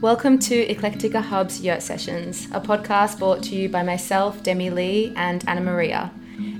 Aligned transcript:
Welcome 0.00 0.38
to 0.40 0.66
Eclectica 0.66 1.22
Hub's 1.22 1.60
Yurt 1.60 1.80
Sessions, 1.80 2.46
a 2.52 2.60
podcast 2.60 3.18
brought 3.18 3.42
to 3.44 3.54
you 3.54 3.68
by 3.68 3.82
myself, 3.82 4.42
Demi 4.42 4.68
Lee, 4.68 5.12
and 5.16 5.44
Annamaria. 5.46 6.10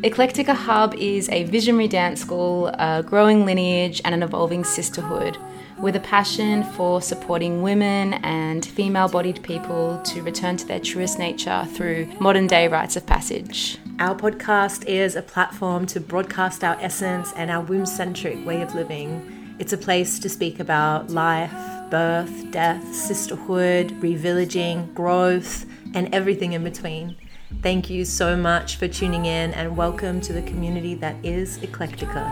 Eclectica 0.03 0.55
Hub 0.55 0.95
is 0.95 1.29
a 1.29 1.45
visionary 1.45 1.89
dance 1.89 2.21
school, 2.21 2.69
a 2.69 3.03
growing 3.05 3.45
lineage, 3.45 4.01
and 4.05 4.15
an 4.15 4.23
evolving 4.23 4.65
sisterhood 4.65 5.37
with 5.79 5.97
a 5.97 6.01
passion 6.01 6.63
for 6.63 7.03
supporting 7.03 7.61
women 7.61 8.15
and 8.15 8.65
female 8.65 9.09
bodied 9.09 9.43
people 9.43 10.01
to 10.05 10.23
return 10.23 10.57
to 10.57 10.67
their 10.67 10.81
truest 10.81 11.19
nature 11.19 11.67
through 11.73 12.07
modern 12.21 12.47
day 12.47 12.69
rites 12.69 12.97
of 12.97 13.05
passage. 13.07 13.79
Our 13.99 14.15
podcast 14.15 14.87
is 14.87 15.17
a 15.17 15.23
platform 15.23 15.87
to 15.87 16.01
broadcast 16.01 16.65
our 16.65 16.77
essence 16.81 17.33
and 17.37 17.51
our 17.51 17.63
womb 17.63 17.87
centric 17.87 18.45
way 18.47 18.63
of 18.63 18.75
living. 18.75 19.44
It's 19.57 19.73
a 19.73 19.79
place 19.79 20.19
to 20.19 20.29
speak 20.29 20.59
about 20.59 21.11
life, 21.11 21.53
birth, 21.89 22.51
death, 22.51 22.93
sisterhood, 22.93 23.91
revillaging, 24.01 24.93
growth, 24.95 25.65
and 25.95 26.13
everything 26.13 26.55
in 26.55 26.65
between. 26.65 27.15
Thank 27.63 27.89
you 27.89 28.05
so 28.05 28.37
much 28.37 28.75
for 28.75 28.89
tuning 28.89 29.27
in 29.27 29.55
and 29.55 29.77
welcome 29.77 30.21
to 30.23 30.33
the 30.33 30.43
community 30.43 30.95
that 30.97 31.15
is 31.25 31.59
Eclectica. 31.59 32.25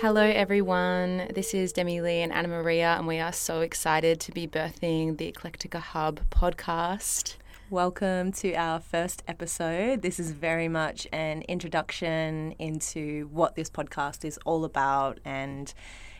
Hello, 0.00 0.20
everyone. 0.20 1.28
This 1.34 1.54
is 1.54 1.72
Demi 1.72 2.02
Lee 2.02 2.20
and 2.20 2.30
Annamaria, 2.30 2.98
and 2.98 3.06
we 3.06 3.20
are 3.20 3.32
so 3.32 3.62
excited 3.62 4.20
to 4.20 4.32
be 4.32 4.46
birthing 4.46 5.16
the 5.16 5.32
Eclectica 5.32 5.80
Hub 5.80 6.20
podcast. 6.28 7.36
Welcome 7.70 8.30
to 8.34 8.54
our 8.54 8.78
first 8.78 9.24
episode. 9.26 10.00
This 10.00 10.20
is 10.20 10.30
very 10.30 10.68
much 10.68 11.08
an 11.12 11.42
introduction 11.48 12.52
into 12.60 13.28
what 13.32 13.56
this 13.56 13.68
podcast 13.70 14.24
is 14.24 14.38
all 14.44 14.64
about. 14.64 15.18
And 15.24 15.74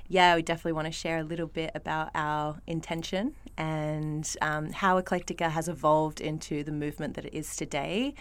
yeah, 0.09 0.35
we 0.35 0.43
definitely 0.43 0.73
want 0.73 0.87
to 0.87 0.93
share 0.93 1.19
a 1.19 1.23
little 1.23 1.47
bit 1.47 1.71
about 1.77 2.11
our 2.17 2.61
intention 2.67 3.37
and 3.57 4.29
um, 4.43 4.73
how 4.73 5.01
Eclectica 5.01 5.49
has 5.49 5.69
evolved 5.69 6.21
into 6.21 6.65
the 6.65 6.73
movement 6.73 7.15
that 7.15 7.25
it 7.25 7.33
is 7.33 7.55
today. 7.55 8.15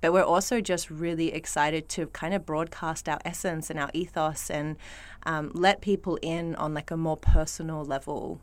But 0.00 0.12
we're 0.12 0.24
also 0.24 0.60
just 0.60 0.90
really 0.90 1.32
excited 1.32 1.88
to 1.90 2.08
kind 2.08 2.34
of 2.34 2.44
broadcast 2.44 3.08
our 3.08 3.20
essence 3.24 3.70
and 3.70 3.78
our 3.78 3.90
ethos 3.94 4.50
and 4.50 4.76
um, 5.24 5.52
let 5.54 5.82
people 5.82 6.18
in 6.20 6.56
on 6.56 6.74
like 6.74 6.90
a 6.90 6.96
more 6.96 7.16
personal 7.16 7.84
level 7.84 8.40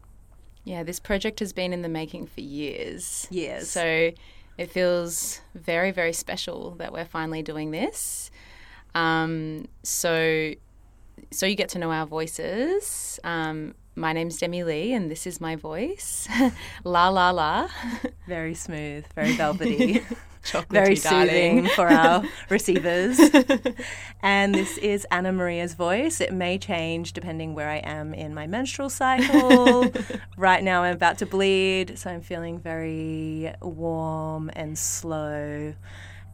yeah, 0.64 0.84
this 0.84 1.00
project 1.00 1.40
has 1.40 1.54
been 1.54 1.74
in 1.74 1.82
the 1.82 1.90
making 1.90 2.28
for 2.28 2.42
years. 2.42 3.28
Years. 3.30 3.70
So 3.70 4.12
it 4.58 4.72
feels 4.72 5.42
very, 5.56 5.92
very 5.92 6.14
special 6.14 6.72
that 6.76 6.94
we're 6.94 7.06
finally 7.06 7.42
doing 7.42 7.72
this. 7.72 8.32
Um, 8.96 9.68
so, 9.84 10.54
so 11.32 11.46
you 11.46 11.56
get 11.56 11.70
to 11.70 11.80
know 11.80 11.92
our 11.92 12.06
voices. 12.06 13.20
Um, 13.24 13.76
my 13.96 14.14
name's 14.14 14.38
Demi 14.38 14.64
Lee, 14.64 14.94
and 14.94 15.10
this 15.12 15.28
is 15.28 15.42
my 15.42 15.56
voice. 15.56 16.28
la 16.84 17.10
la 17.10 17.32
la. 17.32 17.68
Very 18.28 18.54
smooth, 18.54 19.06
very 19.14 19.34
velvety. 19.34 20.02
very 20.70 20.96
soothing 20.96 21.68
for 21.68 21.88
our 21.88 22.24
receivers. 22.50 23.20
and 24.22 24.54
this 24.54 24.78
is 24.78 25.08
Annamaria's 25.12 25.74
voice. 25.74 26.22
It 26.22 26.34
may 26.34 26.58
change 26.58 27.14
depending 27.14 27.56
where 27.56 27.70
I 27.70 27.78
am 27.78 28.14
in 28.14 28.34
my 28.34 28.48
menstrual 28.48 28.90
cycle. 28.90 29.92
right 30.38 30.64
now, 30.64 30.84
I'm 30.84 30.96
about 30.96 31.18
to 31.20 31.26
bleed, 31.26 31.98
so 31.98 32.10
I'm 32.10 32.22
feeling 32.22 32.60
very 32.60 33.54
warm 33.62 34.52
and 34.54 34.78
slow. 34.78 35.74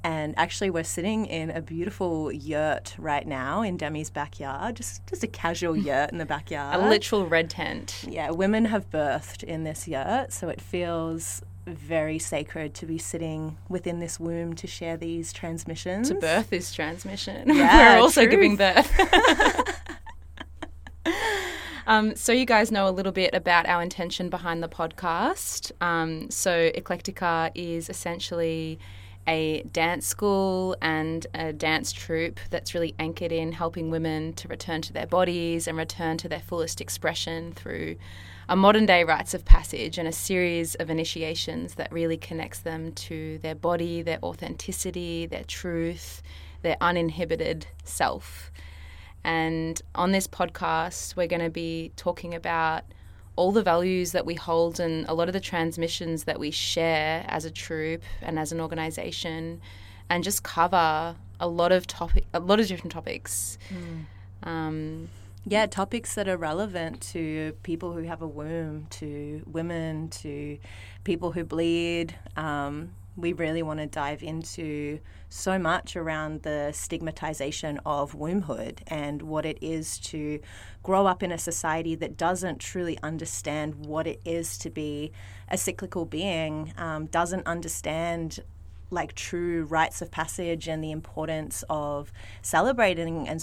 And 0.04 0.34
actually, 0.38 0.70
we're 0.70 0.86
sitting 0.86 1.26
in 1.26 1.50
a 1.50 1.62
beautiful 1.62 2.32
yurt 2.32 2.96
right 2.98 3.28
now 3.28 3.62
in 3.62 3.78
Demi's 3.78 4.10
backyard, 4.10 4.78
just 4.78 5.06
just 5.08 5.24
a 5.24 5.28
casual 5.28 5.76
yurt 5.88 6.12
in 6.12 6.20
the 6.20 6.26
backyard. 6.26 6.80
A 6.82 6.88
literal 6.90 7.26
red 7.26 7.50
tent. 7.50 8.06
Yeah, 8.08 8.32
women 8.32 8.66
have 8.66 8.90
birthed 8.90 9.44
in 9.44 9.66
this 9.66 9.88
yurt, 9.88 10.32
so 10.32 10.48
it 10.48 10.62
feels 10.62 11.42
very 11.66 12.18
sacred 12.20 12.74
to 12.76 12.86
be 12.86 12.98
sitting 12.98 13.58
within 13.68 14.00
this 14.00 14.20
womb 14.20 14.54
to 14.56 14.68
share 14.68 14.98
these 14.98 15.34
transmissions. 15.34 16.10
To 16.10 16.16
birth 16.16 16.50
this 16.50 16.74
transmission. 16.74 17.50
Yeah, 17.60 17.96
We're 17.96 18.02
also 18.02 18.22
truth. 18.22 18.32
giving 18.32 18.56
birth. 18.56 18.92
um, 21.88 22.16
so, 22.16 22.32
you 22.32 22.46
guys 22.46 22.72
know 22.72 22.88
a 22.88 22.92
little 22.92 23.12
bit 23.12 23.34
about 23.34 23.68
our 23.68 23.82
intention 23.82 24.30
behind 24.30 24.64
the 24.64 24.70
podcast. 24.70 25.72
Um, 25.82 26.30
so, 26.32 26.72
Eclectica 26.72 27.52
is 27.54 27.90
essentially 27.90 28.80
a 29.28 29.64
dance 29.72 30.08
school 30.08 30.76
and 30.82 31.28
a 31.34 31.54
dance 31.54 31.92
troupe 31.92 32.40
that's 32.50 32.74
really 32.74 32.96
anchored 32.98 33.32
in 33.32 33.52
helping 33.52 33.92
women 33.92 34.34
to 34.34 34.48
return 34.48 34.82
to 34.82 34.94
their 34.94 35.06
bodies 35.06 35.68
and 35.68 35.78
return 35.78 36.18
to 36.18 36.30
their 36.30 36.40
fullest 36.40 36.82
expression 36.82 37.52
through 37.52 37.96
a 38.48 38.56
modern 38.56 38.88
day 38.88 39.04
rites 39.04 39.36
of 39.36 39.46
passage 39.46 40.00
and 40.00 40.08
a 40.08 40.12
series 40.12 40.74
of 40.76 40.90
initiations 40.90 41.76
that 41.76 41.92
really 41.92 42.18
connects 42.18 42.60
them 42.60 42.92
to 42.94 43.38
their 43.40 43.54
body, 43.54 44.02
their 44.02 44.18
authenticity, 44.24 45.28
their 45.28 45.44
truth, 45.44 46.24
their 46.64 46.78
uninhibited 46.82 47.68
self. 47.84 48.52
And 49.24 49.80
on 49.94 50.12
this 50.12 50.28
podcast, 50.28 51.16
we're 51.16 51.28
going 51.28 51.44
to 51.44 51.50
be 51.52 51.92
talking 51.96 52.34
about 52.34 52.86
all 53.40 53.54
the 53.54 53.64
values 53.64 54.12
that 54.12 54.26
we 54.26 54.36
hold 54.36 54.82
and 54.82 55.08
a 55.08 55.14
lot 55.14 55.30
of 55.30 55.34
the 55.34 55.40
transmissions 55.40 56.26
that 56.26 56.38
we 56.42 56.52
share 56.52 57.24
as 57.30 57.46
a 57.46 57.50
troupe 57.50 58.04
and 58.22 58.38
as 58.38 58.52
an 58.52 58.60
organization 58.60 59.62
and 60.10 60.26
just 60.26 60.44
cover 60.44 61.16
a 61.40 61.48
lot 61.48 61.72
of 61.72 61.88
topic 61.88 62.26
a 62.34 62.40
lot 62.42 62.60
of 62.60 62.68
different 62.68 62.92
topics 62.92 63.58
mm. 63.70 64.04
um, 64.46 65.08
yeah 65.46 65.66
topics 65.66 66.16
that 66.16 66.28
are 66.28 66.36
relevant 66.36 67.00
to 67.00 67.54
people 67.64 67.94
who 67.94 68.04
have 68.04 68.22
a 68.22 68.28
womb 68.28 68.86
to 68.90 69.42
women 69.46 70.10
to 70.10 70.58
people 71.06 71.32
who 71.32 71.46
bleed 71.46 72.14
um, 72.36 72.92
we 73.20 73.34
really 73.34 73.62
want 73.62 73.80
to 73.80 73.86
dive 73.86 74.24
into 74.24 75.00
so 75.30 75.60
much 75.60 75.96
around 75.96 76.42
the 76.42 76.72
stigmatization 76.74 77.80
of 77.86 78.16
wombhood 78.16 78.82
and 78.88 79.22
what 79.22 79.46
it 79.46 79.58
is 79.62 80.00
to 80.00 80.40
grow 80.82 81.06
up 81.06 81.22
in 81.22 81.32
a 81.32 81.38
society 81.38 81.96
that 81.96 82.18
doesn't 82.18 82.60
truly 82.60 82.98
understand 83.04 83.86
what 83.86 84.08
it 84.08 84.20
is 84.26 84.58
to 84.58 84.70
be 84.70 85.12
a 85.50 85.58
cyclical 85.58 86.06
being, 86.06 86.74
um, 86.78 87.06
doesn't 87.08 87.46
understand 87.46 88.40
like 88.92 89.14
true 89.14 89.66
rites 89.66 90.02
of 90.02 90.10
passage 90.10 90.68
and 90.68 90.84
the 90.84 90.92
importance 90.92 91.64
of 91.70 92.12
celebrating 92.42 93.28
and 93.28 93.42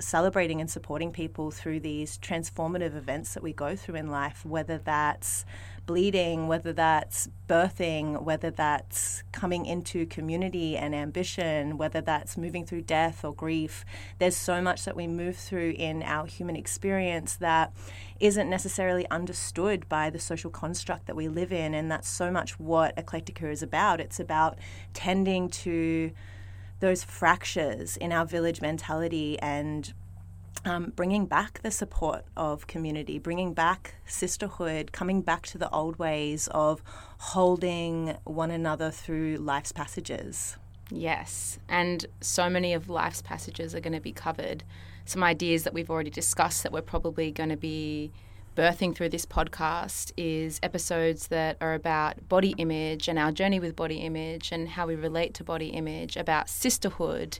celebrating 0.00 0.60
and 0.60 0.70
supporting 0.70 1.12
people 1.12 1.50
through 1.50 1.80
these 1.80 2.18
transformative 2.18 2.96
events 2.96 3.34
that 3.34 3.42
we 3.42 3.52
go 3.52 3.76
through 3.76 3.94
in 3.94 4.10
life, 4.10 4.44
whether 4.44 4.78
that's 4.78 5.44
bleeding, 5.88 6.48
whether 6.48 6.70
that's 6.70 7.30
birthing, 7.48 8.22
whether 8.22 8.50
that's 8.50 9.22
coming 9.32 9.64
into 9.64 10.04
community 10.04 10.76
and 10.76 10.94
ambition, 10.94 11.78
whether 11.78 12.02
that's 12.02 12.36
moving 12.36 12.66
through 12.66 12.82
death 12.82 13.24
or 13.24 13.34
grief. 13.34 13.86
There's 14.18 14.36
so 14.36 14.60
much 14.60 14.84
that 14.84 14.94
we 14.94 15.06
move 15.06 15.34
through 15.34 15.70
in 15.78 16.02
our 16.02 16.26
human 16.26 16.56
experience 16.56 17.36
that 17.36 17.72
isn't 18.20 18.50
necessarily 18.50 19.08
understood 19.10 19.88
by 19.88 20.10
the 20.10 20.18
social 20.18 20.50
construct 20.50 21.06
that 21.06 21.16
we 21.16 21.26
live 21.26 21.52
in. 21.52 21.72
And 21.72 21.90
that's 21.90 22.08
so 22.08 22.30
much 22.30 22.60
what 22.60 22.94
Eclectica 22.96 23.50
is 23.50 23.62
about. 23.62 23.98
It's 23.98 24.20
about 24.20 24.58
tending 24.92 25.48
to 25.48 26.12
those 26.80 27.02
fractures 27.02 27.96
in 27.96 28.12
our 28.12 28.26
village 28.26 28.60
mentality 28.60 29.38
and 29.40 29.94
um, 30.64 30.92
bringing 30.94 31.26
back 31.26 31.60
the 31.62 31.70
support 31.70 32.24
of 32.36 32.66
community, 32.66 33.18
bringing 33.18 33.54
back 33.54 33.94
sisterhood, 34.06 34.92
coming 34.92 35.22
back 35.22 35.46
to 35.46 35.58
the 35.58 35.70
old 35.70 35.98
ways 35.98 36.48
of 36.48 36.82
holding 37.18 38.16
one 38.24 38.50
another 38.50 38.90
through 38.90 39.36
life's 39.36 39.72
passages. 39.72 40.56
Yes, 40.90 41.58
and 41.68 42.06
so 42.20 42.48
many 42.48 42.72
of 42.72 42.88
life's 42.88 43.22
passages 43.22 43.74
are 43.74 43.80
going 43.80 43.92
to 43.92 44.00
be 44.00 44.12
covered. 44.12 44.64
Some 45.04 45.22
ideas 45.22 45.64
that 45.64 45.74
we've 45.74 45.90
already 45.90 46.10
discussed 46.10 46.62
that 46.62 46.72
we're 46.72 46.82
probably 46.82 47.30
going 47.30 47.50
to 47.50 47.56
be 47.56 48.10
birthing 48.56 48.94
through 48.94 49.08
this 49.08 49.24
podcast 49.24 50.10
is 50.16 50.58
episodes 50.64 51.28
that 51.28 51.56
are 51.60 51.74
about 51.74 52.28
body 52.28 52.54
image 52.58 53.06
and 53.06 53.16
our 53.16 53.30
journey 53.30 53.60
with 53.60 53.76
body 53.76 53.98
image 53.98 54.50
and 54.50 54.70
how 54.70 54.84
we 54.84 54.96
relate 54.96 55.32
to 55.34 55.44
body 55.44 55.68
image, 55.68 56.16
about 56.16 56.48
sisterhood, 56.48 57.38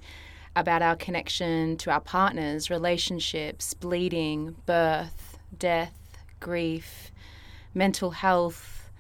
about 0.57 0.83
our 0.83 0.97
connection 0.97 1.77
to 1.79 1.91
our 1.91 2.01
partners, 2.01 2.71
relationships, 2.71 3.75
bleeding, 3.75 4.57
birth, 4.67 5.39
death, 5.57 5.95
grief, 6.41 7.11
mental 7.75 8.11
health. 8.11 8.91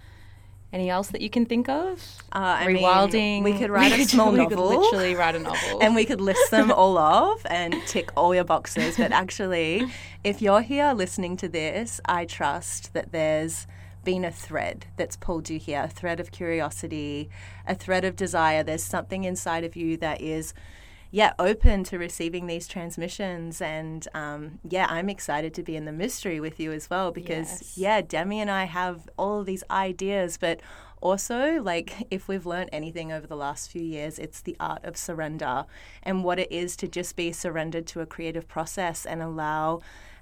Any 0.70 0.90
else 0.90 1.08
that 1.08 1.22
you 1.22 1.30
can 1.30 1.46
think 1.46 1.68
of? 1.68 2.04
Uh, 2.30 2.58
Rewilding. 2.58 3.12
Mean, 3.12 3.44
we 3.44 3.54
could 3.54 3.70
write 3.70 3.98
a 3.98 4.04
small 4.08 4.32
we 4.32 4.38
novel. 4.38 4.68
Could 4.68 4.78
literally 4.80 5.14
write 5.14 5.34
a 5.34 5.38
novel. 5.38 5.78
and 5.82 5.94
we 5.94 6.04
could 6.04 6.20
list 6.20 6.50
them 6.50 6.70
all 6.70 6.98
off 6.98 7.40
and 7.46 7.74
tick 7.86 8.10
all 8.16 8.34
your 8.34 8.44
boxes. 8.44 8.98
But 8.98 9.10
actually, 9.10 9.90
if 10.24 10.42
you're 10.42 10.60
here 10.60 10.92
listening 10.92 11.38
to 11.38 11.48
this, 11.48 12.02
I 12.04 12.26
trust 12.26 12.92
that 12.92 13.12
there's 13.12 13.66
been 14.04 14.24
a 14.24 14.30
thread 14.30 14.86
that's 14.96 15.16
pulled 15.16 15.50
you 15.50 15.58
here 15.58 15.82
a 15.82 15.88
thread 15.88 16.20
of 16.20 16.30
curiosity, 16.30 17.28
a 17.66 17.74
thread 17.74 18.04
of 18.04 18.14
desire. 18.14 18.62
There's 18.62 18.84
something 18.84 19.24
inside 19.24 19.64
of 19.64 19.74
you 19.74 19.96
that 19.98 20.20
is 20.20 20.54
yeah, 21.10 21.32
open 21.38 21.84
to 21.84 21.98
receiving 21.98 22.46
these 22.46 22.68
transmissions. 22.68 23.60
And 23.60 24.06
um, 24.14 24.58
yeah, 24.68 24.86
I'm 24.90 25.08
excited 25.08 25.54
to 25.54 25.62
be 25.62 25.76
in 25.76 25.84
the 25.84 25.92
mystery 25.92 26.40
with 26.40 26.60
you 26.60 26.72
as 26.72 26.90
well 26.90 27.10
because, 27.12 27.48
Yes. 27.62 27.78
yeah, 27.78 28.00
Demi 28.02 28.40
and 28.40 28.50
I 28.50 28.64
have 28.64 29.08
all 29.18 29.40
of 29.40 29.46
these 29.46 29.64
ideas, 29.70 30.36
but 30.38 30.60
also, 31.00 31.62
like, 31.62 32.06
if 32.10 32.26
we've 32.26 32.44
learned 32.44 32.70
anything 32.72 33.12
over 33.12 33.26
the 33.26 33.36
last 33.36 33.70
few 33.70 33.82
years, 33.82 34.18
it's 34.18 34.40
the 34.40 34.56
art 34.58 34.84
of 34.84 34.96
surrender 34.96 35.64
and 36.02 36.24
what 36.24 36.38
it 36.40 36.50
is 36.50 36.74
to 36.76 36.88
just 36.88 37.14
be 37.14 37.30
surrendered 37.32 37.86
to 37.86 38.00
a 38.00 38.06
creative 38.06 38.48
process 38.48 39.06
and 39.06 39.22
allow 39.22 39.80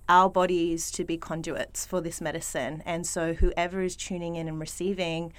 our 0.09 0.29
bodies 0.29 0.91
to 0.93 1.03
be 1.03 1.17
conduits 1.17 1.87
for 1.87 2.01
this 2.01 2.21
medicine. 2.21 2.83
And 2.85 3.07
so, 3.07 3.33
whoever 3.33 3.81
is 3.83 3.97
tuning 3.97 4.37
in 4.37 4.49
and 4.49 4.61
receiving, 4.61 5.33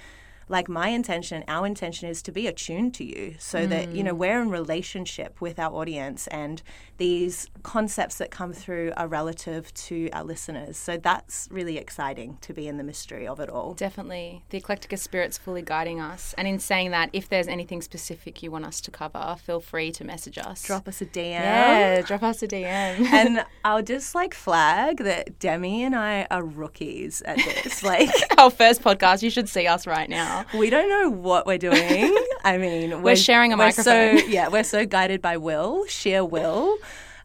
like 0.48 0.68
my 0.68 0.88
intention, 0.88 1.44
our 1.48 1.66
intention 1.66 2.08
is 2.08 2.22
to 2.22 2.32
be 2.32 2.46
attuned 2.46 2.94
to 2.94 3.04
you 3.04 3.34
so 3.38 3.66
that, 3.66 3.92
you 3.92 4.02
know, 4.02 4.14
mm. 4.14 4.18
we're 4.18 4.40
in 4.40 4.50
relationship 4.50 5.40
with 5.40 5.58
our 5.58 5.72
audience 5.72 6.26
and 6.28 6.62
these 6.96 7.48
concepts 7.62 8.16
that 8.18 8.30
come 8.30 8.52
through 8.52 8.92
are 8.96 9.06
relative 9.06 9.72
to 9.74 10.08
our 10.12 10.24
listeners. 10.24 10.76
So 10.76 10.96
that's 10.96 11.48
really 11.50 11.78
exciting 11.78 12.38
to 12.40 12.52
be 12.52 12.66
in 12.66 12.76
the 12.76 12.84
mystery 12.84 13.26
of 13.26 13.40
it 13.40 13.48
all. 13.48 13.74
Definitely. 13.74 14.42
The 14.50 14.60
Eclectica 14.60 14.98
Spirit's 14.98 15.38
fully 15.38 15.62
guiding 15.62 16.00
us. 16.00 16.34
And 16.36 16.48
in 16.48 16.58
saying 16.58 16.90
that, 16.90 17.10
if 17.12 17.28
there's 17.28 17.48
anything 17.48 17.82
specific 17.82 18.42
you 18.42 18.50
want 18.50 18.64
us 18.64 18.80
to 18.82 18.90
cover, 18.90 19.36
feel 19.44 19.60
free 19.60 19.92
to 19.92 20.04
message 20.04 20.38
us. 20.38 20.62
Drop 20.62 20.88
us 20.88 21.00
a 21.00 21.06
DM. 21.06 21.30
Yeah, 21.30 22.00
drop 22.02 22.22
us 22.22 22.42
a 22.42 22.48
DM. 22.48 23.06
And 23.18 23.44
I'll 23.64 23.82
just 23.82 24.14
like 24.14 24.32
flag 24.32 24.98
that 24.98 25.38
Demi 25.38 25.82
and 25.82 25.94
I 25.94 26.26
are 26.30 26.44
rookies 26.44 27.22
at 27.22 27.36
this. 27.36 27.82
Like, 27.88 28.10
Our 28.36 28.50
first 28.50 28.82
podcast, 28.82 29.22
you 29.22 29.30
should 29.30 29.48
see 29.48 29.66
us 29.66 29.86
right 29.86 30.10
now. 30.10 30.37
We 30.54 30.70
don't 30.70 30.88
know 30.88 31.10
what 31.10 31.46
we're 31.46 31.58
doing. 31.58 32.16
I 32.44 32.58
mean, 32.58 33.02
we're, 33.02 33.16
sharing 33.16 33.52
a 33.52 33.56
we're 33.56 33.66
microphone. 33.66 34.18
So, 34.18 34.24
yeah, 34.28 34.48
we're 34.48 34.64
so 34.64 34.86
guided 34.86 35.20
by 35.20 35.36
will, 35.36 35.86
sheer 35.86 36.24
will. 36.24 36.78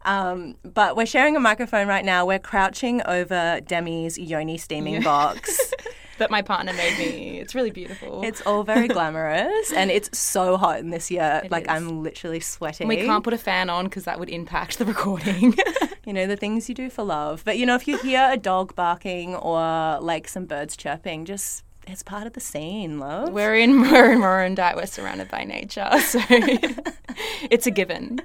Um, 0.06 0.56
but 0.64 0.96
we're 0.96 1.06
sharing 1.06 1.36
a 1.36 1.40
microphone 1.40 1.88
right 1.88 2.04
now. 2.04 2.26
We're 2.26 2.40
crouching 2.40 3.02
over 3.06 3.62
Demi's 3.62 4.18
yoni 4.18 4.58
steaming 4.58 5.02
box. 5.02 5.74
That 6.20 6.30
my 6.30 6.44
partner 6.44 6.74
made 6.74 7.00
me. 7.00 7.40
It's 7.40 7.56
really 7.56 7.72
beautiful. 7.72 8.24
It's 8.24 8.40
all 8.42 8.64
very 8.64 8.88
glamorous, 8.88 9.74
and 9.74 9.90
it's 9.90 10.16
so 10.18 10.58
hot 10.58 10.78
in 10.80 10.92
this 10.92 11.10
year. 11.10 11.42
It 11.44 11.50
like 11.50 11.64
is. 11.64 11.70
I'm 11.70 12.04
literally 12.04 12.40
sweating. 12.40 12.88
we 12.88 12.98
can't 12.98 13.24
put 13.24 13.34
a 13.34 13.38
fan 13.38 13.68
on 13.68 13.86
because 13.86 14.04
that 14.04 14.20
would 14.20 14.30
impact 14.30 14.78
the 14.78 14.86
recording. 14.86 15.56
you 16.06 16.14
know 16.14 16.28
the 16.28 16.38
things 16.38 16.70
you 16.70 16.76
do 16.76 16.92
for 16.92 17.04
love. 17.04 17.42
But 17.44 17.58
you 17.58 17.66
know, 17.66 17.74
if 17.74 17.88
you 17.88 17.98
hear 17.98 18.30
a 18.32 18.38
dog 18.38 18.76
barking 18.76 19.34
or 19.34 19.98
like 20.02 20.28
some 20.28 20.46
birds 20.46 20.78
chirping, 20.78 21.26
just 21.26 21.64
it's 21.88 22.04
part 22.04 22.28
of 22.28 22.34
the 22.34 22.40
scene, 22.40 23.00
love. 23.00 23.32
we're 23.32 23.56
in 23.56 23.82
we're 23.82 24.12
in 24.14 24.20
Morondite. 24.20 24.76
We're 24.76 24.86
surrounded 24.86 25.30
by 25.30 25.44
nature, 25.44 25.90
so 26.00 26.20
it's 27.50 27.68
a 27.68 27.72
given. 27.72 28.20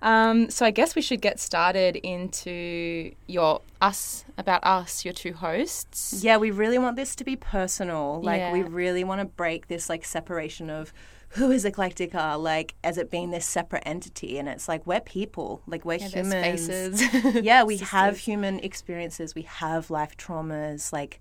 Um, 0.00 0.48
so 0.48 0.64
I 0.64 0.70
guess 0.70 0.94
we 0.94 1.02
should 1.02 1.20
get 1.20 1.40
started 1.40 1.96
into 1.96 3.12
your 3.26 3.62
us 3.80 4.24
about 4.36 4.62
us, 4.64 5.04
your 5.04 5.12
two 5.12 5.32
hosts. 5.32 6.22
Yeah, 6.22 6.36
we 6.36 6.50
really 6.52 6.78
want 6.78 6.94
this 6.96 7.16
to 7.16 7.24
be 7.24 7.34
personal. 7.34 8.20
Like 8.22 8.52
we 8.52 8.62
really 8.62 9.02
want 9.02 9.20
to 9.20 9.24
break 9.24 9.66
this 9.66 9.88
like 9.88 10.04
separation 10.04 10.70
of 10.70 10.92
who 11.30 11.50
is 11.50 11.64
Eclectica, 11.64 12.40
like 12.40 12.74
as 12.84 12.96
it 12.96 13.10
being 13.10 13.30
this 13.32 13.44
separate 13.44 13.82
entity. 13.84 14.38
And 14.38 14.48
it's 14.48 14.68
like 14.68 14.86
we're 14.86 15.00
people, 15.00 15.62
like 15.66 15.84
we're 15.84 15.98
Yeah, 15.98 16.06
humans. 16.08 16.68
faces. 16.68 17.34
yeah, 17.42 17.64
we 17.64 17.78
have 17.78 18.18
human 18.18 18.60
experiences. 18.60 19.34
We 19.34 19.42
have 19.42 19.90
life 19.90 20.16
traumas. 20.16 20.92
Like 20.92 21.20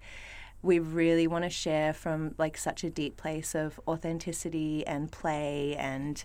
we 0.61 0.79
really 0.79 1.27
want 1.27 1.43
to 1.43 1.49
share 1.49 1.93
from 1.93 2.35
like 2.37 2.57
such 2.57 2.83
a 2.83 2.89
deep 2.89 3.17
place 3.17 3.55
of 3.55 3.79
authenticity 3.87 4.85
and 4.85 5.11
play 5.11 5.75
and 5.77 6.23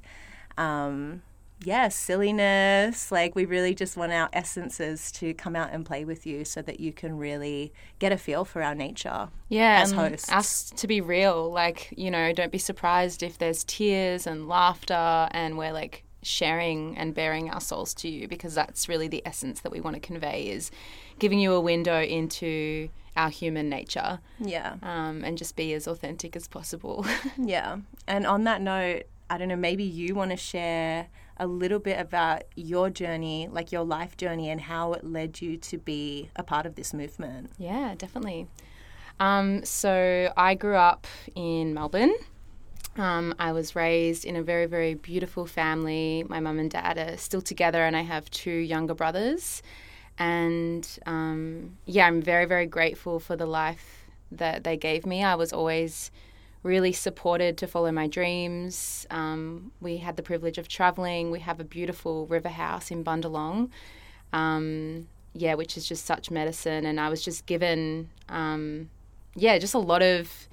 um 0.59 1.23
yeah, 1.65 1.89
silliness. 1.89 3.13
Like, 3.13 3.35
we 3.35 3.45
really 3.45 3.75
just 3.75 3.97
want 3.97 4.13
our 4.13 4.29
essences 4.33 5.13
to 5.13 5.35
come 5.35 5.57
out 5.57 5.71
and 5.73 5.85
play 5.85 6.05
with 6.05 6.27
you 6.27 6.45
so 6.45 6.63
that 6.63 6.81
you 6.81 6.93
can 6.93 7.17
really 7.17 7.73
get 7.99 8.13
a 8.13 8.19
feel 8.19 8.45
for 8.45 8.63
our 8.63 8.75
nature. 8.75 9.29
Yeah, 9.49 9.81
as 9.83 9.93
hosts. 9.93 10.31
us 10.31 10.71
to 10.71 10.87
be 10.87 11.01
real. 11.01 11.51
Like, 11.51 11.93
you 11.97 12.11
know, 12.11 12.33
don't 12.33 12.53
be 12.53 12.59
surprised 12.59 13.23
if 13.23 13.39
there's 13.39 13.65
tears 13.65 14.27
and 14.27 14.49
laughter 14.49 15.29
and 15.31 15.57
we're 15.59 15.73
like 15.73 16.05
sharing 16.23 16.97
and 16.97 17.15
bearing 17.15 17.51
our 17.51 17.61
souls 17.61 17.95
to 17.95 18.09
you 18.09 18.29
because 18.29 18.55
that's 18.55 18.89
really 18.89 19.09
the 19.09 19.23
essence 19.27 19.61
that 19.61 19.73
we 19.73 19.81
want 19.81 19.95
to 19.95 20.01
convey 20.01 20.49
is 20.49 20.71
giving 21.19 21.41
you 21.41 21.53
a 21.53 21.61
window 21.61 22.01
into 22.01 22.89
our 23.17 23.29
human 23.31 23.69
nature 23.69 24.21
Yeah. 24.41 24.77
um, 24.83 25.23
and 25.25 25.37
just 25.37 25.55
be 25.57 25.73
as 25.75 25.87
authentic 25.87 26.35
as 26.37 26.49
possible. 26.49 27.05
Yeah. 27.39 27.79
And 28.07 28.27
on 28.27 28.45
that 28.45 28.61
note, 28.63 29.03
I 29.29 29.39
don't 29.39 29.49
know, 29.49 29.57
maybe 29.57 29.85
you 29.85 30.15
want 30.15 30.31
to 30.31 30.37
share 30.37 31.09
a 31.39 31.47
little 31.47 31.79
bit 31.79 31.99
about 31.99 32.43
your 32.55 32.91
journey, 32.91 33.49
like 33.51 33.73
your 33.73 33.85
life 33.85 34.17
journey, 34.17 34.51
and 34.51 34.61
how 34.61 34.93
it 34.93 35.05
led 35.05 35.41
you 35.41 35.57
to 35.57 35.79
be 35.79 36.31
a 36.37 36.43
part 36.43 36.67
of 36.67 36.75
this 36.75 36.93
movement. 36.95 37.51
Yeah, 37.59 37.95
definitely. 37.97 38.47
Um, 39.21 39.65
so 39.65 40.33
I 40.37 40.55
grew 40.55 40.77
up 40.77 41.07
in 41.35 41.75
Melbourne. 41.75 42.15
Um, 42.97 43.35
I 43.39 43.53
was 43.53 43.75
raised 43.75 44.25
in 44.27 44.37
a 44.37 44.43
very, 44.43 44.67
very 44.67 44.95
beautiful 44.95 45.47
family. 45.47 46.25
My 46.29 46.41
mum 46.41 46.59
and 46.59 46.71
dad 46.71 46.99
are 46.99 47.17
still 47.17 47.41
together, 47.43 47.85
and 47.85 47.97
I 47.97 48.03
have 48.03 48.31
two 48.31 48.51
younger 48.53 48.95
brothers. 48.95 49.63
And 50.19 50.89
um, 51.07 51.79
yeah, 51.87 52.07
I'm 52.07 52.23
very, 52.23 52.45
very 52.45 52.67
grateful 52.67 53.19
for 53.19 53.37
the 53.37 53.47
life 53.47 54.07
that 54.31 54.65
they 54.65 54.77
gave 54.77 55.07
me. 55.07 55.23
I 55.23 55.35
was 55.35 55.53
always 55.53 56.11
really 56.63 56.93
supported 56.93 57.59
to 57.59 57.67
follow 57.67 57.91
my 57.91 58.07
dreams. 58.07 59.07
Um, 59.11 59.73
we 59.81 59.97
had 59.97 60.17
the 60.17 60.23
privilege 60.23 60.59
of 60.59 60.69
traveling. 60.69 61.31
We 61.31 61.41
have 61.41 61.59
a 61.59 61.65
beautiful 61.65 62.27
river 62.27 62.51
house 62.51 62.91
in 62.91 63.03
Bundalong. 63.03 63.71
Um, 64.33 65.09
yeah, 65.35 65.55
which 65.55 65.77
is 65.77 65.87
just 65.87 66.05
such 66.05 66.31
medicine. 66.31 66.87
And 66.87 67.01
I 67.01 67.09
was 67.09 67.25
just 67.25 67.47
given, 67.47 68.11
um, 68.29 68.91
yeah, 69.35 69.59
just 69.59 69.75
a 69.75 69.79
lot 69.79 70.03
of 70.03 70.49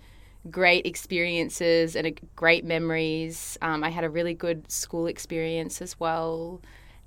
great 0.49 0.85
experiences 0.85 1.95
and 1.95 2.19
great 2.35 2.63
memories. 2.63 3.57
Um, 3.61 3.83
I 3.83 3.89
had 3.89 4.03
a 4.03 4.09
really 4.09 4.33
good 4.33 4.71
school 4.71 5.05
experience 5.05 5.81
as 5.81 5.99
well, 5.99 6.61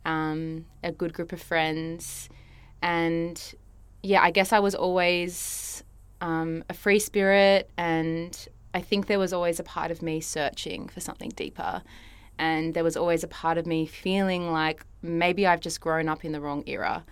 um, 0.04 0.66
a 0.82 0.92
good 0.92 1.12
group 1.12 1.32
of 1.32 1.40
friends. 1.40 2.28
And 2.82 3.40
yeah, 4.02 4.22
I 4.22 4.30
guess 4.30 4.52
I 4.52 4.58
was 4.58 4.74
always 4.74 5.84
um, 6.20 6.64
a 6.68 6.74
free 6.74 6.98
spirit. 6.98 7.70
And 7.76 8.48
I 8.74 8.80
think 8.80 9.06
there 9.06 9.18
was 9.18 9.32
always 9.32 9.60
a 9.60 9.64
part 9.64 9.90
of 9.90 10.02
me 10.02 10.20
searching 10.20 10.88
for 10.88 11.00
something 11.00 11.30
deeper. 11.30 11.82
And 12.38 12.74
there 12.74 12.84
was 12.84 12.96
always 12.96 13.22
a 13.22 13.28
part 13.28 13.58
of 13.58 13.66
me 13.66 13.86
feeling 13.86 14.50
like 14.50 14.84
maybe 15.02 15.46
I've 15.46 15.60
just 15.60 15.80
grown 15.80 16.08
up 16.08 16.24
in 16.24 16.32
the 16.32 16.40
wrong 16.40 16.64
era. 16.66 17.04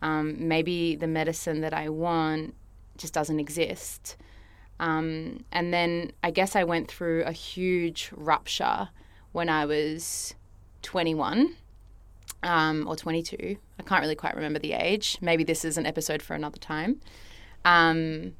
Um, 0.00 0.48
maybe 0.48 0.96
the 0.96 1.08
medicine 1.08 1.60
that 1.62 1.74
I 1.74 1.88
want 1.88 2.54
just 2.96 3.12
doesn't 3.12 3.40
exist. 3.40 4.16
Um, 4.80 5.44
and 5.50 5.74
then 5.74 6.12
I 6.22 6.30
guess 6.30 6.54
I 6.54 6.64
went 6.64 6.88
through 6.88 7.24
a 7.24 7.32
huge 7.32 8.10
rupture 8.14 8.88
when 9.32 9.48
I 9.48 9.66
was 9.66 10.34
21 10.82 11.54
um, 12.42 12.86
or 12.88 12.96
22. 12.96 13.56
I 13.78 13.82
can't 13.82 14.00
really 14.00 14.14
quite 14.14 14.34
remember 14.34 14.58
the 14.58 14.72
age. 14.72 15.18
Maybe 15.20 15.44
this 15.44 15.64
is 15.64 15.78
an 15.78 15.86
episode 15.86 16.22
for 16.22 16.34
another 16.34 16.58
time. 16.58 17.00
Um, 17.64 18.34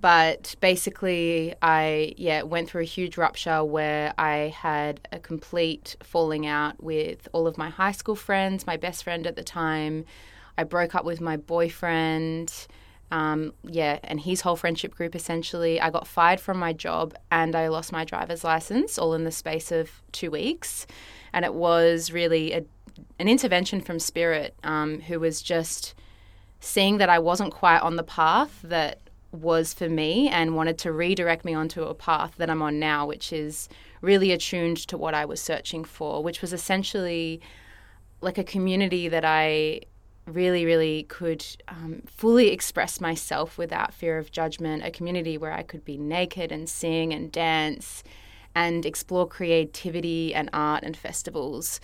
but 0.00 0.54
basically, 0.60 1.54
I 1.62 2.12
yeah 2.16 2.42
went 2.42 2.68
through 2.68 2.82
a 2.82 2.84
huge 2.84 3.16
rupture 3.16 3.64
where 3.64 4.12
I 4.18 4.54
had 4.54 5.00
a 5.12 5.18
complete 5.18 5.96
falling 6.02 6.46
out 6.46 6.82
with 6.82 7.26
all 7.32 7.46
of 7.46 7.56
my 7.56 7.70
high 7.70 7.92
school 7.92 8.14
friends, 8.16 8.66
my 8.66 8.76
best 8.76 9.04
friend 9.04 9.26
at 9.26 9.36
the 9.36 9.42
time. 9.42 10.04
I 10.58 10.64
broke 10.64 10.94
up 10.94 11.04
with 11.04 11.20
my 11.20 11.36
boyfriend. 11.36 12.66
Um, 13.10 13.54
yeah, 13.62 14.00
and 14.04 14.20
his 14.20 14.42
whole 14.42 14.56
friendship 14.56 14.94
group 14.94 15.14
essentially. 15.14 15.80
I 15.80 15.88
got 15.88 16.06
fired 16.06 16.40
from 16.40 16.58
my 16.58 16.74
job 16.74 17.14
and 17.30 17.56
I 17.56 17.68
lost 17.68 17.90
my 17.90 18.04
driver's 18.04 18.44
license 18.44 18.98
all 18.98 19.14
in 19.14 19.24
the 19.24 19.32
space 19.32 19.72
of 19.72 20.02
two 20.12 20.30
weeks. 20.30 20.86
And 21.32 21.44
it 21.44 21.54
was 21.54 22.10
really 22.10 22.52
a, 22.52 22.64
an 23.18 23.28
intervention 23.28 23.80
from 23.80 23.98
Spirit, 23.98 24.54
um, 24.64 25.00
who 25.00 25.20
was 25.20 25.42
just 25.42 25.94
seeing 26.60 26.98
that 26.98 27.08
I 27.08 27.18
wasn't 27.18 27.52
quite 27.52 27.80
on 27.80 27.96
the 27.96 28.02
path 28.02 28.60
that 28.64 29.00
was 29.30 29.74
for 29.74 29.88
me 29.88 30.28
and 30.28 30.56
wanted 30.56 30.78
to 30.78 30.92
redirect 30.92 31.44
me 31.44 31.54
onto 31.54 31.82
a 31.82 31.94
path 31.94 32.34
that 32.38 32.48
I'm 32.48 32.62
on 32.62 32.78
now, 32.78 33.06
which 33.06 33.32
is 33.32 33.68
really 34.00 34.32
attuned 34.32 34.78
to 34.88 34.96
what 34.96 35.14
I 35.14 35.24
was 35.24 35.40
searching 35.40 35.84
for, 35.84 36.22
which 36.22 36.40
was 36.40 36.52
essentially 36.52 37.40
like 38.20 38.38
a 38.38 38.44
community 38.44 39.08
that 39.08 39.24
I 39.24 39.82
really, 40.26 40.64
really 40.64 41.04
could 41.04 41.44
um, 41.68 42.02
fully 42.06 42.50
express 42.50 43.00
myself 43.00 43.58
without 43.58 43.94
fear 43.94 44.18
of 44.18 44.30
judgment, 44.30 44.84
a 44.84 44.90
community 44.90 45.38
where 45.38 45.52
I 45.52 45.62
could 45.62 45.84
be 45.84 45.96
naked 45.96 46.52
and 46.52 46.68
sing 46.68 47.12
and 47.12 47.30
dance 47.30 48.02
and 48.54 48.84
explore 48.84 49.26
creativity 49.26 50.34
and 50.34 50.50
art 50.52 50.84
and 50.84 50.96
festivals. 50.96 51.80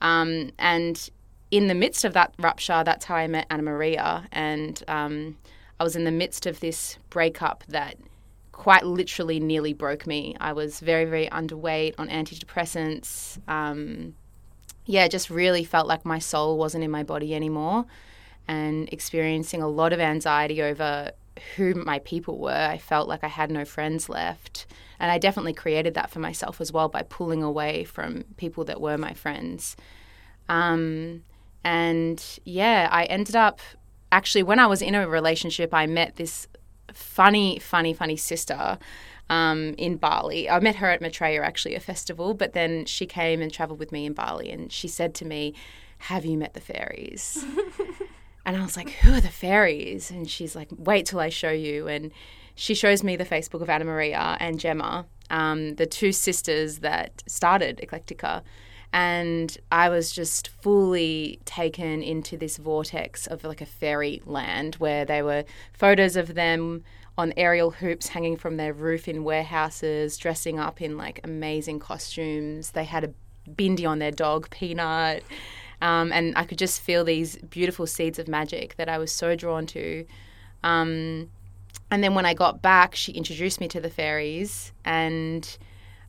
Um, 0.00 0.50
and 0.58 1.10
in 1.50 1.66
the 1.66 1.74
midst 1.74 2.04
of 2.04 2.12
that 2.14 2.34
rupture, 2.38 2.82
that's 2.84 3.04
how 3.06 3.16
I 3.16 3.26
met 3.26 3.48
Annamaria. 3.48 4.26
And 4.32 4.82
um, 4.88 5.38
I 5.80 5.84
was 5.84 5.96
in 5.96 6.04
the 6.04 6.10
midst 6.10 6.46
of 6.46 6.60
this 6.60 6.98
breakup 7.10 7.64
that 7.68 7.96
quite 8.52 8.84
literally 8.84 9.38
nearly 9.38 9.72
broke 9.72 10.06
me. 10.06 10.36
I 10.40 10.52
was 10.52 10.80
very, 10.80 11.04
very 11.04 11.28
underweight 11.28 11.94
on 11.96 12.08
antidepressants. 12.08 13.38
Um, 13.48 14.14
yeah, 14.84 15.06
just 15.06 15.30
really 15.30 15.64
felt 15.64 15.86
like 15.86 16.04
my 16.04 16.18
soul 16.18 16.58
wasn't 16.58 16.82
in 16.82 16.90
my 16.90 17.02
body 17.04 17.34
anymore 17.34 17.84
and 18.48 18.88
experiencing 18.90 19.62
a 19.62 19.68
lot 19.68 19.92
of 19.92 20.00
anxiety 20.00 20.62
over 20.62 21.12
who 21.56 21.74
my 21.74 21.98
people 22.00 22.38
were. 22.38 22.50
I 22.50 22.78
felt 22.78 23.08
like 23.08 23.24
I 23.24 23.28
had 23.28 23.50
no 23.50 23.64
friends 23.64 24.08
left. 24.08 24.66
And 25.00 25.10
I 25.10 25.18
definitely 25.18 25.52
created 25.52 25.94
that 25.94 26.10
for 26.10 26.18
myself 26.18 26.60
as 26.60 26.72
well 26.72 26.88
by 26.88 27.02
pulling 27.02 27.42
away 27.42 27.84
from 27.84 28.24
people 28.36 28.64
that 28.64 28.80
were 28.80 28.98
my 28.98 29.14
friends. 29.14 29.76
Um, 30.48 31.22
and 31.64 32.22
yeah, 32.44 32.88
I 32.90 33.04
ended 33.04 33.36
up 33.36 33.60
actually, 34.10 34.42
when 34.42 34.58
I 34.58 34.66
was 34.66 34.82
in 34.82 34.94
a 34.94 35.08
relationship, 35.08 35.74
I 35.74 35.86
met 35.86 36.16
this 36.16 36.48
funny, 36.92 37.58
funny, 37.58 37.92
funny 37.92 38.16
sister 38.16 38.78
um, 39.30 39.74
in 39.76 39.96
Bali. 39.96 40.48
I 40.48 40.58
met 40.60 40.76
her 40.76 40.88
at 40.88 41.00
Maitreya, 41.00 41.42
actually, 41.42 41.74
a 41.74 41.80
festival, 41.80 42.34
but 42.34 42.52
then 42.52 42.86
she 42.86 43.06
came 43.06 43.42
and 43.42 43.52
traveled 43.52 43.78
with 43.78 43.92
me 43.92 44.06
in 44.06 44.14
Bali 44.14 44.50
and 44.50 44.72
she 44.72 44.88
said 44.88 45.14
to 45.16 45.24
me, 45.24 45.54
Have 45.98 46.24
you 46.24 46.38
met 46.38 46.54
the 46.54 46.60
fairies? 46.60 47.44
and 48.48 48.56
I 48.56 48.62
was 48.62 48.78
like, 48.78 48.88
Who 48.90 49.12
are 49.12 49.20
the 49.20 49.28
fairies? 49.28 50.10
And 50.10 50.28
she's 50.28 50.56
like, 50.56 50.68
Wait 50.70 51.04
till 51.04 51.20
I 51.20 51.28
show 51.28 51.50
you. 51.50 51.86
And 51.86 52.10
she 52.54 52.74
shows 52.74 53.04
me 53.04 53.14
the 53.14 53.26
Facebook 53.26 53.60
of 53.60 53.68
Annamaria 53.68 54.38
and 54.40 54.58
Gemma, 54.58 55.04
um, 55.28 55.74
the 55.74 55.84
two 55.84 56.12
sisters 56.12 56.78
that 56.78 57.22
started 57.26 57.78
Eclectica. 57.82 58.42
And 58.90 59.54
I 59.70 59.90
was 59.90 60.10
just 60.12 60.48
fully 60.48 61.40
taken 61.44 62.02
into 62.02 62.38
this 62.38 62.56
vortex 62.56 63.26
of 63.26 63.44
like 63.44 63.60
a 63.60 63.66
fairy 63.66 64.22
land 64.24 64.76
where 64.76 65.04
there 65.04 65.26
were 65.26 65.44
photos 65.74 66.16
of 66.16 66.34
them 66.34 66.84
on 67.18 67.34
aerial 67.36 67.70
hoops 67.70 68.08
hanging 68.08 68.38
from 68.38 68.56
their 68.56 68.72
roof 68.72 69.08
in 69.08 69.24
warehouses, 69.24 70.16
dressing 70.16 70.58
up 70.58 70.80
in 70.80 70.96
like 70.96 71.20
amazing 71.22 71.80
costumes. 71.80 72.70
They 72.70 72.84
had 72.84 73.04
a 73.04 73.12
bindi 73.50 73.86
on 73.86 73.98
their 73.98 74.10
dog, 74.10 74.48
Peanut. 74.48 75.22
Um, 75.80 76.12
and 76.12 76.36
I 76.36 76.44
could 76.44 76.58
just 76.58 76.80
feel 76.80 77.04
these 77.04 77.36
beautiful 77.36 77.86
seeds 77.86 78.18
of 78.18 78.28
magic 78.28 78.76
that 78.76 78.88
I 78.88 78.98
was 78.98 79.12
so 79.12 79.36
drawn 79.36 79.66
to. 79.66 80.04
Um, 80.62 81.30
and 81.90 82.02
then 82.02 82.14
when 82.14 82.26
I 82.26 82.34
got 82.34 82.60
back, 82.60 82.94
she 82.94 83.12
introduced 83.12 83.60
me 83.60 83.68
to 83.68 83.80
the 83.80 83.90
fairies, 83.90 84.72
and 84.84 85.56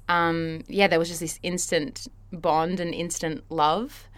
um, 0.09 0.63
yeah, 0.67 0.88
there 0.88 0.99
was 0.99 1.07
just 1.07 1.21
this 1.21 1.39
instant 1.43 2.07
bond 2.31 2.79
and 2.79 2.93
instant 2.93 3.43
love. 3.49 4.09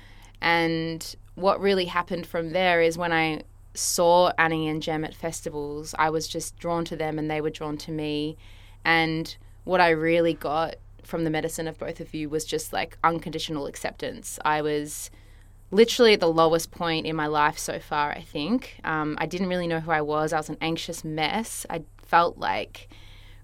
And 0.42 1.16
what 1.36 1.62
really 1.62 1.86
happened 1.86 2.26
from 2.26 2.52
there 2.52 2.82
is 2.82 2.98
when 2.98 3.12
I 3.12 3.44
saw 3.74 4.32
Annie 4.38 4.68
and 4.68 4.82
Jem 4.82 5.06
at 5.06 5.14
festivals, 5.14 5.94
I 6.00 6.10
was 6.10 6.28
just 6.28 6.58
drawn 6.58 6.84
to 6.86 6.96
them 6.96 7.20
and 7.20 7.30
they 7.30 7.42
were 7.42 7.50
drawn 7.50 7.78
to 7.80 7.92
me. 7.92 8.38
And 8.84 9.36
what 9.64 9.82
I 9.82 9.90
really 9.90 10.34
got 10.34 10.76
from 11.04 11.24
the 11.24 11.30
medicine 11.30 11.68
of 11.68 11.78
both 11.78 12.00
of 12.00 12.14
you 12.14 12.30
was 12.30 12.46
just 12.46 12.74
like 12.74 12.98
unconditional 13.04 13.68
acceptance. 13.68 14.40
I 14.44 14.62
was 14.62 15.12
literally 15.72 16.14
at 16.14 16.20
the 16.20 16.32
lowest 16.32 16.72
point 16.72 17.06
in 17.06 17.16
my 17.16 17.28
life 17.28 17.58
so 17.58 17.80
far, 17.80 18.12
I 18.12 18.22
think. 18.22 18.80
Um, 18.84 19.18
I 19.20 19.26
didn't 19.26 19.48
really 19.48 19.68
know 19.68 19.80
who 19.80 19.92
I 19.92 20.02
was. 20.02 20.34
I 20.34 20.38
was 20.38 20.50
an 20.50 20.58
anxious 20.62 21.04
mess. 21.04 21.66
I 21.70 21.84
felt 21.98 22.38
like 22.38 22.90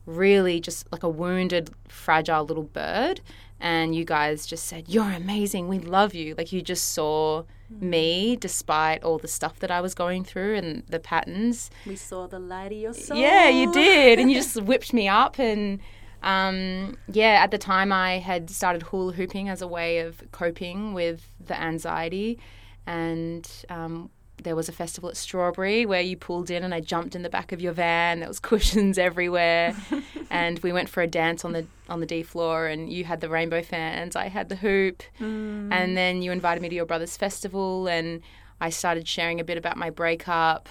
really 0.05 0.59
just 0.59 0.91
like 0.91 1.03
a 1.03 1.09
wounded, 1.09 1.71
fragile 1.87 2.45
little 2.45 2.63
bird. 2.63 3.21
And 3.59 3.95
you 3.95 4.05
guys 4.05 4.45
just 4.45 4.65
said, 4.65 4.85
You're 4.87 5.11
amazing. 5.11 5.67
We 5.67 5.79
love 5.79 6.13
you. 6.13 6.35
Like 6.37 6.51
you 6.51 6.61
just 6.61 6.91
saw 6.91 7.43
me 7.69 8.35
despite 8.35 9.03
all 9.03 9.17
the 9.17 9.27
stuff 9.27 9.59
that 9.59 9.71
I 9.71 9.81
was 9.81 9.93
going 9.93 10.23
through 10.23 10.55
and 10.55 10.83
the 10.87 10.99
patterns. 10.99 11.69
We 11.85 11.95
saw 11.95 12.27
the 12.27 12.39
light 12.39 12.71
of 12.71 12.77
your 12.77 12.93
soul. 12.93 13.17
Yeah, 13.17 13.49
you 13.49 13.71
did. 13.73 14.19
And 14.19 14.29
you 14.29 14.37
just 14.41 14.61
whipped 14.61 14.93
me 14.93 15.07
up. 15.07 15.39
And 15.39 15.79
um, 16.23 16.97
yeah, 17.11 17.41
at 17.43 17.51
the 17.51 17.57
time 17.57 17.91
I 17.91 18.19
had 18.19 18.49
started 18.49 18.83
hula 18.83 19.13
hooping 19.13 19.49
as 19.49 19.61
a 19.61 19.67
way 19.67 19.99
of 19.99 20.23
coping 20.31 20.93
with 20.93 21.27
the 21.45 21.59
anxiety. 21.59 22.39
And 22.85 23.49
um, 23.69 24.09
there 24.43 24.55
was 24.55 24.69
a 24.69 24.71
festival 24.71 25.09
at 25.09 25.17
Strawberry 25.17 25.85
where 25.85 26.01
you 26.01 26.15
pulled 26.15 26.51
in 26.51 26.63
and 26.63 26.73
I 26.73 26.79
jumped 26.79 27.15
in 27.15 27.21
the 27.21 27.29
back 27.29 27.51
of 27.51 27.61
your 27.61 27.73
van. 27.73 28.19
There 28.19 28.27
was 28.27 28.39
cushions 28.51 28.97
everywhere, 28.97 29.75
and 30.29 30.59
we 30.59 30.71
went 30.71 30.89
for 30.89 31.01
a 31.01 31.07
dance 31.07 31.43
on 31.43 31.53
the 31.53 31.65
on 31.89 31.99
the 31.99 32.05
D 32.05 32.23
floor. 32.23 32.67
And 32.67 32.91
you 32.91 33.03
had 33.03 33.21
the 33.21 33.29
rainbow 33.29 33.61
fans, 33.61 34.15
I 34.15 34.27
had 34.27 34.49
the 34.49 34.55
hoop, 34.55 35.03
mm. 35.19 35.71
and 35.71 35.97
then 35.97 36.21
you 36.21 36.31
invited 36.31 36.61
me 36.61 36.69
to 36.69 36.75
your 36.75 36.85
brother's 36.85 37.17
festival, 37.17 37.87
and 37.87 38.21
I 38.61 38.69
started 38.69 39.07
sharing 39.07 39.39
a 39.39 39.43
bit 39.43 39.57
about 39.57 39.77
my 39.77 39.89
breakup, 39.89 40.69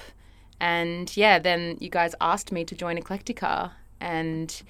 and 0.60 1.14
yeah, 1.16 1.38
then 1.38 1.76
you 1.80 1.88
guys 1.88 2.14
asked 2.20 2.52
me 2.52 2.64
to 2.64 2.74
join 2.74 2.98
Eclectica, 2.98 3.72
and 4.00 4.62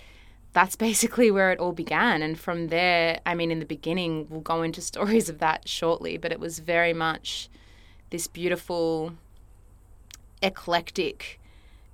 that's 0.56 0.74
basically 0.74 1.30
where 1.30 1.52
it 1.52 1.58
all 1.58 1.72
began. 1.72 2.22
And 2.22 2.40
from 2.40 2.68
there, 2.68 3.20
I 3.26 3.34
mean, 3.34 3.50
in 3.50 3.58
the 3.58 3.66
beginning, 3.66 4.26
we'll 4.30 4.40
go 4.40 4.62
into 4.62 4.80
stories 4.92 5.28
of 5.28 5.38
that 5.40 5.68
shortly, 5.68 6.16
but 6.16 6.32
it 6.32 6.40
was 6.40 6.60
very 6.60 6.94
much 6.94 7.50
this 8.08 8.26
beautiful, 8.26 9.12
eclectic 10.40 11.38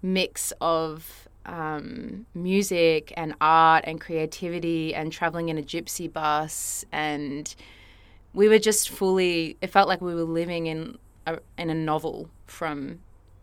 mix 0.01 0.53
of 0.61 1.29
um, 1.45 2.25
music 2.35 3.13
and 3.17 3.35
art 3.41 3.83
and 3.85 4.01
creativity 4.01 4.95
and 4.95 5.11
traveling 5.11 5.49
in 5.49 5.59
a 5.59 5.63
gypsy 5.63 6.13
bus 6.13 6.85
and 6.93 7.57
we 8.33 8.49
were 8.49 8.61
just 8.61 8.91
fully 8.91 9.57
it 9.61 9.71
felt 9.71 9.89
like 9.89 10.01
we 10.01 10.15
were 10.15 10.23
living 10.23 10.67
in 10.67 10.99
a, 11.27 11.39
in 11.59 11.69
a 11.69 11.75
novel 11.75 12.31
from 12.47 13.01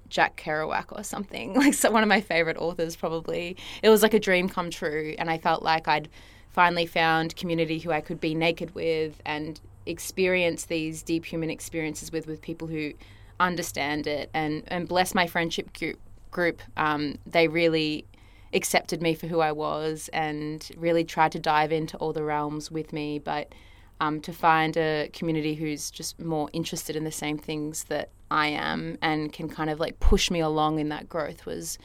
Jack 0.09 0.37
Kerouac 0.37 0.85
or 0.91 1.03
something. 1.03 1.53
Like 1.59 1.73
so 1.73 1.91
one 1.91 2.03
of 2.03 2.09
my 2.09 2.21
favorite 2.21 2.57
authors 2.57 2.95
probably. 2.95 3.57
It 3.83 3.89
was 3.89 4.01
like 4.01 4.13
a 4.13 4.19
dream 4.19 4.47
come 4.47 4.69
true 4.69 5.13
and 5.17 5.29
I 5.29 5.37
felt 5.37 5.61
like 5.61 5.87
I'd 5.87 6.09
finally 6.49 6.85
found 6.85 7.35
community 7.35 7.79
who 7.79 7.91
I 7.91 8.01
could 8.01 8.19
be 8.19 8.33
naked 8.33 8.73
with 8.73 9.21
and 9.25 9.59
experience 9.85 10.65
these 10.65 11.03
deep 11.03 11.25
human 11.25 11.49
experiences 11.49 12.11
with 12.11 12.27
with 12.27 12.41
people 12.41 12.67
who 12.67 12.93
understand 13.39 14.07
it. 14.07 14.29
And 14.33 14.63
and 14.67 14.87
bless 14.87 15.13
my 15.13 15.27
friendship 15.27 15.77
group 15.77 15.99
group 16.31 16.61
um, 16.77 17.17
they 17.25 17.47
really 17.47 18.05
accepted 18.53 19.01
me 19.01 19.13
for 19.13 19.27
who 19.27 19.39
I 19.39 19.51
was 19.51 20.09
and 20.13 20.69
really 20.77 21.03
tried 21.03 21.31
to 21.33 21.39
dive 21.39 21.71
into 21.71 21.97
all 21.97 22.13
the 22.13 22.23
realms 22.23 22.71
with 22.71 22.93
me 22.93 23.19
but 23.19 23.53
um, 23.99 24.21
to 24.21 24.33
find 24.33 24.77
a 24.77 25.09
community 25.13 25.55
who's 25.55 25.91
just 25.91 26.19
more 26.19 26.49
interested 26.53 26.95
in 26.95 27.03
the 27.03 27.11
same 27.11 27.37
things 27.37 27.85
that 27.85 28.09
I 28.31 28.47
am 28.47 28.97
and 29.01 29.33
can 29.33 29.49
kind 29.49 29.69
of 29.69 29.79
like 29.79 29.99
push 29.99 30.31
me 30.31 30.39
along 30.39 30.79
in 30.79 30.89
that 30.89 31.09
growth 31.09 31.45
was 31.45 31.77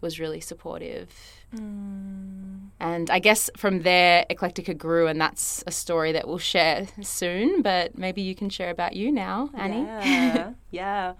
was 0.00 0.20
really 0.20 0.40
supportive. 0.40 1.10
Mm. 1.54 2.68
And 2.78 3.10
I 3.10 3.18
guess 3.18 3.50
from 3.56 3.82
there, 3.82 4.24
Eclectica 4.30 4.76
grew, 4.76 5.08
and 5.08 5.20
that's 5.20 5.64
a 5.66 5.72
story 5.72 6.12
that 6.12 6.28
we'll 6.28 6.38
share 6.38 6.86
soon. 7.02 7.62
But 7.62 7.98
maybe 7.98 8.22
you 8.22 8.34
can 8.34 8.48
share 8.48 8.70
about 8.70 8.94
you 8.94 9.10
now, 9.10 9.50
Annie. 9.54 9.82
Yeah, 9.82 10.52
yeah. 10.70 11.14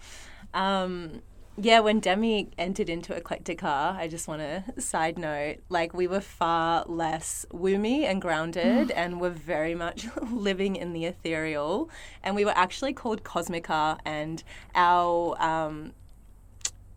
Um, 0.54 1.22
yeah, 1.60 1.80
when 1.80 1.98
Demi 1.98 2.50
entered 2.56 2.88
into 2.88 3.12
Eclectica, 3.12 3.96
I 3.96 4.06
just 4.06 4.28
want 4.28 4.42
to 4.42 4.80
side 4.80 5.18
note, 5.18 5.56
like 5.68 5.92
we 5.92 6.06
were 6.06 6.20
far 6.20 6.84
less 6.86 7.44
woomy 7.52 8.04
and 8.04 8.22
grounded 8.22 8.90
and 8.96 9.20
were 9.20 9.30
very 9.30 9.74
much 9.74 10.06
living 10.30 10.76
in 10.76 10.92
the 10.92 11.04
ethereal. 11.04 11.90
And 12.22 12.36
we 12.36 12.44
were 12.44 12.56
actually 12.56 12.92
called 12.92 13.24
Cosmica 13.24 13.98
and 14.04 14.42
our 14.74 15.40
um, 15.42 15.94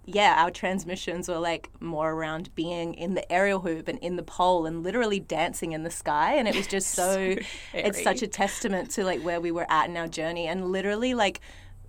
yeah, 0.05 0.43
our 0.43 0.51
transmissions 0.51 1.27
were 1.27 1.39
like 1.39 1.69
more 1.79 2.11
around 2.11 2.53
being 2.55 2.93
in 2.95 3.13
the 3.13 3.31
aerial 3.31 3.59
hoop 3.59 3.87
and 3.87 3.99
in 3.99 4.15
the 4.15 4.23
pole 4.23 4.65
and 4.65 4.83
literally 4.83 5.19
dancing 5.19 5.71
in 5.71 5.83
the 5.83 5.91
sky. 5.91 6.35
And 6.35 6.47
it 6.47 6.55
was 6.55 6.67
just 6.67 6.89
so, 6.95 7.35
so 7.35 7.41
it's 7.73 8.03
such 8.03 8.21
a 8.21 8.27
testament 8.27 8.91
to 8.91 9.03
like 9.03 9.21
where 9.21 9.39
we 9.39 9.51
were 9.51 9.65
at 9.69 9.89
in 9.89 9.97
our 9.97 10.07
journey. 10.07 10.47
And 10.47 10.71
literally, 10.71 11.13
like, 11.13 11.39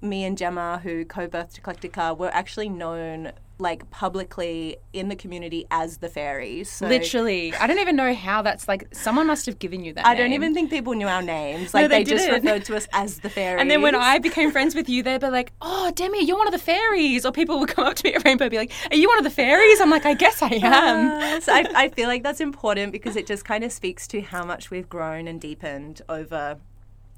me 0.02 0.25
and 0.25 0.37
Gemma, 0.37 0.80
who 0.82 1.04
co-birthed 1.04 1.61
Eclectica, 1.61 2.16
were 2.16 2.30
actually 2.32 2.68
known 2.68 3.32
like 3.59 3.88
publicly 3.90 4.76
in 4.92 5.09
the 5.09 5.16
community 5.16 5.64
as 5.71 5.99
the 5.99 6.09
fairies. 6.09 6.68
So 6.68 6.87
Literally, 6.88 7.54
I 7.54 7.66
don't 7.66 7.78
even 7.78 7.97
know 7.97 8.12
how 8.12 8.42
that's 8.42 8.66
like. 8.68 8.88
Someone 8.92 9.26
must 9.26 9.47
have 9.47 9.59
given 9.59 9.85
you 9.85 9.92
that. 9.94 10.04
I 10.04 10.14
name. 10.14 10.18
don't 10.18 10.32
even 10.32 10.54
think 10.54 10.71
people 10.71 10.92
knew 10.94 11.06
our 11.06 11.23
names. 11.23 11.73
Like 11.73 11.82
no, 11.82 11.88
they, 11.88 12.02
they 12.02 12.11
just 12.11 12.28
referred 12.28 12.64
to 12.66 12.76
us 12.76 12.88
as 12.92 13.21
the 13.21 13.30
fairies. 13.30 13.52
And 13.62 13.71
then 13.71 13.80
when 13.80 13.94
I 13.94 14.18
became 14.18 14.50
friends 14.50 14.75
with 14.75 14.88
you, 14.88 15.02
they'd 15.02 15.21
be 15.21 15.28
like, 15.28 15.52
"Oh, 15.62 15.92
Demi, 15.94 16.25
you're 16.25 16.37
one 16.37 16.49
of 16.49 16.52
the 16.52 16.59
fairies." 16.59 17.25
Or 17.25 17.30
people 17.30 17.61
would 17.61 17.68
come 17.68 17.87
up 17.87 17.94
to 17.94 18.09
me 18.09 18.14
at 18.14 18.25
Rainbow, 18.25 18.44
and 18.44 18.50
be 18.50 18.59
like, 18.59 18.73
"Are 18.90 18.97
you 18.97 19.09
one 19.09 19.18
of 19.18 19.25
the 19.25 19.30
fairies?" 19.30 19.80
I'm 19.80 19.90
like, 19.90 20.04
"I 20.04 20.14
guess 20.14 20.42
I 20.42 20.59
am." 20.62 21.23
Uh, 21.23 21.40
so 21.40 21.52
I, 21.52 21.66
I 21.75 21.88
feel 21.90 22.09
like 22.09 22.23
that's 22.23 22.40
important 22.40 22.92
because 22.92 23.14
it 23.16 23.26
just 23.26 23.44
kind 23.44 23.62
of 23.62 23.71
speaks 23.71 24.09
to 24.09 24.21
how 24.21 24.44
much 24.44 24.71
we've 24.71 24.88
grown 24.88 25.28
and 25.28 25.40
deepened 25.40 26.02
over 26.09 26.59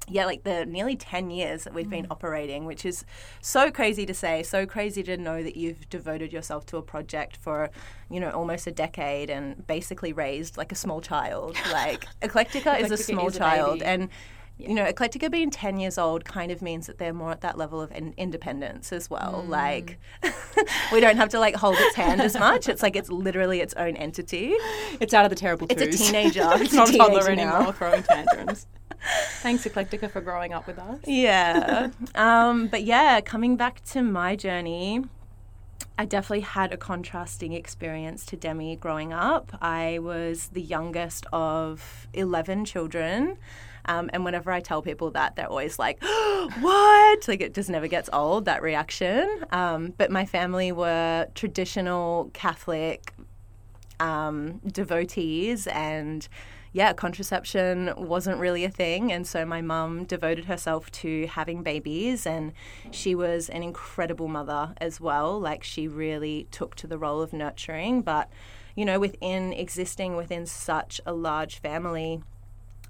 yeah, 0.07 0.25
like 0.25 0.43
the 0.43 0.65
nearly 0.65 0.95
10 0.95 1.31
years 1.31 1.63
that 1.63 1.73
we've 1.73 1.87
mm. 1.87 1.91
been 1.91 2.07
operating, 2.11 2.65
which 2.65 2.85
is 2.85 3.05
so 3.41 3.71
crazy 3.71 4.05
to 4.05 4.13
say, 4.13 4.43
so 4.43 4.65
crazy 4.65 5.01
to 5.03 5.17
know 5.17 5.41
that 5.41 5.55
you've 5.55 5.89
devoted 5.89 6.31
yourself 6.31 6.65
to 6.67 6.77
a 6.77 6.81
project 6.81 7.37
for, 7.37 7.69
you 8.09 8.19
know, 8.19 8.29
almost 8.29 8.67
a 8.67 8.71
decade 8.71 9.29
and 9.29 9.65
basically 9.65 10.13
raised 10.13 10.57
like 10.57 10.71
a 10.71 10.75
small 10.75 11.01
child. 11.01 11.57
Like 11.75 12.05
Eclectica, 12.21 12.79
is 12.79 12.91
a 12.91 12.95
small 12.95 13.27
is 13.27 13.35
a 13.35 13.39
child. 13.39 13.81
And, 13.81 14.09
yeah. 14.57 14.67
you 14.69 14.75
know, 14.75 14.85
Eclectica 14.85 15.29
being 15.29 15.49
10 15.49 15.77
years 15.77 15.97
old 15.97 16.23
kind 16.23 16.51
of 16.51 16.61
means 16.61 16.87
that 16.87 16.99
they're 16.99 17.13
more 17.13 17.31
at 17.31 17.41
that 17.41 17.57
level 17.57 17.81
of 17.81 17.91
in- 17.91 18.13
independence 18.15 18.93
as 18.93 19.09
well. 19.09 19.43
Mm. 19.45 19.49
Like, 19.49 19.99
we 20.93 21.01
don't 21.01 21.17
have 21.17 21.29
to 21.29 21.39
like 21.39 21.55
hold 21.55 21.75
its 21.77 21.95
hand 21.95 22.21
as 22.21 22.37
much. 22.39 22.69
It's 22.69 22.81
like 22.81 22.95
it's 22.95 23.09
literally 23.09 23.59
its 23.59 23.73
own 23.73 23.97
entity. 23.97 24.53
It's 25.01 25.13
out 25.13 25.25
of 25.25 25.31
the 25.31 25.35
terrible 25.35 25.67
It's 25.69 25.81
a 25.81 25.91
teenager. 25.91 26.47
it's, 26.53 26.65
it's 26.65 26.73
not 26.73 26.93
a 26.93 26.97
toddler 26.97 27.29
anymore 27.29 27.73
throwing 27.73 28.03
tantrums. 28.03 28.67
Thanks, 29.41 29.63
Eclectica, 29.65 30.09
for 30.09 30.21
growing 30.21 30.53
up 30.53 30.67
with 30.67 30.79
us. 30.79 30.99
Yeah. 31.05 31.91
um, 32.15 32.67
but 32.67 32.83
yeah, 32.83 33.21
coming 33.21 33.55
back 33.55 33.83
to 33.85 34.01
my 34.01 34.35
journey, 34.35 35.03
I 35.97 36.05
definitely 36.05 36.41
had 36.41 36.73
a 36.73 36.77
contrasting 36.77 37.53
experience 37.53 38.25
to 38.27 38.35
Demi 38.35 38.75
growing 38.75 39.13
up. 39.13 39.57
I 39.61 39.99
was 39.99 40.49
the 40.49 40.61
youngest 40.61 41.25
of 41.31 42.07
11 42.13 42.65
children. 42.65 43.37
Um, 43.87 44.09
and 44.13 44.25
whenever 44.25 44.51
I 44.51 44.59
tell 44.61 44.81
people 44.81 45.11
that, 45.11 45.35
they're 45.35 45.47
always 45.47 45.77
like, 45.79 46.03
what? 46.03 47.27
Like 47.27 47.41
it 47.41 47.53
just 47.53 47.69
never 47.69 47.87
gets 47.87 48.09
old, 48.11 48.45
that 48.45 48.61
reaction. 48.61 49.45
Um, 49.51 49.93
but 49.97 50.11
my 50.11 50.25
family 50.25 50.71
were 50.71 51.27
traditional 51.35 52.31
Catholic 52.33 53.13
um, 53.99 54.59
devotees 54.65 55.67
and 55.67 56.27
yeah, 56.75 56.91
contraception 56.91 57.93
wasn't 57.95 58.37
really 58.37 58.65
a 58.65 58.69
thing. 58.69 59.09
And 59.09 59.25
so 59.25 59.45
my 59.45 59.61
mum 59.61 60.03
devoted 60.03 60.43
herself 60.43 60.91
to 60.91 61.25
having 61.27 61.63
babies, 61.63 62.27
and 62.27 62.51
she 62.91 63.15
was 63.15 63.47
an 63.47 63.63
incredible 63.63 64.27
mother 64.27 64.73
as 64.81 64.99
well. 64.99 65.39
Like, 65.39 65.63
she 65.63 65.87
really 65.87 66.49
took 66.51 66.75
to 66.75 66.85
the 66.85 66.97
role 66.97 67.21
of 67.21 67.31
nurturing. 67.31 68.01
But, 68.01 68.29
you 68.75 68.83
know, 68.83 68.99
within 68.99 69.53
existing 69.53 70.17
within 70.17 70.45
such 70.45 70.99
a 71.05 71.13
large 71.13 71.59
family, 71.59 72.21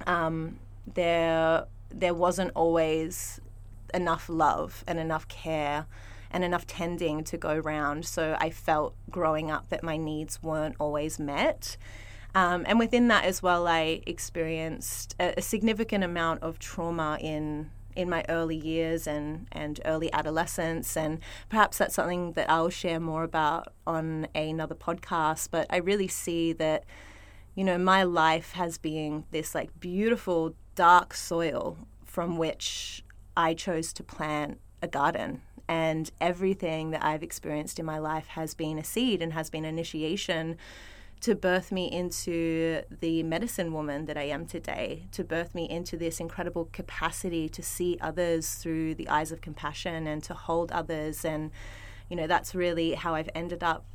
um, 0.07 0.57
there, 0.91 1.65
there 1.89 2.15
wasn't 2.15 2.53
always 2.55 3.39
enough 3.93 4.27
love 4.27 4.83
and 4.87 4.97
enough 4.97 5.27
care 5.27 5.85
and 6.31 6.43
enough 6.43 6.65
tending 6.65 7.23
to 7.25 7.37
go 7.37 7.55
round. 7.59 8.03
So 8.05 8.35
I 8.39 8.49
felt 8.49 8.95
growing 9.11 9.51
up 9.51 9.69
that 9.69 9.83
my 9.83 9.95
needs 9.95 10.41
weren't 10.41 10.75
always 10.79 11.19
met. 11.19 11.77
Um, 12.35 12.65
and 12.67 12.77
within 12.77 13.07
that 13.07 13.23
as 13.23 13.41
well, 13.41 13.65
I 13.65 14.01
experienced 14.05 15.15
a, 15.19 15.35
a, 15.37 15.41
significant 15.41 16.03
amount 16.03 16.43
of 16.43 16.59
trauma 16.59 17.17
in 17.21 17.71
in 17.95 18.09
my 18.09 18.25
early 18.27 18.57
years 18.57 19.07
and, 19.07 19.47
and 19.53 19.79
early 19.85 20.11
adolescence. 20.11 20.97
And 20.97 21.19
perhaps 21.47 21.77
that's 21.77 21.95
something 21.95 22.33
that 22.33 22.49
I'll 22.49 22.69
share 22.69 22.99
more 22.99 23.23
about 23.23 23.73
on 23.87 24.27
another 24.35 24.75
podcast. 24.75 25.47
But 25.49 25.65
I 25.69 25.77
really 25.77 26.09
see 26.09 26.51
that, 26.51 26.83
you 27.55 27.63
know, 27.63 27.77
my 27.77 28.03
life 28.03 28.51
has 28.51 28.77
been 28.77 29.23
this 29.31 29.55
like 29.55 29.79
beautiful 29.79 30.55
dark 30.75 31.13
soil 31.13 31.77
from 32.03 32.37
which 32.37 33.01
I 33.37 33.53
chose 33.53 33.93
to 33.93 34.03
plant 34.03 34.59
a 34.81 34.89
garden. 34.89 35.41
And 35.69 36.11
everything 36.19 36.91
that 36.91 37.01
I've 37.01 37.23
experienced 37.23 37.79
in 37.79 37.85
my 37.85 37.97
life 37.97 38.27
has 38.27 38.53
been 38.53 38.77
a 38.77 38.83
seed 38.83 39.21
and 39.21 39.31
has 39.31 39.49
been 39.49 39.63
initiation 39.63 40.57
to 41.21 41.35
birth 41.35 41.71
me 41.71 41.91
into 41.91 42.83
the 42.99 43.23
medicine 43.23 43.73
woman 43.73 44.05
that 44.05 44.17
I 44.17 44.23
am 44.23 44.45
today, 44.45 45.07
to 45.13 45.23
birth 45.23 45.55
me 45.55 45.67
into 45.69 45.97
this 45.97 46.19
incredible 46.19 46.69
capacity 46.71 47.49
to 47.49 47.63
see 47.63 47.97
others 48.01 48.55
through 48.55 48.95
the 48.95 49.09
eyes 49.09 49.31
of 49.31 49.41
compassion 49.41 50.07
and 50.07 50.21
to 50.23 50.33
hold 50.33 50.71
others. 50.71 51.25
And, 51.25 51.51
you 52.09 52.15
know, 52.15 52.27
that's 52.27 52.53
really 52.53 52.93
how 52.93 53.15
I've 53.15 53.29
ended 53.33 53.63
up 53.63 53.85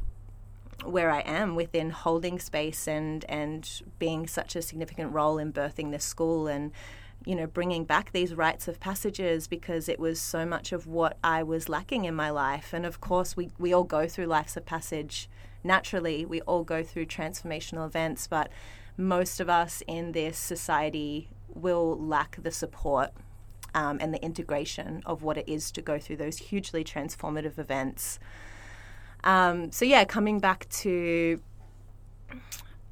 where 0.85 1.11
I 1.11 1.21
am 1.21 1.55
within 1.55 1.91
holding 1.91 2.39
space 2.39 2.89
and, 2.89 3.25
and 3.29 3.69
being 3.99 4.27
such 4.27 4.57
a 4.57 4.63
significant 4.63 5.13
role 5.13 5.39
in 5.39 5.53
birthing 5.53 5.91
this 5.91 6.05
school 6.05 6.47
and, 6.47 6.73
you 7.27 7.35
know, 7.35 7.47
bringing 7.47 7.85
back 7.85 8.13
these 8.13 8.35
rites 8.35 8.67
of 8.67 8.81
passages 8.81 9.47
because 9.47 9.89
it 9.89 10.01
was 10.01 10.21
so 10.21 10.47
much 10.47 10.73
of 10.73 10.87
what 10.87 11.19
I 11.23 11.43
was 11.43 11.69
lacking 11.69 12.07
in 12.07 12.15
my 12.15 12.31
life. 12.31 12.73
And 12.73 12.87
of 12.87 13.01
course, 13.01 13.37
we, 13.37 13.51
we 13.59 13.73
all 13.75 13.85
go 13.85 14.09
through 14.09 14.27
lives 14.27 14.57
of 14.57 14.65
passage 14.65 15.29
naturally 15.63 16.25
we 16.25 16.41
all 16.43 16.65
go 16.65 16.83
through 16.83 17.07
transformational 17.07 17.87
events, 17.87 18.27
but 18.27 18.51
most 18.97 19.41
of 19.41 19.49
us 19.49 19.83
in 19.87 20.13
this 20.13 20.39
society 20.39 21.29
will 21.55 21.99
lack 21.99 22.39
the 22.43 22.51
support 22.51 23.11
um, 23.75 23.99
and 24.01 24.13
the 24.13 24.23
integration 24.23 25.03
of 25.07 25.23
what 25.23 25.37
it 25.37 25.49
is 25.49 25.71
to 25.73 25.83
go 25.83 25.99
through 25.99 26.17
those 26.17 26.39
hugely 26.39 26.85
transformative 26.85 27.59
events. 27.59 28.19
Um, 29.25 29.71
so, 29.71 29.85
yeah, 29.85 30.05
coming 30.05 30.39
back 30.39 30.69
to 30.81 31.41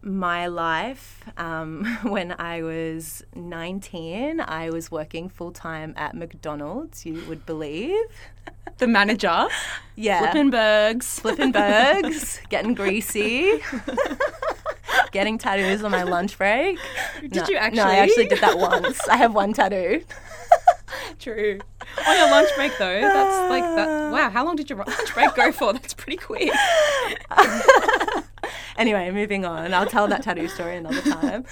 my 0.03 0.47
life, 0.47 1.25
um, 1.37 1.85
when 2.03 2.35
I 2.39 2.63
was 2.63 3.25
19, 3.35 4.41
I 4.41 4.71
was 4.71 4.91
working 4.91 5.29
full 5.29 5.53
time 5.53 5.95
at 5.97 6.15
McDonald's, 6.15 7.05
you 7.05 7.23
would 7.29 7.45
believe. 7.47 7.97
The 8.79 8.87
manager. 8.87 9.49
Yeah. 9.97 10.21
Flipping 10.21 10.51
burgers, 11.51 12.41
getting 12.51 12.75
greasy, 12.75 13.61
getting 15.13 15.39
tattoos 15.39 15.83
on 15.83 15.91
my 15.91 16.05
lunch 16.05 16.39
break. 16.39 16.79
Did 17.21 17.35
no, 17.35 17.45
you 17.49 17.57
actually? 17.57 17.77
No, 17.79 17.85
I 17.87 17.97
actually 17.97 18.29
did 18.29 18.41
that 18.41 18.59
once. 18.59 19.09
I 19.09 19.17
have 19.17 19.35
one 19.35 19.53
tattoo. 19.53 20.05
True. 21.19 21.59
On 22.07 22.17
your 22.17 22.31
lunch 22.31 22.49
break, 22.55 22.73
though, 22.79 23.01
that's 23.01 23.51
like 23.51 23.65
that. 23.65 24.13
Wow, 24.13 24.31
how 24.31 24.45
long 24.45 24.55
did 24.55 24.71
your 24.71 24.79
lunch 24.79 25.15
break 25.15 25.35
go 25.35 25.51
for? 25.51 25.73
That's 25.73 25.95
pretty 25.95 26.17
quick. 26.17 26.53
anyway, 28.77 29.11
moving 29.11 29.45
on. 29.45 29.75
I'll 29.75 29.87
tell 29.87 30.07
that 30.07 30.23
tattoo 30.23 30.47
story 30.47 30.77
another 30.77 31.03
time. 31.03 31.45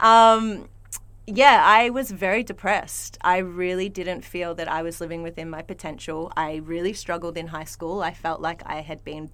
Um, 0.00 0.68
yeah, 1.26 1.62
I 1.64 1.90
was 1.90 2.10
very 2.10 2.42
depressed. 2.42 3.16
I 3.20 3.38
really 3.38 3.88
didn't 3.88 4.24
feel 4.24 4.54
that 4.56 4.68
I 4.68 4.82
was 4.82 5.00
living 5.00 5.22
within 5.22 5.48
my 5.48 5.62
potential. 5.62 6.32
I 6.36 6.56
really 6.56 6.92
struggled 6.92 7.36
in 7.36 7.48
high 7.48 7.64
school. 7.64 8.02
I 8.02 8.12
felt 8.12 8.40
like 8.40 8.62
I 8.66 8.80
had 8.80 9.04
been 9.04 9.30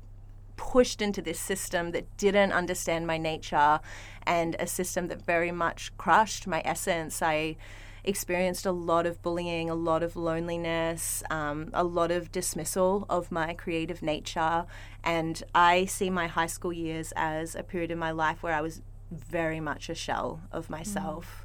pushed 0.56 1.00
into 1.00 1.22
this 1.22 1.40
system 1.40 1.92
that 1.92 2.14
didn't 2.18 2.52
understand 2.52 3.06
my 3.06 3.16
nature 3.16 3.80
and 4.26 4.54
a 4.58 4.66
system 4.66 5.08
that 5.08 5.24
very 5.24 5.52
much 5.52 5.96
crushed 5.96 6.46
my 6.46 6.60
essence. 6.64 7.22
I 7.22 7.56
experienced 8.04 8.66
a 8.66 8.72
lot 8.72 9.06
of 9.06 9.22
bullying, 9.22 9.70
a 9.70 9.74
lot 9.74 10.02
of 10.02 10.14
loneliness, 10.14 11.22
um, 11.30 11.70
a 11.72 11.84
lot 11.84 12.10
of 12.10 12.30
dismissal 12.30 13.06
of 13.08 13.32
my 13.32 13.54
creative 13.54 14.02
nature. 14.02 14.66
And 15.02 15.42
I 15.54 15.86
see 15.86 16.10
my 16.10 16.26
high 16.26 16.46
school 16.46 16.72
years 16.72 17.14
as 17.16 17.54
a 17.54 17.62
period 17.62 17.90
in 17.90 17.98
my 17.98 18.10
life 18.10 18.42
where 18.42 18.54
I 18.54 18.60
was 18.60 18.82
very 19.10 19.60
much 19.60 19.88
a 19.88 19.94
shell 19.94 20.42
of 20.52 20.68
myself. 20.68 21.44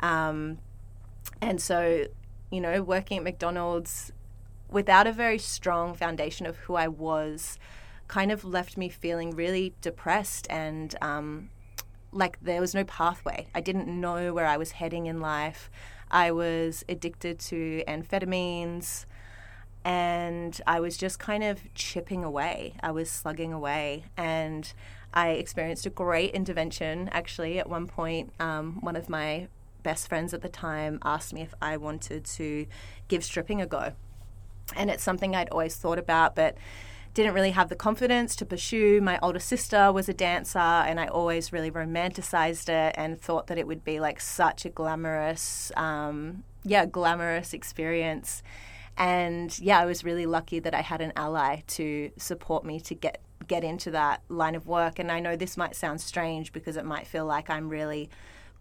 Um, 0.00 0.58
and 1.40 1.60
so, 1.60 2.06
you 2.50 2.60
know, 2.60 2.82
working 2.82 3.18
at 3.18 3.24
McDonald's 3.24 4.12
without 4.70 5.06
a 5.06 5.12
very 5.12 5.38
strong 5.38 5.94
foundation 5.94 6.46
of 6.46 6.56
who 6.58 6.74
I 6.74 6.88
was 6.88 7.58
kind 8.06 8.32
of 8.32 8.44
left 8.44 8.76
me 8.76 8.88
feeling 8.88 9.30
really 9.32 9.74
depressed 9.80 10.46
and 10.50 10.94
um, 11.02 11.50
like 12.12 12.38
there 12.40 12.60
was 12.60 12.74
no 12.74 12.84
pathway. 12.84 13.46
I 13.54 13.60
didn't 13.60 13.88
know 13.88 14.32
where 14.32 14.46
I 14.46 14.56
was 14.56 14.72
heading 14.72 15.06
in 15.06 15.20
life. 15.20 15.70
I 16.10 16.30
was 16.32 16.84
addicted 16.88 17.38
to 17.40 17.82
amphetamines 17.86 19.04
and 19.84 20.60
I 20.66 20.80
was 20.80 20.96
just 20.96 21.18
kind 21.18 21.44
of 21.44 21.72
chipping 21.74 22.24
away. 22.24 22.74
I 22.80 22.90
was 22.90 23.10
slugging 23.10 23.52
away. 23.52 24.04
And 24.16 24.70
I 25.14 25.30
experienced 25.30 25.86
a 25.86 25.90
great 25.90 26.34
intervention 26.34 27.08
actually. 27.12 27.58
At 27.58 27.68
one 27.68 27.86
point, 27.86 28.32
um, 28.40 28.78
one 28.80 28.96
of 28.96 29.08
my 29.08 29.48
best 29.88 30.06
friends 30.06 30.34
at 30.34 30.42
the 30.42 30.50
time 30.50 30.98
asked 31.02 31.32
me 31.32 31.40
if 31.40 31.54
I 31.62 31.78
wanted 31.78 32.26
to 32.26 32.66
give 33.08 33.24
stripping 33.24 33.62
a 33.62 33.66
go. 33.66 33.92
And 34.76 34.90
it's 34.90 35.02
something 35.02 35.34
I'd 35.34 35.48
always 35.48 35.76
thought 35.76 35.98
about, 35.98 36.36
but 36.36 36.58
didn't 37.14 37.32
really 37.32 37.52
have 37.52 37.70
the 37.70 37.74
confidence 37.74 38.36
to 38.36 38.44
pursue. 38.44 39.00
My 39.00 39.18
older 39.22 39.38
sister 39.38 39.90
was 39.90 40.06
a 40.06 40.12
dancer, 40.12 40.58
and 40.58 41.00
I 41.00 41.06
always 41.06 41.54
really 41.54 41.70
romanticized 41.70 42.68
it 42.68 42.96
and 42.98 43.18
thought 43.18 43.46
that 43.46 43.56
it 43.56 43.66
would 43.66 43.82
be 43.82 43.98
like 43.98 44.20
such 44.20 44.66
a 44.66 44.68
glamorous, 44.68 45.72
um, 45.74 46.44
yeah, 46.64 46.84
glamorous 46.84 47.54
experience. 47.54 48.42
And 48.98 49.58
yeah, 49.58 49.80
I 49.80 49.86
was 49.86 50.04
really 50.04 50.26
lucky 50.26 50.58
that 50.58 50.74
I 50.74 50.82
had 50.82 51.00
an 51.00 51.14
ally 51.16 51.62
to 51.78 52.10
support 52.18 52.62
me 52.62 52.78
to 52.80 52.94
get 52.94 53.22
get 53.46 53.64
into 53.64 53.90
that 53.92 54.20
line 54.28 54.54
of 54.54 54.66
work. 54.66 54.98
And 54.98 55.10
I 55.10 55.20
know 55.20 55.34
this 55.34 55.56
might 55.56 55.74
sound 55.74 56.02
strange 56.02 56.52
because 56.52 56.76
it 56.76 56.84
might 56.84 57.06
feel 57.06 57.24
like 57.24 57.48
I'm 57.48 57.70
really 57.70 58.10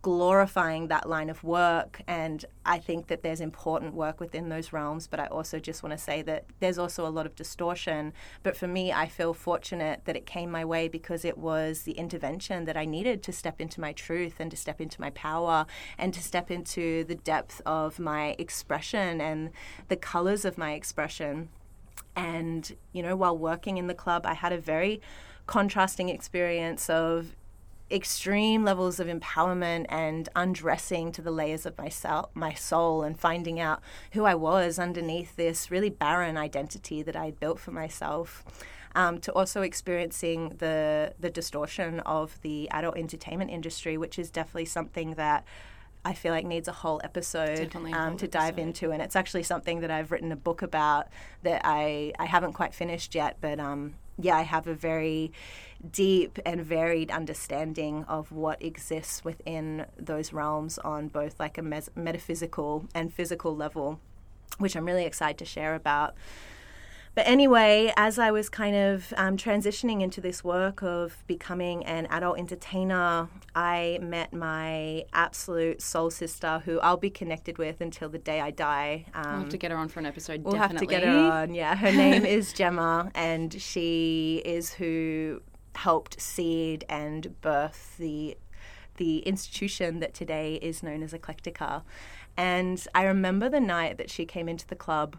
glorifying 0.08 0.88
that 0.88 1.10
line 1.10 1.30
of 1.30 1.43
work. 1.43 2.02
And 2.08 2.46
I 2.65 2.80
think 2.80 3.08
that 3.08 3.24
there's 3.24 3.41
important 3.41 3.93
work 3.93 4.22
within 4.22 4.48
those 4.48 4.72
realms. 4.72 5.06
But 5.06 5.20
I 5.20 5.26
also 5.26 5.60
just 5.60 5.84
want 5.84 5.91
to 5.91 5.98
say 5.98 6.22
that 6.22 6.46
there's 6.62 6.78
also 6.78 7.06
a 7.06 7.10
lot 7.12 7.26
of 7.26 7.36
distortion. 7.36 8.13
But 8.41 8.56
for 8.56 8.70
me, 8.70 8.93
I 8.93 9.08
feel 9.08 9.34
fortunate 9.34 10.06
that 10.06 10.15
it 10.15 10.26
came 10.26 10.50
my 10.50 10.63
way 10.63 10.88
because 10.88 11.26
it 11.26 11.38
was 11.38 11.82
the 11.82 11.91
intervention 11.91 12.63
that 12.63 12.78
I 12.78 12.86
needed 12.86 13.22
to 13.24 13.34
step 13.34 13.60
into 13.60 13.82
my 13.82 13.91
truth 13.91 14.36
and 14.39 14.50
to 14.50 14.56
step 14.56 14.80
into 14.80 15.02
my 15.02 15.10
power 15.10 15.65
and 15.98 16.13
to 16.13 16.24
step 16.24 16.50
into 16.50 17.04
the 17.04 17.15
depth 17.15 17.62
of 17.65 18.00
my 18.00 18.34
expression 18.39 19.20
and 19.20 19.52
the 19.89 19.98
colors 19.98 20.46
of 20.46 20.58
my 20.58 20.72
expression. 20.72 21.50
And, 22.15 22.78
you 22.93 23.04
know, 23.04 23.17
while 23.17 23.38
working 23.38 23.76
in 23.76 23.88
the 23.88 23.93
club, 23.93 24.26
I 24.26 24.36
had 24.36 24.54
a 24.54 24.58
very 24.58 25.02
contrasting 25.48 26.08
experience 26.08 26.89
of 26.89 27.36
extreme 27.89 28.63
levels 28.63 29.00
of 29.00 29.08
empowerment 29.08 29.86
and 29.89 30.28
undressing 30.36 31.12
to 31.13 31.21
the 31.21 31.32
layers 31.32 31.65
of 31.65 31.78
my, 31.78 31.89
soul, 31.89 32.30
my 32.34 32.54
soul 32.54 33.04
and 33.04 33.19
finding 33.19 33.60
out 33.60 33.82
who 34.12 34.26
I 34.26 34.36
was 34.36 34.78
underneath 34.78 35.36
this 35.36 35.71
really 35.71 35.89
barren 35.89 36.38
identity 36.38 37.02
that 37.02 37.15
I 37.15 37.26
had 37.26 37.39
built 37.39 37.60
for 37.60 37.71
myself. 37.71 38.43
Um, 38.95 39.19
to 39.19 39.34
also 39.34 39.62
experiencing 39.62 40.56
the 40.58 41.13
the 41.19 41.30
distortion 41.30 42.00
of 42.00 42.41
the 42.41 42.67
adult 42.71 42.97
entertainment 42.97 43.52
industry, 43.52 43.95
which 43.95 44.17
is 44.17 44.32
definitely 44.32 44.65
something 44.65 45.13
that 45.15 45.45
I 46.04 46.13
feel 46.13 46.32
like 46.32 46.45
needs 46.45 46.67
a 46.67 46.71
whole 46.71 47.00
episode 47.04 47.76
a 47.76 47.78
um, 47.78 47.91
whole 47.91 48.17
to 48.17 48.28
dive 48.28 48.54
episode. 48.54 48.62
into, 48.62 48.91
and 48.91 49.02
it's 49.02 49.15
actually 49.15 49.43
something 49.43 49.82
that 49.82 49.91
I've 49.91 50.12
written 50.12 50.32
a 50.32 50.36
book 50.36 50.63
about 50.63 51.10
that 51.43 51.62
I 51.63 52.13
I 52.17 52.26
haven't 52.26 52.54
quite 52.54 52.73
finished 52.73 53.13
yet, 53.13 53.38
but 53.39 53.60
um, 53.60 53.93
yeah, 54.19 54.36
I 54.36 54.41
have 54.41 54.67
a 54.67 54.73
very 54.73 55.32
deep 55.91 56.39
and 56.45 56.62
varied 56.62 57.12
understanding 57.12 58.03
of 58.06 58.32
what 58.32 58.62
exists 58.63 59.23
within 59.23 59.86
those 59.97 60.34
realms 60.34 60.80
on 60.80 61.08
both 61.08 61.39
like 61.39 61.58
a 61.58 61.62
mes- 61.62 61.89
metaphysical 61.95 62.88
and 62.95 63.13
physical 63.13 63.56
level, 63.56 63.99
which 64.58 64.75
I'm 64.75 64.86
really 64.86 65.06
excited 65.06 65.38
to 65.38 65.45
share 65.45 65.75
about. 65.75 66.15
But 67.17 67.25
anyway, 67.27 67.91
as 67.97 68.19
I 68.19 68.30
was 68.30 68.47
kind 68.47 68.75
of 68.75 69.12
um, 69.17 69.38
transitioning 69.38 70.03
into 70.03 70.21
this 70.21 70.43
work 70.43 70.84
of 70.84 71.23
becoming 71.25 71.84
an 71.84 72.06
adult 72.12 72.38
entertainer, 72.38 73.27
I 73.56 73.97
met 74.03 74.34
my 74.34 75.03
absolute 75.13 75.82
soul 75.82 76.12
sister, 76.12 76.62
who 76.63 76.80
I'll 76.80 76.95
be 76.95 77.10
connected 77.10 77.58
with 77.58 77.82
until 77.82 78.08
the 78.08 78.19
day 78.19 78.39
I 78.39 78.51
die. 78.51 79.06
Um, 79.15 79.23
We'll 79.23 79.39
have 79.39 79.49
to 79.49 79.58
get 79.58 79.71
her 79.71 79.77
on 79.77 79.88
for 79.88 79.99
an 79.99 80.06
episode. 80.06 80.43
We'll 80.43 80.53
definitely. 80.53 80.93
have 80.93 81.01
to 81.01 81.08
get 81.08 81.12
her 81.12 81.32
on. 81.32 81.56
Yeah, 81.56 81.75
her 81.75 81.91
name 81.91 82.23
is 82.38 82.53
Gemma, 82.53 83.12
and 83.15 83.51
she 83.60 84.43
is 84.45 84.73
who 84.73 85.41
helped 85.73 86.21
seed 86.21 86.86
and 86.88 87.41
birth 87.41 87.95
the 87.97 88.38
the 88.97 89.19
institution 89.19 90.01
that 90.01 90.13
today 90.13 90.60
is 90.62 90.84
known 90.84 91.01
as 91.01 91.13
Eclectica. 91.13 91.82
And 92.38 92.88
I 92.93 93.06
remember 93.06 93.49
the 93.49 93.60
night 93.60 93.97
that 93.97 94.12
she 94.12 94.25
came 94.25 94.47
into 94.47 94.67
the 94.67 94.75
club 94.75 95.17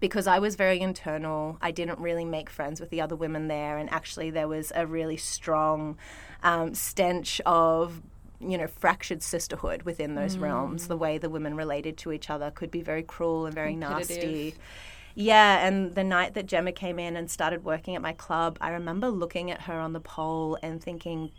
because 0.00 0.26
I 0.26 0.38
was 0.38 0.56
very 0.56 0.80
internal. 0.80 1.58
I 1.60 1.70
didn't 1.70 1.98
really 1.98 2.24
make 2.24 2.50
friends 2.50 2.80
with 2.80 2.90
the 2.90 3.00
other 3.00 3.16
women 3.16 3.48
there, 3.48 3.78
and 3.78 3.90
actually, 3.90 4.30
there 4.30 4.48
was 4.48 4.72
a 4.74 4.86
really 4.86 5.16
strong 5.16 5.96
um, 6.42 6.74
stench 6.74 7.40
of 7.46 8.02
you 8.40 8.56
know 8.56 8.68
fractured 8.68 9.22
sisterhood 9.22 9.82
within 9.82 10.14
those 10.14 10.38
realms. 10.38 10.88
The 10.88 10.96
way 10.96 11.18
the 11.18 11.30
women 11.30 11.56
related 11.56 11.96
to 11.98 12.12
each 12.12 12.30
other 12.30 12.50
could 12.50 12.70
be 12.70 12.82
very 12.82 13.02
cruel 13.02 13.46
and 13.46 13.54
very 13.54 13.74
nasty. 13.76 14.54
Yeah, 15.14 15.66
and 15.66 15.96
the 15.96 16.04
night 16.04 16.34
that 16.34 16.46
Gemma 16.46 16.70
came 16.70 17.00
in 17.00 17.16
and 17.16 17.28
started 17.28 17.64
working 17.64 17.96
at 17.96 18.02
my 18.02 18.12
club, 18.12 18.56
I 18.60 18.70
remember 18.70 19.08
looking 19.08 19.50
at 19.50 19.62
her 19.62 19.74
on 19.74 19.92
the 19.92 19.98
pole 19.98 20.56
and 20.62 20.80
thinking, 20.80 21.32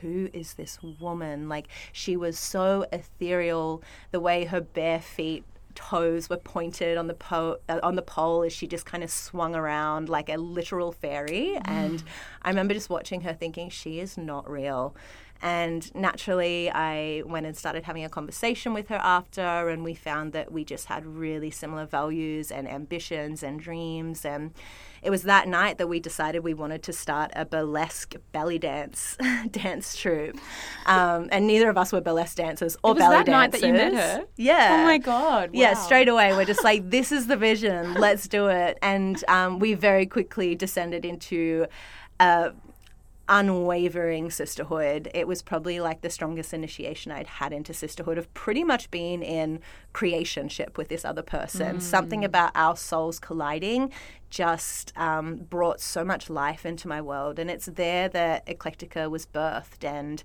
who 0.00 0.30
is 0.32 0.54
this 0.54 0.78
woman? 0.82 1.46
Like, 1.46 1.68
she 1.92 2.16
was 2.16 2.38
so 2.38 2.86
ethereal, 2.90 3.82
the 4.12 4.20
way 4.20 4.46
her 4.46 4.62
bare 4.62 5.00
feet 5.00 5.44
toes 5.78 6.28
were 6.28 6.36
pointed 6.36 6.98
on 6.98 7.06
the 7.06 7.14
po- 7.14 7.58
uh, 7.68 7.78
on 7.84 7.94
the 7.94 8.02
pole 8.02 8.42
as 8.42 8.52
she 8.52 8.66
just 8.66 8.84
kind 8.84 9.04
of 9.04 9.10
swung 9.10 9.54
around 9.54 10.08
like 10.08 10.28
a 10.28 10.36
literal 10.36 10.90
fairy. 10.90 11.56
And 11.64 12.02
I 12.42 12.48
remember 12.48 12.74
just 12.74 12.90
watching 12.90 13.20
her 13.20 13.32
thinking 13.32 13.70
she 13.70 14.00
is 14.00 14.18
not 14.18 14.50
real 14.50 14.96
and 15.42 15.94
naturally 15.94 16.70
I 16.70 17.22
went 17.26 17.46
and 17.46 17.56
started 17.56 17.84
having 17.84 18.04
a 18.04 18.08
conversation 18.08 18.72
with 18.72 18.88
her 18.88 18.96
after 18.96 19.68
and 19.68 19.84
we 19.84 19.94
found 19.94 20.32
that 20.32 20.50
we 20.50 20.64
just 20.64 20.86
had 20.86 21.04
really 21.06 21.50
similar 21.50 21.86
values 21.86 22.50
and 22.50 22.68
ambitions 22.68 23.42
and 23.42 23.60
dreams 23.60 24.24
and 24.24 24.52
it 25.00 25.10
was 25.10 25.22
that 25.22 25.46
night 25.46 25.78
that 25.78 25.86
we 25.86 26.00
decided 26.00 26.42
we 26.42 26.54
wanted 26.54 26.82
to 26.82 26.92
start 26.92 27.30
a 27.36 27.44
burlesque 27.44 28.16
belly 28.32 28.58
dance 28.58 29.16
dance 29.50 29.96
troupe 29.96 30.38
um, 30.86 31.28
and 31.30 31.46
neither 31.46 31.68
of 31.68 31.76
us 31.76 31.92
were 31.92 32.00
burlesque 32.00 32.36
dancers 32.36 32.76
or 32.82 32.94
belly 32.94 33.16
that 33.16 33.26
night 33.26 33.52
that 33.52 33.62
you 33.62 33.72
met 33.72 33.92
her? 33.94 34.24
yeah 34.36 34.78
Oh 34.80 34.84
my 34.84 34.98
god! 34.98 35.50
yeah, 35.52 35.74
straight 35.74 36.08
away 36.08 36.32
we're 36.32 36.44
just 36.44 36.64
like, 36.64 36.88
this 36.90 37.12
is 37.12 37.26
the 37.26 37.36
vision. 37.36 37.94
Let's 37.94 38.28
do 38.28 38.46
it. 38.48 38.78
And 38.82 39.22
um, 39.28 39.58
we 39.58 39.74
very 39.74 40.06
quickly 40.06 40.54
descended 40.54 41.04
into 41.04 41.66
a 42.20 42.52
unwavering 43.28 44.30
sisterhood. 44.30 45.10
It 45.14 45.28
was 45.28 45.42
probably 45.42 45.80
like 45.80 46.00
the 46.00 46.10
strongest 46.10 46.54
initiation 46.54 47.12
I'd 47.12 47.26
had 47.26 47.52
into 47.52 47.74
sisterhood 47.74 48.18
of 48.18 48.32
pretty 48.34 48.64
much 48.64 48.90
being 48.90 49.22
in 49.22 49.60
creationship 49.92 50.76
with 50.76 50.88
this 50.88 51.04
other 51.04 51.22
person. 51.22 51.80
Something 51.80 52.24
about 52.24 52.52
our 52.54 52.76
souls 52.76 53.18
colliding 53.18 53.92
just 54.30 54.96
um, 54.96 55.36
brought 55.36 55.80
so 55.80 56.04
much 56.04 56.30
life 56.30 56.64
into 56.64 56.88
my 56.88 57.00
world. 57.00 57.38
And 57.38 57.50
it's 57.50 57.66
there 57.66 58.08
that 58.08 58.46
Eclectica 58.46 59.10
was 59.10 59.26
birthed. 59.26 59.84
And 59.84 60.22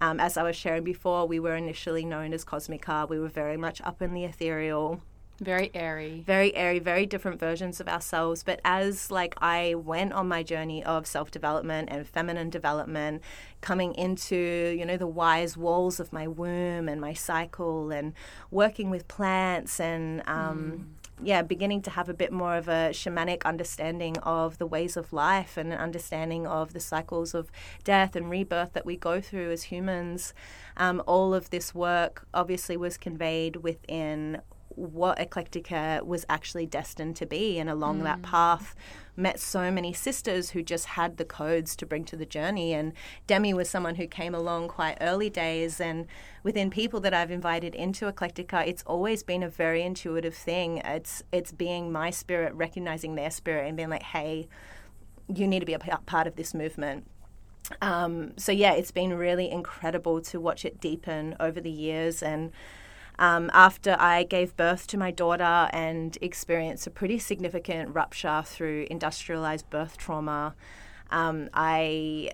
um, 0.00 0.20
as 0.20 0.36
I 0.36 0.42
was 0.42 0.56
sharing 0.56 0.84
before, 0.84 1.26
we 1.26 1.40
were 1.40 1.56
initially 1.56 2.04
known 2.04 2.32
as 2.32 2.44
Cosmica. 2.44 3.08
We 3.08 3.18
were 3.18 3.28
very 3.28 3.56
much 3.56 3.80
up 3.82 4.00
in 4.00 4.14
the 4.14 4.24
ethereal 4.24 5.02
Very 5.40 5.70
airy. 5.72 6.24
very 6.26 6.54
airy, 6.56 6.80
very 6.80 7.06
different 7.06 7.38
versions 7.38 7.80
of 7.80 7.88
ourselves. 7.88 8.42
But 8.42 8.60
as 8.64 9.10
like 9.10 9.34
I 9.40 9.74
went 9.76 10.12
on 10.12 10.26
my 10.28 10.42
journey 10.42 10.82
of 10.84 11.06
self 11.06 11.30
development 11.30 11.88
and 11.90 12.06
feminine 12.06 12.50
development, 12.50 13.22
coming 13.60 13.94
into 13.94 14.74
you 14.76 14.84
know 14.84 14.96
the 14.96 15.06
wise 15.06 15.56
walls 15.56 16.00
of 16.00 16.12
my 16.12 16.26
womb 16.26 16.88
and 16.88 17.00
my 17.00 17.12
cycle, 17.12 17.90
and 17.90 18.14
working 18.50 18.90
with 18.90 19.06
plants 19.08 19.80
and. 19.80 20.22
Um, 20.28 20.94
Yeah, 21.20 21.42
beginning 21.42 21.82
to 21.82 21.90
have 21.90 22.08
a 22.08 22.14
bit 22.14 22.30
more 22.30 22.54
of 22.56 22.68
a 22.68 22.90
shamanic 22.92 23.42
understanding 23.44 24.16
of 24.18 24.58
the 24.58 24.66
ways 24.66 24.96
of 24.96 25.12
life 25.12 25.56
and 25.56 25.72
an 25.72 25.78
understanding 25.80 26.46
of 26.46 26.72
the 26.74 26.78
cycles 26.78 27.34
of 27.34 27.50
death 27.82 28.14
and 28.14 28.30
rebirth 28.30 28.72
that 28.74 28.86
we 28.86 28.96
go 28.96 29.20
through 29.20 29.50
as 29.50 29.64
humans. 29.64 30.32
Um, 30.76 31.02
all 31.08 31.34
of 31.34 31.50
this 31.50 31.74
work 31.74 32.24
obviously 32.32 32.76
was 32.76 32.96
conveyed 32.96 33.56
within 33.56 34.42
what 34.78 35.18
Eclectica 35.18 36.04
was 36.04 36.24
actually 36.28 36.66
destined 36.66 37.16
to 37.16 37.26
be. 37.26 37.58
And 37.58 37.68
along 37.68 38.04
that 38.04 38.22
path, 38.22 38.74
met 39.16 39.40
so 39.40 39.70
many 39.70 39.92
sisters 39.92 40.50
who 40.50 40.62
just 40.62 40.86
had 40.86 41.16
the 41.16 41.24
codes 41.24 41.74
to 41.76 41.84
bring 41.84 42.04
to 42.04 42.16
the 42.16 42.24
journey. 42.24 42.72
And 42.72 42.92
Demi 43.26 43.52
was 43.52 43.68
someone 43.68 43.96
who 43.96 44.06
came 44.06 44.34
along 44.34 44.68
quite 44.68 44.96
early 45.00 45.28
days. 45.28 45.80
And 45.80 46.06
within 46.44 46.70
people 46.70 47.00
that 47.00 47.12
I've 47.12 47.30
invited 47.30 47.74
into 47.74 48.10
Eclectica, 48.10 48.66
it's 48.66 48.84
always 48.84 49.22
been 49.22 49.42
a 49.42 49.48
very 49.48 49.82
intuitive 49.82 50.34
thing. 50.34 50.78
It's 50.84 51.22
it's 51.32 51.52
being 51.52 51.90
my 51.90 52.10
spirit 52.10 52.54
recognizing 52.54 53.16
their 53.16 53.30
spirit 53.30 53.66
and 53.66 53.76
being 53.76 53.90
like, 53.90 54.04
hey, 54.04 54.48
you 55.34 55.46
need 55.46 55.60
to 55.60 55.66
be 55.66 55.74
a 55.74 55.78
part 55.78 56.26
of 56.26 56.36
this 56.36 56.54
movement. 56.54 57.06
Um, 57.82 58.32
so 58.38 58.52
yeah, 58.52 58.72
it's 58.72 58.92
been 58.92 59.14
really 59.14 59.50
incredible 59.50 60.20
to 60.22 60.40
watch 60.40 60.64
it 60.64 60.80
deepen 60.80 61.36
over 61.38 61.60
the 61.60 61.70
years. 61.70 62.22
And 62.22 62.52
um, 63.18 63.50
after 63.52 63.96
I 63.98 64.22
gave 64.22 64.56
birth 64.56 64.86
to 64.88 64.98
my 64.98 65.10
daughter 65.10 65.68
and 65.72 66.16
experienced 66.20 66.86
a 66.86 66.90
pretty 66.90 67.18
significant 67.18 67.94
rupture 67.94 68.42
through 68.44 68.86
industrialized 68.90 69.68
birth 69.70 69.96
trauma, 69.98 70.54
um, 71.10 71.48
I 71.52 72.30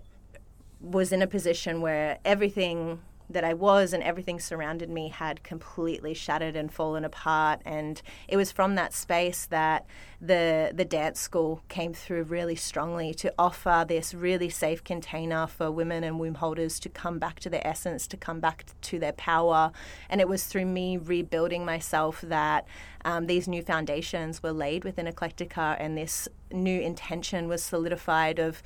was 0.81 1.12
in 1.12 1.23
a 1.23 1.27
position 1.27 1.81
where 1.81 2.18
everything 2.25 3.01
that 3.31 3.45
I 3.45 3.55
was 3.55 3.93
and 3.93 4.03
everything 4.03 4.39
surrounded 4.39 4.91
me 4.91 5.09
had 5.09 5.43
completely 5.43 6.15
shattered 6.15 6.57
and 6.57 6.73
fallen 6.73 7.05
apart. 7.05 7.61
And 7.65 8.01
it 8.29 8.37
was 8.37 8.53
from 8.53 8.75
that 8.75 8.93
space 8.93 9.47
that 9.47 9.87
the 10.21 10.73
the 10.75 10.85
dance 10.85 11.21
school 11.21 11.63
came 11.69 11.93
through 11.93 12.23
really 12.25 12.57
strongly 12.57 13.13
to 13.15 13.33
offer 13.39 13.85
this 13.87 14.15
really 14.15 14.49
safe 14.49 14.83
container 14.83 15.47
for 15.47 15.71
women 15.71 16.05
and 16.05 16.19
womb 16.19 16.37
holders 16.37 16.79
to 16.81 16.89
come 16.89 17.19
back 17.19 17.41
to 17.41 17.51
their 17.51 17.67
essence, 17.67 18.07
to 18.09 18.17
come 18.17 18.41
back 18.41 18.65
to 18.83 18.99
their 18.99 19.13
power. 19.13 19.73
And 20.09 20.21
it 20.21 20.29
was 20.29 20.45
through 20.45 20.67
me 20.67 20.97
rebuilding 20.97 21.65
myself 21.65 22.21
that 22.23 22.67
um, 23.05 23.27
these 23.27 23.47
new 23.49 23.63
foundations 23.63 24.43
were 24.43 24.53
laid 24.53 24.85
within 24.85 25.07
Eclectica, 25.07 25.77
and 25.79 25.97
this 25.97 26.29
new 26.51 26.81
intention 26.81 27.49
was 27.49 27.63
solidified 27.63 28.39
of 28.39 28.63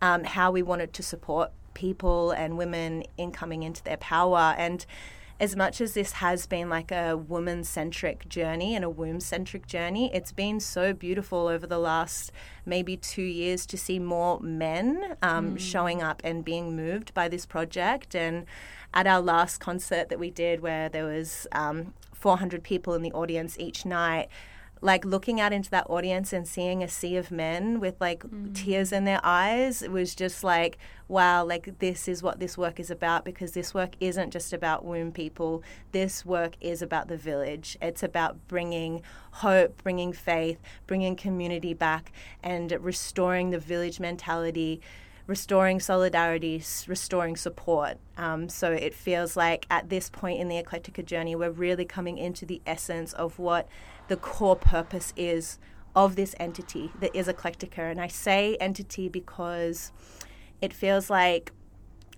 um, 0.00 0.24
how 0.24 0.50
we 0.50 0.62
wanted 0.62 0.92
to 0.94 1.02
support 1.02 1.50
people 1.78 2.32
and 2.32 2.58
women 2.58 3.04
in 3.16 3.30
coming 3.30 3.62
into 3.62 3.82
their 3.84 3.96
power. 3.98 4.52
And 4.58 4.84
as 5.38 5.54
much 5.54 5.80
as 5.80 5.94
this 5.94 6.12
has 6.12 6.48
been 6.48 6.68
like 6.68 6.90
a 6.90 7.16
woman 7.16 7.62
centric 7.62 8.28
journey 8.28 8.74
and 8.74 8.84
a 8.84 8.90
womb 8.90 9.20
centric 9.20 9.64
journey, 9.68 10.10
it's 10.12 10.32
been 10.32 10.58
so 10.58 10.92
beautiful 10.92 11.46
over 11.46 11.64
the 11.64 11.78
last 11.78 12.32
maybe 12.66 12.96
two 12.96 13.22
years 13.22 13.64
to 13.66 13.78
see 13.78 14.00
more 14.00 14.40
men 14.40 15.16
um, 15.22 15.56
showing 15.56 16.02
up 16.02 16.20
and 16.24 16.44
being 16.44 16.74
moved 16.74 17.14
by 17.14 17.28
this 17.28 17.46
project. 17.46 18.16
And 18.16 18.46
at 18.92 19.06
our 19.06 19.20
last 19.20 19.58
concert 19.58 20.08
that 20.08 20.18
we 20.18 20.30
did, 20.30 20.60
where 20.60 20.88
there 20.88 21.04
was 21.04 21.46
um, 21.52 21.94
400 22.12 22.64
people 22.64 22.94
in 22.94 23.02
the 23.02 23.12
audience 23.12 23.56
each 23.60 23.86
night, 23.86 24.28
like 24.80 25.04
looking 25.04 25.40
out 25.40 25.52
into 25.52 25.70
that 25.70 25.88
audience 25.88 26.32
and 26.32 26.46
seeing 26.46 26.82
a 26.82 26.88
sea 26.88 27.16
of 27.16 27.30
men 27.30 27.80
with 27.80 28.00
like 28.00 28.24
tears 28.54 28.92
in 28.92 29.04
their 29.04 29.20
eyes 29.22 29.82
it 29.82 29.90
was 29.90 30.14
just 30.14 30.44
like 30.44 30.78
wow 31.08 31.44
like 31.44 31.78
this 31.78 32.06
is 32.06 32.22
what 32.22 32.38
this 32.38 32.56
work 32.58 32.78
is 32.78 32.90
about 32.90 33.24
because 33.24 33.52
this 33.52 33.74
work 33.74 33.94
isn't 34.00 34.30
just 34.30 34.52
about 34.52 34.84
womb 34.84 35.12
people. 35.12 35.62
This 35.92 36.24
work 36.24 36.56
is 36.60 36.82
about 36.82 37.08
the 37.08 37.16
village. 37.16 37.76
It's 37.80 38.02
about 38.02 38.36
bringing 38.48 39.02
hope 39.32 39.82
bringing 39.82 40.12
faith 40.12 40.58
bringing 40.86 41.16
community 41.16 41.74
back 41.74 42.12
and 42.42 42.72
restoring 42.80 43.50
the 43.50 43.58
village 43.58 44.00
mentality 44.00 44.80
restoring 45.26 45.78
solidarity, 45.78 46.62
restoring 46.86 47.36
support. 47.36 47.98
Um, 48.16 48.48
so 48.48 48.72
it 48.72 48.94
feels 48.94 49.36
like 49.36 49.66
at 49.68 49.90
this 49.90 50.08
point 50.08 50.40
in 50.40 50.48
the 50.48 50.54
Eclectica 50.56 51.04
journey, 51.04 51.36
we're 51.36 51.50
really 51.50 51.84
coming 51.84 52.16
into 52.16 52.46
the 52.46 52.62
essence 52.66 53.12
of 53.12 53.38
what 53.38 53.68
the 54.08 54.16
core 54.16 54.56
purpose 54.56 55.12
is 55.16 55.58
of 55.94 56.16
this 56.16 56.34
entity 56.38 56.92
that 57.00 57.14
is 57.14 57.28
Eclectica. 57.28 57.90
And 57.90 58.00
I 58.00 58.08
say 58.08 58.56
entity 58.56 59.08
because 59.08 59.92
it 60.60 60.72
feels 60.72 61.10
like 61.10 61.52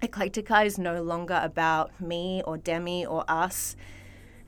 Eclectica 0.02 0.64
is 0.64 0.78
no 0.78 1.02
longer 1.02 1.38
about 1.42 2.00
me 2.00 2.42
or 2.46 2.56
Demi 2.56 3.04
or 3.04 3.24
us 3.28 3.76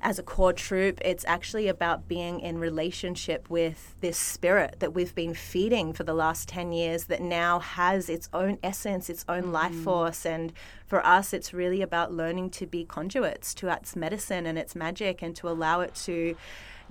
as 0.00 0.18
a 0.18 0.22
core 0.22 0.52
troupe. 0.52 1.00
It's 1.04 1.24
actually 1.26 1.68
about 1.68 2.08
being 2.08 2.40
in 2.40 2.58
relationship 2.58 3.48
with 3.48 3.94
this 4.00 4.18
spirit 4.18 4.76
that 4.80 4.94
we've 4.94 5.14
been 5.14 5.34
feeding 5.34 5.92
for 5.92 6.04
the 6.04 6.14
last 6.14 6.48
10 6.48 6.72
years 6.72 7.04
that 7.04 7.20
now 7.20 7.60
has 7.60 8.08
its 8.08 8.28
own 8.32 8.58
essence, 8.62 9.08
its 9.08 9.24
own 9.28 9.44
mm. 9.44 9.52
life 9.52 9.74
force. 9.74 10.26
And 10.26 10.52
for 10.86 11.04
us, 11.06 11.32
it's 11.32 11.54
really 11.54 11.82
about 11.82 12.12
learning 12.12 12.50
to 12.50 12.66
be 12.66 12.84
conduits 12.84 13.54
to 13.54 13.68
its 13.68 13.94
medicine 13.94 14.46
and 14.46 14.58
its 14.58 14.74
magic 14.74 15.22
and 15.22 15.36
to 15.36 15.48
allow 15.48 15.80
it 15.80 15.94
to 16.06 16.36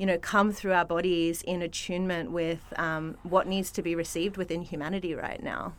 you 0.01 0.07
know, 0.07 0.17
come 0.17 0.51
through 0.51 0.73
our 0.73 0.83
bodies 0.83 1.43
in 1.43 1.61
attunement 1.61 2.31
with 2.31 2.73
um, 2.75 3.15
what 3.21 3.45
needs 3.45 3.69
to 3.69 3.83
be 3.83 3.93
received 3.93 4.35
within 4.35 4.63
humanity 4.63 5.13
right 5.13 5.43
now. 5.43 5.73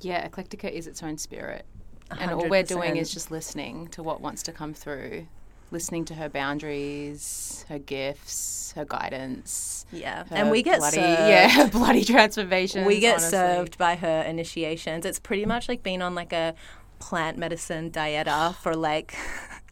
Yeah, 0.00 0.26
Eclectica 0.26 0.72
is 0.72 0.86
its 0.86 1.02
own 1.02 1.18
spirit. 1.18 1.66
100%. 2.10 2.16
And 2.18 2.30
all 2.30 2.48
we're 2.48 2.62
doing 2.62 2.96
is 2.96 3.12
just 3.12 3.30
listening 3.30 3.88
to 3.88 4.02
what 4.02 4.22
wants 4.22 4.42
to 4.44 4.52
come 4.52 4.72
through, 4.72 5.26
listening 5.70 6.06
to 6.06 6.14
her 6.14 6.30
boundaries, 6.30 7.66
her 7.68 7.78
gifts, 7.78 8.72
her 8.74 8.86
guidance. 8.86 9.84
Yeah, 9.92 10.24
and 10.30 10.50
we 10.50 10.62
get 10.62 10.78
bloody, 10.78 10.96
served. 10.96 11.20
Yeah, 11.28 11.68
bloody 11.70 12.04
transformations. 12.04 12.86
We 12.86 13.00
get 13.00 13.16
honestly. 13.16 13.30
served 13.32 13.76
by 13.76 13.96
her 13.96 14.22
initiations. 14.22 15.04
It's 15.04 15.18
pretty 15.18 15.44
much 15.44 15.68
like 15.68 15.82
being 15.82 16.00
on 16.00 16.14
like 16.14 16.32
a 16.32 16.54
plant 17.00 17.36
medicine 17.36 17.90
dieta 17.90 18.54
for 18.54 18.74
like 18.74 19.14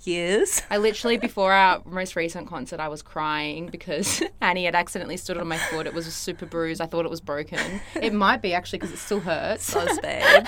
I 0.70 0.76
literally, 0.76 1.16
before 1.16 1.52
our 1.52 1.82
most 1.84 2.16
recent 2.16 2.48
concert, 2.48 2.80
I 2.80 2.88
was 2.88 3.02
crying 3.02 3.66
because 3.66 4.22
Annie 4.40 4.64
had 4.64 4.74
accidentally 4.74 5.16
stood 5.16 5.36
on 5.38 5.48
my 5.48 5.58
foot. 5.58 5.86
It 5.86 5.94
was 5.94 6.06
a 6.06 6.10
super 6.10 6.46
bruise. 6.46 6.80
I 6.80 6.86
thought 6.86 7.04
it 7.04 7.10
was 7.10 7.20
broken. 7.20 7.80
It 7.94 8.12
might 8.12 8.42
be 8.42 8.54
actually 8.54 8.78
because 8.78 8.92
it 8.92 8.98
still 8.98 9.20
hurts. 9.20 9.74
Babe. 10.02 10.46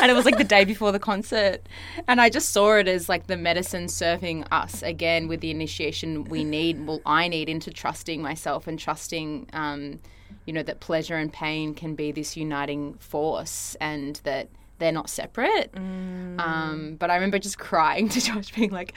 and 0.00 0.10
it 0.10 0.14
was 0.14 0.24
like 0.24 0.38
the 0.38 0.44
day 0.44 0.64
before 0.64 0.92
the 0.92 0.98
concert. 0.98 1.66
And 2.06 2.20
I 2.20 2.30
just 2.30 2.50
saw 2.50 2.76
it 2.76 2.88
as 2.88 3.08
like 3.08 3.26
the 3.26 3.36
medicine 3.36 3.88
serving 3.88 4.44
us 4.52 4.82
again 4.82 5.28
with 5.28 5.40
the 5.40 5.50
initiation 5.50 6.24
we 6.24 6.44
need, 6.44 6.86
well, 6.86 7.00
I 7.04 7.28
need 7.28 7.48
into 7.48 7.70
trusting 7.70 8.22
myself 8.22 8.66
and 8.66 8.78
trusting. 8.78 9.48
Um, 9.52 10.00
you 10.44 10.52
know 10.52 10.62
that 10.62 10.80
pleasure 10.80 11.16
and 11.16 11.32
pain 11.32 11.74
can 11.74 11.94
be 11.94 12.10
this 12.10 12.36
uniting 12.36 12.94
force 12.94 13.76
and 13.80 14.16
that 14.24 14.48
they're 14.82 14.92
not 14.92 15.08
separate. 15.08 15.72
Mm. 15.72 16.40
Um, 16.40 16.96
but 16.98 17.10
I 17.10 17.14
remember 17.14 17.38
just 17.38 17.58
crying 17.58 18.08
to 18.10 18.20
Josh, 18.20 18.52
being 18.52 18.70
like, 18.70 18.94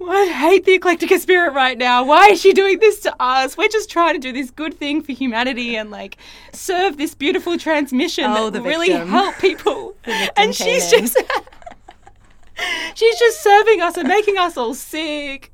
oh, 0.00 0.10
I 0.10 0.26
hate 0.26 0.64
the 0.64 0.78
Eclectica 0.78 1.18
spirit 1.18 1.52
right 1.52 1.78
now. 1.78 2.04
Why 2.04 2.28
is 2.28 2.40
she 2.40 2.52
doing 2.52 2.78
this 2.78 3.00
to 3.00 3.14
us? 3.22 3.56
We're 3.56 3.68
just 3.68 3.90
trying 3.90 4.14
to 4.14 4.20
do 4.20 4.32
this 4.32 4.50
good 4.50 4.74
thing 4.74 5.02
for 5.02 5.12
humanity 5.12 5.76
and 5.76 5.90
like 5.90 6.16
serve 6.52 6.96
this 6.96 7.14
beautiful 7.14 7.58
transmission 7.58 8.24
oh, 8.26 8.50
that 8.50 8.62
really 8.62 8.90
help 8.90 9.38
people. 9.38 9.96
and 10.36 10.54
she's 10.54 10.90
just. 10.90 11.16
she's 12.94 13.18
just 13.18 13.42
serving 13.42 13.80
us 13.80 13.96
and 13.96 14.08
making 14.08 14.38
us 14.38 14.56
all 14.56 14.74
sick. 14.74 15.52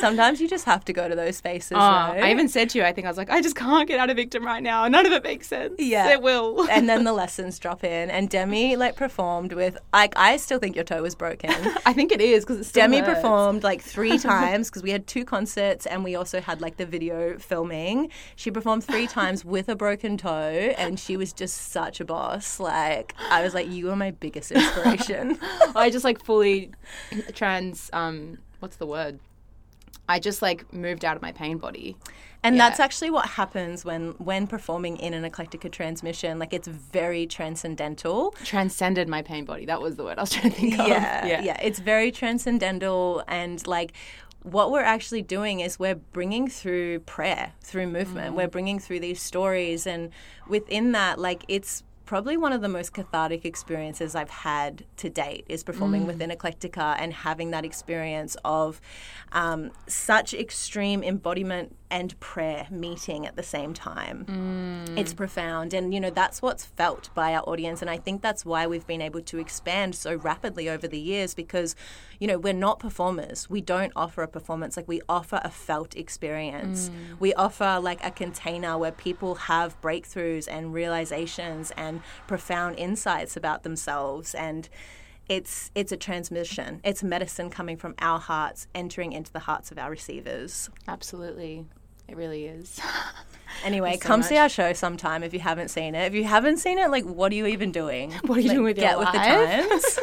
Sometimes 0.00 0.40
you 0.40 0.48
just 0.48 0.64
have 0.64 0.84
to 0.86 0.92
go 0.92 1.08
to 1.08 1.14
those 1.14 1.36
spaces. 1.36 1.72
Oh, 1.72 1.78
I 1.80 2.30
even 2.30 2.48
said 2.48 2.70
to 2.70 2.78
you, 2.78 2.84
I 2.84 2.92
think 2.92 3.06
I 3.06 3.10
was 3.10 3.16
like, 3.16 3.30
I 3.30 3.40
just 3.40 3.56
can't 3.56 3.86
get 3.86 3.98
out 4.00 4.10
of 4.10 4.16
victim 4.16 4.44
right 4.44 4.62
now. 4.62 4.86
None 4.88 5.06
of 5.06 5.12
it 5.12 5.22
makes 5.22 5.46
sense. 5.46 5.74
Yeah, 5.78 6.10
it 6.10 6.22
will. 6.22 6.68
and 6.70 6.88
then 6.88 7.04
the 7.04 7.12
lessons 7.22 7.58
drop 7.58 7.84
in, 7.84 8.10
and 8.10 8.28
Demi 8.28 8.76
like 8.76 8.96
performed 8.96 9.52
with 9.52 9.78
like 9.92 10.14
I 10.16 10.36
still 10.38 10.58
think 10.58 10.74
your 10.74 10.84
toe 10.84 11.02
was 11.02 11.14
broken. 11.14 11.50
I 11.86 11.92
think 11.92 12.12
it 12.12 12.20
is 12.20 12.44
because 12.44 12.70
Demi 12.72 12.98
hurts. 12.98 13.14
performed 13.20 13.62
like 13.62 13.82
three 13.82 14.18
times 14.30 14.68
because 14.70 14.82
we 14.82 14.90
had 14.90 15.06
two 15.06 15.24
concerts 15.24 15.86
and 15.86 16.02
we 16.04 16.14
also 16.16 16.40
had 16.40 16.60
like 16.60 16.76
the 16.76 16.86
video 16.86 17.38
filming. 17.38 18.10
She 18.36 18.50
performed 18.50 18.84
three 18.84 19.06
times 19.06 19.44
with 19.44 19.68
a 19.68 19.76
broken 19.76 20.16
toe, 20.16 20.74
and 20.78 20.98
she 20.98 21.16
was 21.16 21.32
just 21.32 21.70
such 21.72 22.00
a 22.00 22.04
boss. 22.04 22.58
Like 22.60 23.14
I 23.30 23.42
was 23.42 23.54
like, 23.54 23.68
you 23.70 23.90
are 23.90 23.96
my 23.96 24.10
biggest 24.12 24.52
inspiration. 24.52 25.38
I 25.74 25.90
just 25.90 26.04
like 26.04 26.22
fully 26.24 26.70
trans. 27.34 27.90
Um, 27.92 28.38
what's 28.60 28.76
the 28.76 28.86
word? 28.86 29.18
I 30.10 30.18
just 30.18 30.42
like 30.42 30.72
moved 30.72 31.04
out 31.04 31.16
of 31.16 31.22
my 31.22 31.32
pain 31.32 31.58
body. 31.58 31.96
And 32.42 32.56
yeah. 32.56 32.68
that's 32.68 32.80
actually 32.80 33.10
what 33.10 33.26
happens 33.26 33.84
when 33.84 34.12
when 34.12 34.46
performing 34.46 34.96
in 34.96 35.14
an 35.14 35.30
eclectica 35.30 35.70
transmission. 35.70 36.38
Like 36.38 36.52
it's 36.52 36.68
very 36.68 37.26
transcendental. 37.26 38.34
Transcended 38.44 39.08
my 39.08 39.22
pain 39.22 39.44
body. 39.44 39.66
That 39.66 39.80
was 39.80 39.96
the 39.96 40.04
word 40.04 40.18
I 40.18 40.22
was 40.22 40.30
trying 40.30 40.50
to 40.50 40.56
think 40.58 40.78
of. 40.78 40.88
Yeah, 40.88 41.26
yeah. 41.32 41.42
yeah. 41.42 41.60
It's 41.62 41.78
very 41.78 42.10
transcendental 42.10 43.22
and 43.28 43.64
like 43.66 43.92
what 44.42 44.72
we're 44.72 44.80
actually 44.80 45.20
doing 45.22 45.60
is 45.60 45.78
we're 45.78 45.94
bringing 45.94 46.48
through 46.48 47.00
prayer, 47.00 47.52
through 47.60 47.86
movement. 47.86 48.32
Mm. 48.32 48.38
We're 48.38 48.48
bringing 48.48 48.78
through 48.78 49.00
these 49.00 49.20
stories 49.20 49.86
and 49.86 50.10
within 50.48 50.92
that 50.92 51.18
like 51.18 51.44
it's 51.46 51.84
probably 52.10 52.36
one 52.36 52.52
of 52.52 52.60
the 52.60 52.68
most 52.68 52.92
cathartic 52.92 53.44
experiences 53.44 54.16
I've 54.16 54.30
had 54.30 54.84
to 54.96 55.08
date 55.08 55.44
is 55.48 55.62
performing 55.62 56.02
mm. 56.02 56.06
within 56.08 56.30
Eclectica 56.30 56.96
and 56.98 57.12
having 57.12 57.52
that 57.52 57.64
experience 57.64 58.36
of 58.44 58.80
um, 59.30 59.70
such 59.86 60.34
extreme 60.34 61.04
embodiment 61.04 61.76
and 61.90 62.18
prayer 62.20 62.66
meeting 62.70 63.26
at 63.26 63.36
the 63.36 63.42
same 63.42 63.74
time. 63.74 64.24
Mm. 64.26 64.98
It's 64.98 65.12
profound. 65.12 65.74
And, 65.74 65.92
you 65.92 66.00
know, 66.00 66.10
that's 66.10 66.40
what's 66.40 66.64
felt 66.64 67.10
by 67.14 67.34
our 67.34 67.42
audience. 67.42 67.80
And 67.80 67.90
I 67.90 67.96
think 67.96 68.22
that's 68.22 68.44
why 68.44 68.66
we've 68.66 68.86
been 68.86 69.02
able 69.02 69.20
to 69.22 69.38
expand 69.38 69.94
so 69.94 70.14
rapidly 70.16 70.68
over 70.68 70.86
the 70.86 71.00
years 71.00 71.34
because, 71.34 71.74
you 72.18 72.26
know, 72.26 72.38
we're 72.38 72.52
not 72.52 72.78
performers. 72.78 73.50
We 73.50 73.60
don't 73.60 73.92
offer 73.96 74.22
a 74.22 74.28
performance. 74.28 74.76
Like, 74.76 74.88
we 74.88 75.00
offer 75.08 75.40
a 75.42 75.50
felt 75.50 75.96
experience. 75.96 76.88
Mm. 76.88 77.20
We 77.20 77.34
offer, 77.34 77.80
like, 77.82 78.04
a 78.04 78.10
container 78.10 78.78
where 78.78 78.92
people 78.92 79.34
have 79.34 79.80
breakthroughs 79.80 80.46
and 80.50 80.72
realizations 80.72 81.72
and 81.76 82.02
profound 82.26 82.78
insights 82.78 83.36
about 83.36 83.62
themselves. 83.62 84.34
And, 84.34 84.68
it's 85.28 85.70
it's 85.76 85.92
a 85.92 85.96
transmission. 85.96 86.80
It's 86.82 87.04
medicine 87.04 87.50
coming 87.50 87.76
from 87.76 87.94
our 88.00 88.18
hearts 88.18 88.66
entering 88.74 89.12
into 89.12 89.32
the 89.32 89.38
hearts 89.38 89.70
of 89.70 89.78
our 89.78 89.88
receivers. 89.88 90.68
Absolutely. 90.88 91.66
It 92.10 92.16
really 92.16 92.46
is. 92.46 92.80
Anyway, 93.64 93.94
so 93.94 93.98
come 93.98 94.20
much. 94.20 94.28
see 94.28 94.36
our 94.38 94.48
show 94.48 94.72
sometime 94.72 95.22
if 95.22 95.34
you 95.34 95.40
haven't 95.40 95.68
seen 95.68 95.94
it. 95.94 96.06
If 96.06 96.14
you 96.14 96.24
haven't 96.24 96.58
seen 96.58 96.78
it, 96.78 96.90
like, 96.90 97.04
what 97.04 97.30
are 97.32 97.34
you 97.34 97.46
even 97.46 97.72
doing? 97.72 98.12
What 98.22 98.38
are 98.38 98.40
you 98.40 98.48
like, 98.48 98.56
doing 98.56 98.64
with 98.64 98.76
get 98.76 98.92
your 98.92 99.00
with 99.00 99.12
the 99.12 99.18
times? 99.18 99.98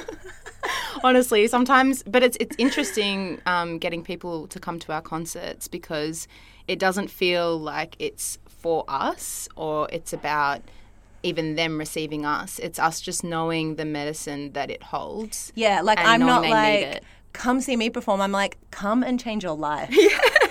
Honestly, 1.04 1.48
sometimes, 1.48 2.04
but 2.04 2.24
it's 2.24 2.38
it's 2.40 2.56
interesting 2.60 3.42
um, 3.46 3.80
getting 3.80 4.04
people 4.04 4.48
to 4.48 4.60
come 4.60 4.80
to 4.80 4.92
our 4.92 5.02
concerts 5.02 5.68
because 5.68 6.28
it 6.68 6.78
doesn't 6.78 7.10
feel 7.10 7.58
like 7.58 7.96
it's 8.00 8.38
for 8.48 8.84
us 8.88 9.48
or 9.56 9.88
it's 9.92 10.14
about 10.14 10.62
even 11.24 11.56
them 11.56 11.78
receiving 11.78 12.26
us. 12.26 12.60
It's 12.60 12.80
us 12.80 13.02
just 13.02 13.24
knowing 13.24 13.76
the 13.76 13.86
medicine 13.86 14.52
that 14.54 14.70
it 14.70 14.84
holds. 14.84 15.52
Yeah, 15.56 15.82
like 15.82 16.00
I'm 16.00 16.20
not 16.20 16.48
like 16.48 17.02
come 17.34 17.62
see 17.62 17.76
me 17.76 17.90
perform. 17.90 18.22
I'm 18.22 18.32
like 18.32 18.58
come 18.72 19.04
and 19.04 19.20
change 19.20 19.44
your 19.44 19.58
life. 19.58 19.90
Yeah. 19.92 20.47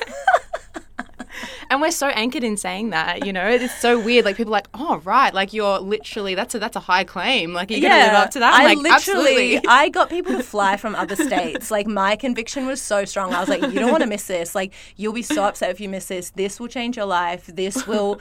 and 1.70 1.80
we're 1.80 1.90
so 1.90 2.08
anchored 2.08 2.44
in 2.44 2.56
saying 2.56 2.90
that, 2.90 3.26
you 3.26 3.32
know, 3.32 3.46
it's 3.46 3.78
so 3.80 3.98
weird. 3.98 4.24
Like 4.24 4.36
people 4.36 4.52
are 4.52 4.58
like, 4.58 4.68
oh 4.74 4.98
right, 5.04 5.32
like 5.32 5.52
you're 5.52 5.78
literally 5.78 6.34
that's 6.34 6.54
a 6.54 6.58
that's 6.58 6.76
a 6.76 6.80
high 6.80 7.04
claim. 7.04 7.52
Like 7.52 7.70
you're 7.70 7.80
yeah, 7.80 8.06
gonna 8.06 8.18
live 8.18 8.26
up 8.26 8.30
to 8.32 8.38
that. 8.40 8.54
I'm 8.54 8.60
I 8.60 8.64
like, 8.64 8.78
literally, 8.78 9.56
absolutely. 9.56 9.60
I 9.68 9.88
got 9.88 10.10
people 10.10 10.32
to 10.32 10.42
fly 10.42 10.76
from 10.76 10.94
other 10.94 11.16
states. 11.26 11.70
Like 11.70 11.86
my 11.86 12.16
conviction 12.16 12.66
was 12.66 12.80
so 12.80 13.04
strong. 13.04 13.32
I 13.32 13.40
was 13.40 13.48
like, 13.48 13.62
you 13.62 13.80
don't 13.80 13.90
want 13.90 14.02
to 14.02 14.08
miss 14.08 14.26
this. 14.26 14.54
Like 14.54 14.72
you'll 14.96 15.12
be 15.12 15.22
so 15.22 15.44
upset 15.44 15.70
if 15.70 15.80
you 15.80 15.88
miss 15.88 16.06
this. 16.06 16.30
This 16.30 16.60
will 16.60 16.68
change 16.68 16.96
your 16.96 17.06
life. 17.06 17.46
This 17.46 17.86
will 17.86 18.20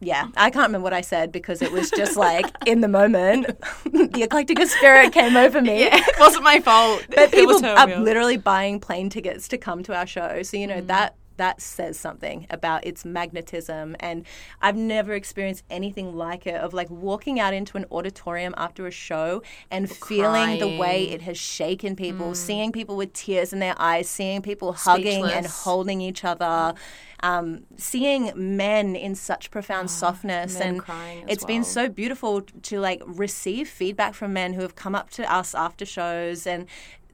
yeah, 0.00 0.28
I 0.36 0.50
can't 0.50 0.68
remember 0.68 0.84
what 0.84 0.92
I 0.92 1.00
said 1.00 1.32
because 1.32 1.60
it 1.60 1.72
was 1.72 1.90
just 1.90 2.16
like 2.16 2.46
in 2.66 2.82
the 2.82 2.88
moment, 2.88 3.46
the 3.84 4.22
eclectic 4.22 4.64
spirit 4.68 5.12
came 5.12 5.36
over 5.36 5.60
me. 5.60 5.80
Yeah, 5.80 5.96
it 5.96 6.20
wasn't 6.20 6.44
my 6.44 6.60
fault. 6.60 7.04
But 7.14 7.32
people 7.32 7.64
are 7.64 8.00
literally 8.00 8.36
buying 8.36 8.78
plane 8.78 9.10
tickets 9.10 9.48
to 9.48 9.58
come 9.58 9.82
to 9.84 9.96
our 9.96 10.06
show. 10.06 10.42
So, 10.42 10.56
you 10.56 10.68
know, 10.68 10.80
mm. 10.80 10.86
that 10.86 11.16
that 11.38 11.60
says 11.60 11.98
something 11.98 12.46
about 12.50 12.86
its 12.86 13.04
magnetism. 13.04 13.96
And 14.00 14.26
I've 14.60 14.76
never 14.76 15.14
experienced 15.14 15.64
anything 15.70 16.14
like 16.14 16.46
it 16.46 16.56
of 16.56 16.74
like 16.74 16.90
walking 16.90 17.40
out 17.40 17.54
into 17.54 17.76
an 17.76 17.86
auditorium 17.90 18.54
after 18.56 18.86
a 18.86 18.90
show 18.90 19.42
and 19.70 19.90
feeling 19.90 20.58
the 20.58 20.78
way 20.78 21.08
it 21.08 21.22
has 21.22 21.38
shaken 21.38 21.96
people, 21.96 22.32
mm. 22.32 22.36
seeing 22.36 22.72
people 22.72 22.96
with 22.96 23.12
tears 23.12 23.52
in 23.52 23.58
their 23.58 23.74
eyes, 23.78 24.08
seeing 24.08 24.42
people 24.42 24.74
Speechless. 24.74 24.84
hugging 24.84 25.24
and 25.24 25.46
holding 25.46 26.00
each 26.00 26.24
other. 26.24 26.74
Um, 27.20 27.64
seeing 27.76 28.30
men 28.36 28.94
in 28.94 29.16
such 29.16 29.50
profound 29.50 29.86
oh, 29.86 29.92
softness 29.92 30.60
and 30.60 30.80
it's 31.26 31.42
well. 31.42 31.48
been 31.48 31.64
so 31.64 31.88
beautiful 31.88 32.42
to 32.42 32.78
like 32.78 33.02
receive 33.04 33.68
feedback 33.68 34.14
from 34.14 34.32
men 34.32 34.52
who 34.52 34.62
have 34.62 34.76
come 34.76 34.94
up 34.94 35.10
to 35.10 35.32
us 35.32 35.52
after 35.52 35.84
shows 35.84 36.46
and 36.46 36.66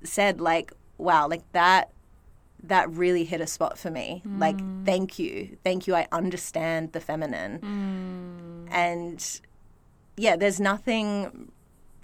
said 0.03 0.43
like 0.43 0.75
wow 0.99 1.27
like 1.27 1.51
that 1.53 1.94
that 2.69 2.91
really 2.91 3.25
hit 3.25 3.41
a 3.41 3.47
spot 3.47 3.79
for 3.79 3.91
me. 3.91 4.23
Mm. 4.27 4.41
Like, 4.41 4.85
thank 4.85 5.19
you. 5.19 5.57
Thank 5.63 5.87
you. 5.87 5.95
I 5.95 6.07
understand 6.13 6.93
the 6.93 7.01
feminine. 7.01 8.67
Mm. 8.69 8.75
And 8.75 9.41
yeah, 10.17 10.37
there's 10.37 10.61
nothing, 10.61 11.53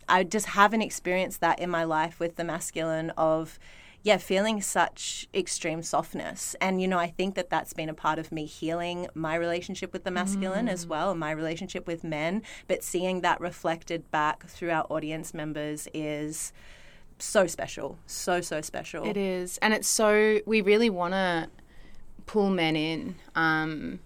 I 0.09 0.25
just 0.25 0.47
haven't 0.47 0.83
experienced 0.83 1.41
that 1.41 1.59
in 1.61 1.71
my 1.71 1.85
life 1.85 2.21
with 2.21 2.37
the 2.37 2.45
masculine 2.45 3.11
of, 3.11 3.59
yeah, 4.03 4.17
feeling 4.17 4.63
such 4.63 5.29
extreme 5.35 5.83
softness. 5.83 6.57
And, 6.61 6.81
you 6.81 6.89
know, 6.89 6.99
I 6.99 7.09
think 7.09 7.35
that 7.35 7.51
that's 7.51 7.75
been 7.75 7.89
a 7.89 7.95
part 7.95 8.19
of 8.19 8.33
me 8.33 8.47
healing 8.47 9.09
my 9.15 9.35
relationship 9.35 9.93
with 9.93 10.05
the 10.05 10.11
masculine 10.11 10.67
mm. 10.67 10.73
as 10.73 10.87
well, 10.87 11.11
and 11.11 11.21
my 11.21 11.31
relationship 11.31 11.87
with 11.87 12.03
men. 12.03 12.43
But 12.67 12.83
seeing 12.83 13.21
that 13.21 13.41
reflected 13.41 14.11
back 14.11 14.47
through 14.47 14.71
our 14.71 14.87
audience 14.89 15.35
members 15.35 15.87
is 15.93 16.53
so 17.25 17.47
special. 17.47 17.99
So, 18.07 18.41
so 18.41 18.61
special. 18.61 19.07
It 19.07 19.17
is. 19.17 19.59
And 19.59 19.75
it's 19.75 19.89
so, 19.89 20.41
we 20.47 20.61
really 20.61 20.91
want 20.91 21.15
to 21.15 21.49
pull 22.27 22.51
men 22.51 22.77
in 22.77 23.17
um, 23.35 24.01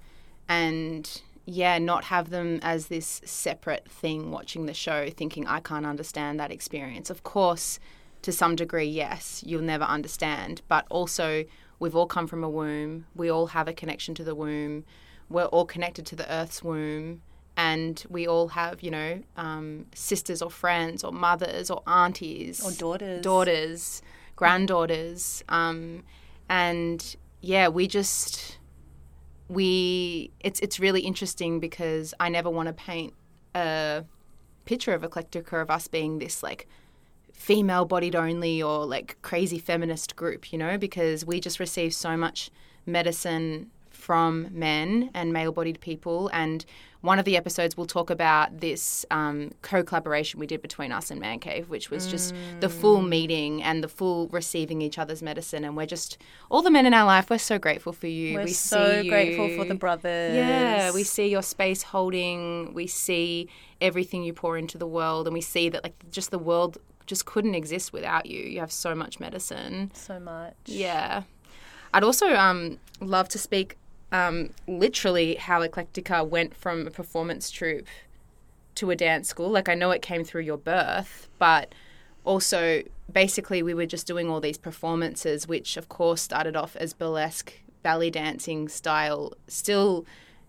and 0.48 1.22
yeah, 1.46 1.78
not 1.78 2.04
have 2.04 2.30
them 2.30 2.58
as 2.62 2.86
this 2.86 3.20
separate 3.24 3.88
thing 3.88 4.30
watching 4.30 4.66
the 4.66 4.74
show, 4.74 5.10
thinking, 5.10 5.46
I 5.46 5.60
can't 5.60 5.84
understand 5.84 6.40
that 6.40 6.50
experience. 6.50 7.10
Of 7.10 7.22
course, 7.22 7.78
to 8.22 8.32
some 8.32 8.56
degree, 8.56 8.86
yes, 8.86 9.42
you'll 9.46 9.62
never 9.62 9.84
understand. 9.84 10.62
But 10.68 10.86
also, 10.88 11.44
we've 11.78 11.94
all 11.94 12.06
come 12.06 12.26
from 12.26 12.42
a 12.42 12.48
womb. 12.48 13.06
We 13.14 13.30
all 13.30 13.48
have 13.48 13.68
a 13.68 13.74
connection 13.74 14.14
to 14.14 14.24
the 14.24 14.34
womb. 14.34 14.84
We're 15.28 15.44
all 15.44 15.66
connected 15.66 16.06
to 16.06 16.16
the 16.16 16.30
earth's 16.32 16.62
womb. 16.62 17.20
And 17.56 18.04
we 18.08 18.26
all 18.26 18.48
have, 18.48 18.82
you 18.82 18.90
know, 18.90 19.22
um, 19.36 19.86
sisters 19.94 20.42
or 20.42 20.50
friends 20.50 21.04
or 21.04 21.12
mothers 21.12 21.70
or 21.70 21.82
aunties 21.86 22.60
or 22.64 22.72
daughters, 22.72 23.22
daughters, 23.22 24.02
granddaughters. 24.34 25.44
Um, 25.48 26.02
and 26.48 27.16
yeah, 27.40 27.68
we 27.68 27.86
just 27.86 28.58
we 29.48 30.30
it's 30.40 30.60
it's 30.60 30.80
really 30.80 31.02
interesting 31.02 31.60
because 31.60 32.14
I 32.18 32.28
never 32.28 32.50
want 32.50 32.66
to 32.68 32.72
paint 32.72 33.14
a 33.54 34.04
picture 34.64 34.92
of 34.92 35.02
Eclectica 35.02 35.60
of 35.62 35.70
us 35.70 35.88
being 35.88 36.18
this 36.18 36.42
like 36.42 36.66
female 37.32 37.84
bodied 37.84 38.16
only 38.16 38.62
or 38.62 38.86
like 38.86 39.16
crazy 39.22 39.58
feminist 39.58 40.16
group, 40.16 40.52
you 40.52 40.58
know, 40.58 40.78
because 40.78 41.26
we 41.26 41.40
just 41.40 41.60
receive 41.60 41.92
so 41.92 42.16
much 42.16 42.50
medicine 42.86 43.70
from 44.04 44.48
men 44.52 45.10
and 45.14 45.32
male 45.32 45.50
bodied 45.50 45.80
people. 45.80 46.28
And 46.34 46.62
one 47.00 47.18
of 47.18 47.24
the 47.24 47.38
episodes 47.38 47.74
will 47.74 47.86
talk 47.86 48.10
about 48.10 48.60
this 48.60 49.06
um, 49.10 49.52
co 49.62 49.82
collaboration 49.82 50.38
we 50.38 50.46
did 50.46 50.60
between 50.60 50.92
us 50.92 51.10
and 51.10 51.18
Man 51.18 51.38
Cave, 51.38 51.70
which 51.70 51.90
was 51.90 52.06
just 52.06 52.34
mm. 52.34 52.60
the 52.60 52.68
full 52.68 53.00
meeting 53.00 53.62
and 53.62 53.82
the 53.82 53.88
full 53.88 54.28
receiving 54.28 54.82
each 54.82 54.98
other's 54.98 55.22
medicine. 55.22 55.64
And 55.64 55.74
we're 55.74 55.86
just, 55.86 56.18
all 56.50 56.60
the 56.60 56.70
men 56.70 56.84
in 56.84 56.92
our 56.92 57.06
life, 57.06 57.30
we're 57.30 57.38
so 57.38 57.58
grateful 57.58 57.94
for 57.94 58.06
you. 58.06 58.34
We're 58.34 58.44
we 58.44 58.52
so 58.52 59.02
grateful 59.08 59.48
for 59.56 59.64
the 59.64 59.74
brothers. 59.74 60.36
Yeah, 60.36 60.92
we 60.92 61.02
see 61.02 61.28
your 61.28 61.42
space 61.42 61.82
holding, 61.82 62.74
we 62.74 62.86
see 62.86 63.48
everything 63.80 64.22
you 64.22 64.34
pour 64.34 64.58
into 64.58 64.76
the 64.76 64.86
world, 64.86 65.26
and 65.26 65.32
we 65.32 65.40
see 65.40 65.70
that, 65.70 65.82
like, 65.82 65.94
just 66.10 66.30
the 66.30 66.38
world 66.38 66.76
just 67.06 67.24
couldn't 67.24 67.54
exist 67.54 67.92
without 67.92 68.26
you. 68.26 68.40
You 68.40 68.60
have 68.60 68.72
so 68.72 68.94
much 68.94 69.18
medicine. 69.18 69.90
So 69.94 70.20
much. 70.20 70.54
Yeah. 70.66 71.22
I'd 71.94 72.02
also 72.02 72.34
um, 72.34 72.78
love 73.00 73.28
to 73.30 73.38
speak 73.38 73.76
um, 74.14 74.50
literally 74.68 75.34
how 75.34 75.60
Eclectica 75.60 76.26
went 76.26 76.54
from 76.54 76.86
a 76.86 76.90
performance 76.90 77.50
troupe 77.50 77.88
to 78.76 78.92
a 78.92 78.96
dance 78.96 79.28
school. 79.28 79.50
Like, 79.50 79.68
I 79.68 79.74
know 79.74 79.90
it 79.90 80.02
came 80.02 80.22
through 80.22 80.42
your 80.42 80.56
birth, 80.56 81.28
but 81.40 81.74
also 82.22 82.84
basically 83.12 83.60
we 83.60 83.74
were 83.74 83.86
just 83.86 84.06
doing 84.06 84.30
all 84.30 84.40
these 84.40 84.56
performances, 84.56 85.48
which 85.48 85.76
of 85.76 85.88
course 85.88 86.22
started 86.22 86.54
off 86.54 86.76
as 86.76 86.94
burlesque 86.94 87.54
ballet 87.82 88.08
dancing 88.08 88.68
style, 88.68 89.32
still 89.48 90.06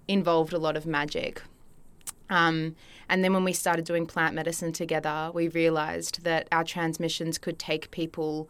involved 0.07 0.53
a 0.53 0.59
lot 0.59 0.77
of 0.77 0.85
magic. 0.85 1.41
Um, 2.29 2.75
and 3.09 3.23
then 3.23 3.33
when 3.33 3.43
we 3.43 3.53
started 3.53 3.83
doing 3.83 4.05
plant 4.05 4.35
medicine 4.35 4.73
together, 4.73 5.31
we 5.33 5.47
realized 5.47 6.23
that 6.23 6.47
our 6.51 6.63
transmissions 6.63 7.39
could 7.39 7.57
take 7.57 7.89
people 7.89 8.47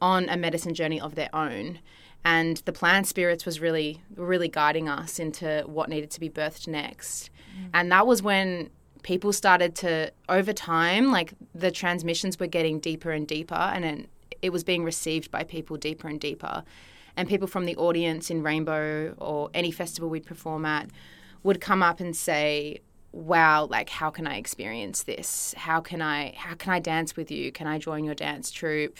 on 0.00 0.26
a 0.30 0.38
medicine 0.38 0.72
journey 0.72 1.00
of 1.00 1.16
their 1.16 1.28
own. 1.34 1.80
And 2.24 2.56
the 2.58 2.72
plant 2.72 3.06
spirits 3.06 3.44
was 3.44 3.60
really, 3.60 4.02
really 4.16 4.48
guiding 4.48 4.88
us 4.88 5.18
into 5.18 5.62
what 5.66 5.88
needed 5.88 6.10
to 6.12 6.20
be 6.20 6.30
birthed 6.30 6.66
next. 6.66 7.30
Mm. 7.58 7.70
And 7.74 7.92
that 7.92 8.06
was 8.06 8.22
when 8.22 8.70
people 9.02 9.32
started 9.32 9.74
to, 9.76 10.10
over 10.28 10.52
time, 10.52 11.12
like 11.12 11.34
the 11.54 11.70
transmissions 11.70 12.40
were 12.40 12.46
getting 12.46 12.80
deeper 12.80 13.10
and 13.10 13.28
deeper, 13.28 13.54
and 13.54 13.84
it, 13.84 14.08
it 14.40 14.50
was 14.50 14.64
being 14.64 14.84
received 14.84 15.30
by 15.30 15.44
people 15.44 15.76
deeper 15.76 16.08
and 16.08 16.18
deeper. 16.18 16.64
And 17.16 17.28
people 17.28 17.46
from 17.46 17.66
the 17.66 17.76
audience 17.76 18.30
in 18.30 18.42
Rainbow 18.42 19.14
or 19.18 19.50
any 19.52 19.70
festival 19.70 20.08
we'd 20.08 20.26
perform 20.26 20.64
at 20.64 20.88
would 21.42 21.60
come 21.60 21.82
up 21.82 22.00
and 22.00 22.16
say, 22.16 22.80
wow 23.14 23.64
like 23.66 23.88
how 23.88 24.10
can 24.10 24.26
i 24.26 24.36
experience 24.36 25.04
this 25.04 25.54
how 25.56 25.80
can 25.80 26.02
i 26.02 26.34
how 26.36 26.54
can 26.54 26.72
i 26.72 26.80
dance 26.80 27.16
with 27.16 27.30
you 27.30 27.52
can 27.52 27.68
i 27.68 27.78
join 27.78 28.02
your 28.02 28.14
dance 28.14 28.50
troupe 28.50 28.98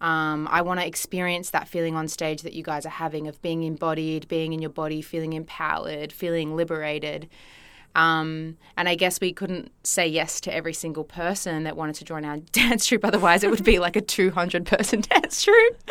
um, 0.00 0.48
i 0.50 0.60
want 0.62 0.80
to 0.80 0.86
experience 0.86 1.50
that 1.50 1.68
feeling 1.68 1.96
on 1.96 2.08
stage 2.08 2.42
that 2.42 2.52
you 2.52 2.62
guys 2.62 2.86
are 2.86 2.90
having 2.90 3.28
of 3.28 3.40
being 3.42 3.62
embodied 3.62 4.26
being 4.28 4.52
in 4.52 4.60
your 4.60 4.70
body 4.70 5.02
feeling 5.02 5.32
empowered 5.32 6.12
feeling 6.12 6.56
liberated 6.56 7.28
um, 7.94 8.56
and 8.76 8.88
I 8.88 8.94
guess 8.94 9.20
we 9.20 9.32
couldn't 9.32 9.72
say 9.82 10.06
yes 10.06 10.40
to 10.42 10.54
every 10.54 10.72
single 10.72 11.04
person 11.04 11.64
that 11.64 11.76
wanted 11.76 11.96
to 11.96 12.04
join 12.04 12.24
our 12.24 12.36
dance 12.52 12.86
troupe. 12.86 13.04
Otherwise, 13.04 13.42
it 13.42 13.50
would 13.50 13.64
be 13.64 13.78
like 13.78 13.96
a 13.96 14.00
200 14.00 14.66
person 14.66 15.00
dance 15.10 15.42
troupe, 15.42 15.90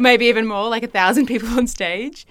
maybe 0.00 0.26
even 0.26 0.46
more, 0.46 0.68
like 0.68 0.82
a 0.82 0.88
thousand 0.88 1.26
people 1.26 1.48
on 1.50 1.66
stage. 1.66 2.26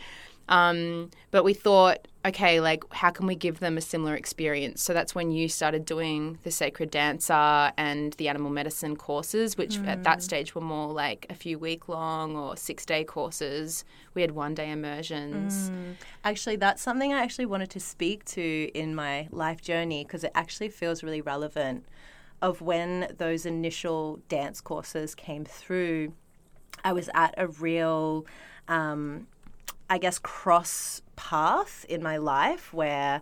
Um, 0.48 1.12
but 1.32 1.44
we 1.44 1.54
thought, 1.54 2.08
okay, 2.26 2.60
like, 2.60 2.84
how 2.92 3.12
can 3.12 3.28
we 3.28 3.36
give 3.36 3.60
them 3.60 3.78
a 3.78 3.82
similar 3.82 4.16
experience? 4.16 4.82
So 4.82 4.94
that's 4.94 5.14
when 5.14 5.30
you 5.30 5.48
started 5.48 5.86
doing 5.86 6.40
the 6.44 6.50
Sacred 6.50 6.90
Dancer 6.90 7.72
and 7.78 8.14
the 8.14 8.28
Animal 8.28 8.50
Medicine 8.50 8.96
courses, 8.96 9.58
which 9.58 9.78
mm. 9.78 9.88
at 9.88 10.04
that 10.04 10.20
mm. 10.20 10.22
stage 10.24 10.56
were 10.56 10.62
more 10.62 10.92
like 10.92 11.28
a 11.30 11.36
few 11.36 11.60
week 11.60 11.88
long 11.88 12.36
or 12.36 12.58
six 12.58 12.86
day 12.86 13.04
courses. 13.04 13.86
We 14.16 14.22
had 14.22 14.32
one 14.32 14.56
day 14.56 14.72
immersions. 14.72 15.70
Mm. 15.70 15.96
Actually, 16.24 16.56
that's 16.56 16.82
something 16.82 17.14
I 17.14 17.22
actually 17.22 17.46
wanted 17.46 17.70
to 17.72 17.80
speak 17.80 18.26
to 18.26 18.72
in 18.74 18.96
my 18.96 19.28
life 19.32 19.62
journey 19.62 20.04
because 20.04 20.24
it 20.24 20.32
actually 20.34 20.70
feels 20.70 21.04
really 21.04 21.22
relevant 21.22 21.86
of 22.42 22.62
when 22.62 23.14
those 23.18 23.46
initial 23.46 24.20
dance 24.30 24.62
courses 24.62 25.14
came 25.14 25.46
through. 25.46 26.14
I 26.84 26.92
was 26.92 27.10
at 27.14 27.36
a 27.38 27.48
real 27.48 28.26
um, 28.68 29.28
I 29.90 29.98
guess, 30.00 30.18
cross 30.18 31.02
path 31.16 31.86
in 31.90 32.02
my 32.04 32.18
life 32.18 32.74
where 32.74 33.22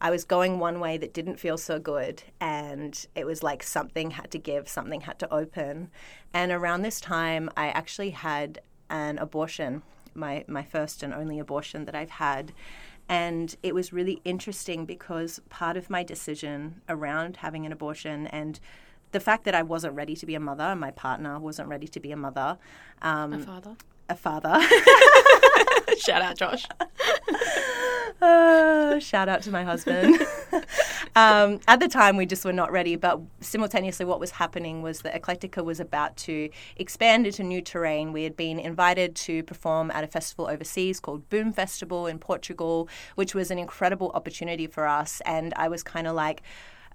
I 0.00 0.10
was 0.10 0.24
going 0.24 0.58
one 0.58 0.80
way 0.80 0.98
that 0.98 1.14
didn't 1.14 1.40
feel 1.40 1.56
so 1.56 1.78
good, 1.78 2.22
and 2.40 3.06
it 3.14 3.24
was 3.26 3.42
like 3.42 3.62
something 3.62 4.12
had 4.12 4.30
to 4.32 4.38
give, 4.38 4.68
something 4.68 5.02
had 5.02 5.18
to 5.20 5.32
open. 5.32 5.90
And 6.32 6.52
around 6.52 6.82
this 6.82 7.00
time, 7.00 7.48
I 7.56 7.68
actually 7.68 8.10
had 8.10 8.60
an 8.90 9.18
abortion, 9.18 9.82
my, 10.14 10.44
my 10.46 10.62
first 10.62 11.02
and 11.02 11.14
only 11.14 11.38
abortion 11.38 11.86
that 11.86 11.94
I've 11.94 12.10
had. 12.10 12.52
And 13.08 13.56
it 13.62 13.74
was 13.74 13.92
really 13.92 14.20
interesting 14.24 14.84
because 14.84 15.40
part 15.48 15.76
of 15.76 15.90
my 15.90 16.02
decision 16.02 16.80
around 16.88 17.38
having 17.38 17.66
an 17.66 17.72
abortion 17.72 18.26
and 18.28 18.58
the 19.12 19.20
fact 19.20 19.44
that 19.44 19.54
I 19.54 19.62
wasn't 19.62 19.94
ready 19.94 20.16
to 20.16 20.26
be 20.26 20.34
a 20.34 20.40
mother, 20.40 20.74
my 20.74 20.90
partner 20.90 21.38
wasn't 21.38 21.68
ready 21.68 21.86
to 21.86 22.00
be 22.00 22.10
a 22.12 22.16
mother. 22.16 22.58
Um, 23.00 23.32
a 23.32 23.38
father. 23.38 23.76
A 24.08 24.16
father. 24.16 24.58
shout 25.98 26.22
out, 26.22 26.36
Josh. 26.36 26.66
uh, 28.20 28.98
shout 28.98 29.28
out 29.28 29.42
to 29.42 29.50
my 29.50 29.64
husband. 29.64 30.26
um, 31.16 31.60
at 31.68 31.80
the 31.80 31.88
time, 31.88 32.16
we 32.16 32.26
just 32.26 32.44
were 32.44 32.52
not 32.52 32.72
ready, 32.72 32.96
but 32.96 33.20
simultaneously, 33.40 34.06
what 34.06 34.20
was 34.20 34.32
happening 34.32 34.82
was 34.82 35.00
that 35.00 35.20
Eclectica 35.20 35.64
was 35.64 35.80
about 35.80 36.16
to 36.18 36.48
expand 36.76 37.26
into 37.26 37.42
new 37.42 37.60
terrain. 37.60 38.12
We 38.12 38.24
had 38.24 38.36
been 38.36 38.58
invited 38.58 39.14
to 39.16 39.42
perform 39.42 39.90
at 39.90 40.04
a 40.04 40.06
festival 40.06 40.46
overseas 40.46 41.00
called 41.00 41.28
Boom 41.28 41.52
Festival 41.52 42.06
in 42.06 42.18
Portugal, 42.18 42.88
which 43.14 43.34
was 43.34 43.50
an 43.50 43.58
incredible 43.58 44.10
opportunity 44.14 44.66
for 44.66 44.86
us. 44.86 45.20
And 45.26 45.52
I 45.56 45.68
was 45.68 45.82
kind 45.82 46.06
of 46.06 46.14
like, 46.14 46.42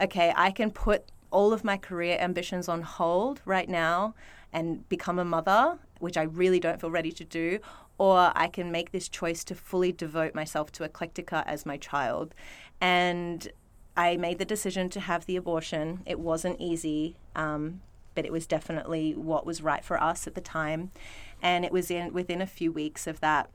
okay, 0.02 0.34
I 0.36 0.52
can 0.52 0.72
put 0.72 1.06
all 1.32 1.54
of 1.54 1.64
my 1.64 1.78
career 1.78 2.18
ambitions 2.20 2.68
on 2.68 2.82
hold 2.82 3.42
right 3.46 3.70
now 3.70 4.16
and 4.52 4.88
become 4.90 5.20
a 5.20 5.26
mother, 5.26 5.78
which 6.00 6.18
I 6.18 6.24
really 6.24 6.60
don't 6.60 6.80
feel 6.82 6.90
ready 6.90 7.12
to 7.12 7.24
do, 7.24 7.60
or 8.00 8.32
I 8.34 8.48
can 8.48 8.72
make 8.72 8.92
this 8.92 9.08
choice 9.08 9.44
to 9.44 9.54
fully 9.54 9.92
devote 9.92 10.34
myself 10.34 10.72
to 10.74 10.88
Eclectica 10.88 11.44
as 11.46 11.66
my 11.66 11.78
child. 11.78 12.34
And 12.82 13.48
I 13.96 14.16
made 14.16 14.40
the 14.40 14.46
decision 14.46 14.90
to 14.92 15.02
have 15.02 15.26
the 15.26 15.36
abortion. 15.36 16.02
It 16.06 16.20
wasn't 16.20 16.60
easy, 16.62 17.18
um, 17.36 17.82
but 18.16 18.26
it 18.26 18.32
was 18.32 18.48
definitely 18.48 19.14
what 19.14 19.46
was 19.46 19.62
right 19.62 19.84
for 19.84 20.02
us 20.02 20.26
at 20.26 20.34
the 20.34 20.42
time. 20.42 20.92
And 21.42 21.66
it 21.66 21.74
was 21.74 21.92
in 21.92 22.14
within 22.14 22.42
a 22.42 22.48
few 22.48 22.72
weeks 22.72 23.06
of 23.06 23.20
that 23.20 23.50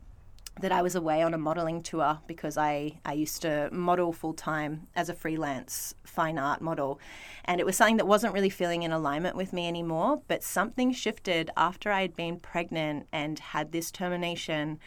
that 0.61 0.71
I 0.71 0.83
was 0.83 0.95
away 0.95 1.23
on 1.23 1.35
a 1.35 1.39
modeling 1.39 1.83
tour 1.83 2.21
because 2.27 2.57
I, 2.57 3.01
I 3.05 3.15
used 3.15 3.43
to 3.43 3.69
model 3.73 4.13
full 4.13 4.35
time 4.35 4.87
as 4.95 5.09
a 5.09 5.15
freelance 5.15 5.95
fine 6.05 6.39
art 6.39 6.61
model. 6.61 7.01
And 7.45 7.61
it 7.61 7.67
was 7.67 7.77
something 7.77 7.97
that 7.97 8.07
wasn't 8.07 8.35
really 8.35 8.51
feeling 8.51 8.85
in 8.85 8.93
alignment 8.93 9.35
with 9.37 9.53
me 9.53 9.67
anymore. 9.67 10.23
But 10.29 10.45
something 10.45 10.93
shifted 10.93 11.51
after 11.57 11.91
I 11.91 12.03
had 12.03 12.15
been 12.15 12.39
pregnant 12.39 13.09
and 13.13 13.39
had 13.39 13.73
this 13.73 13.91
termination. 13.91 14.79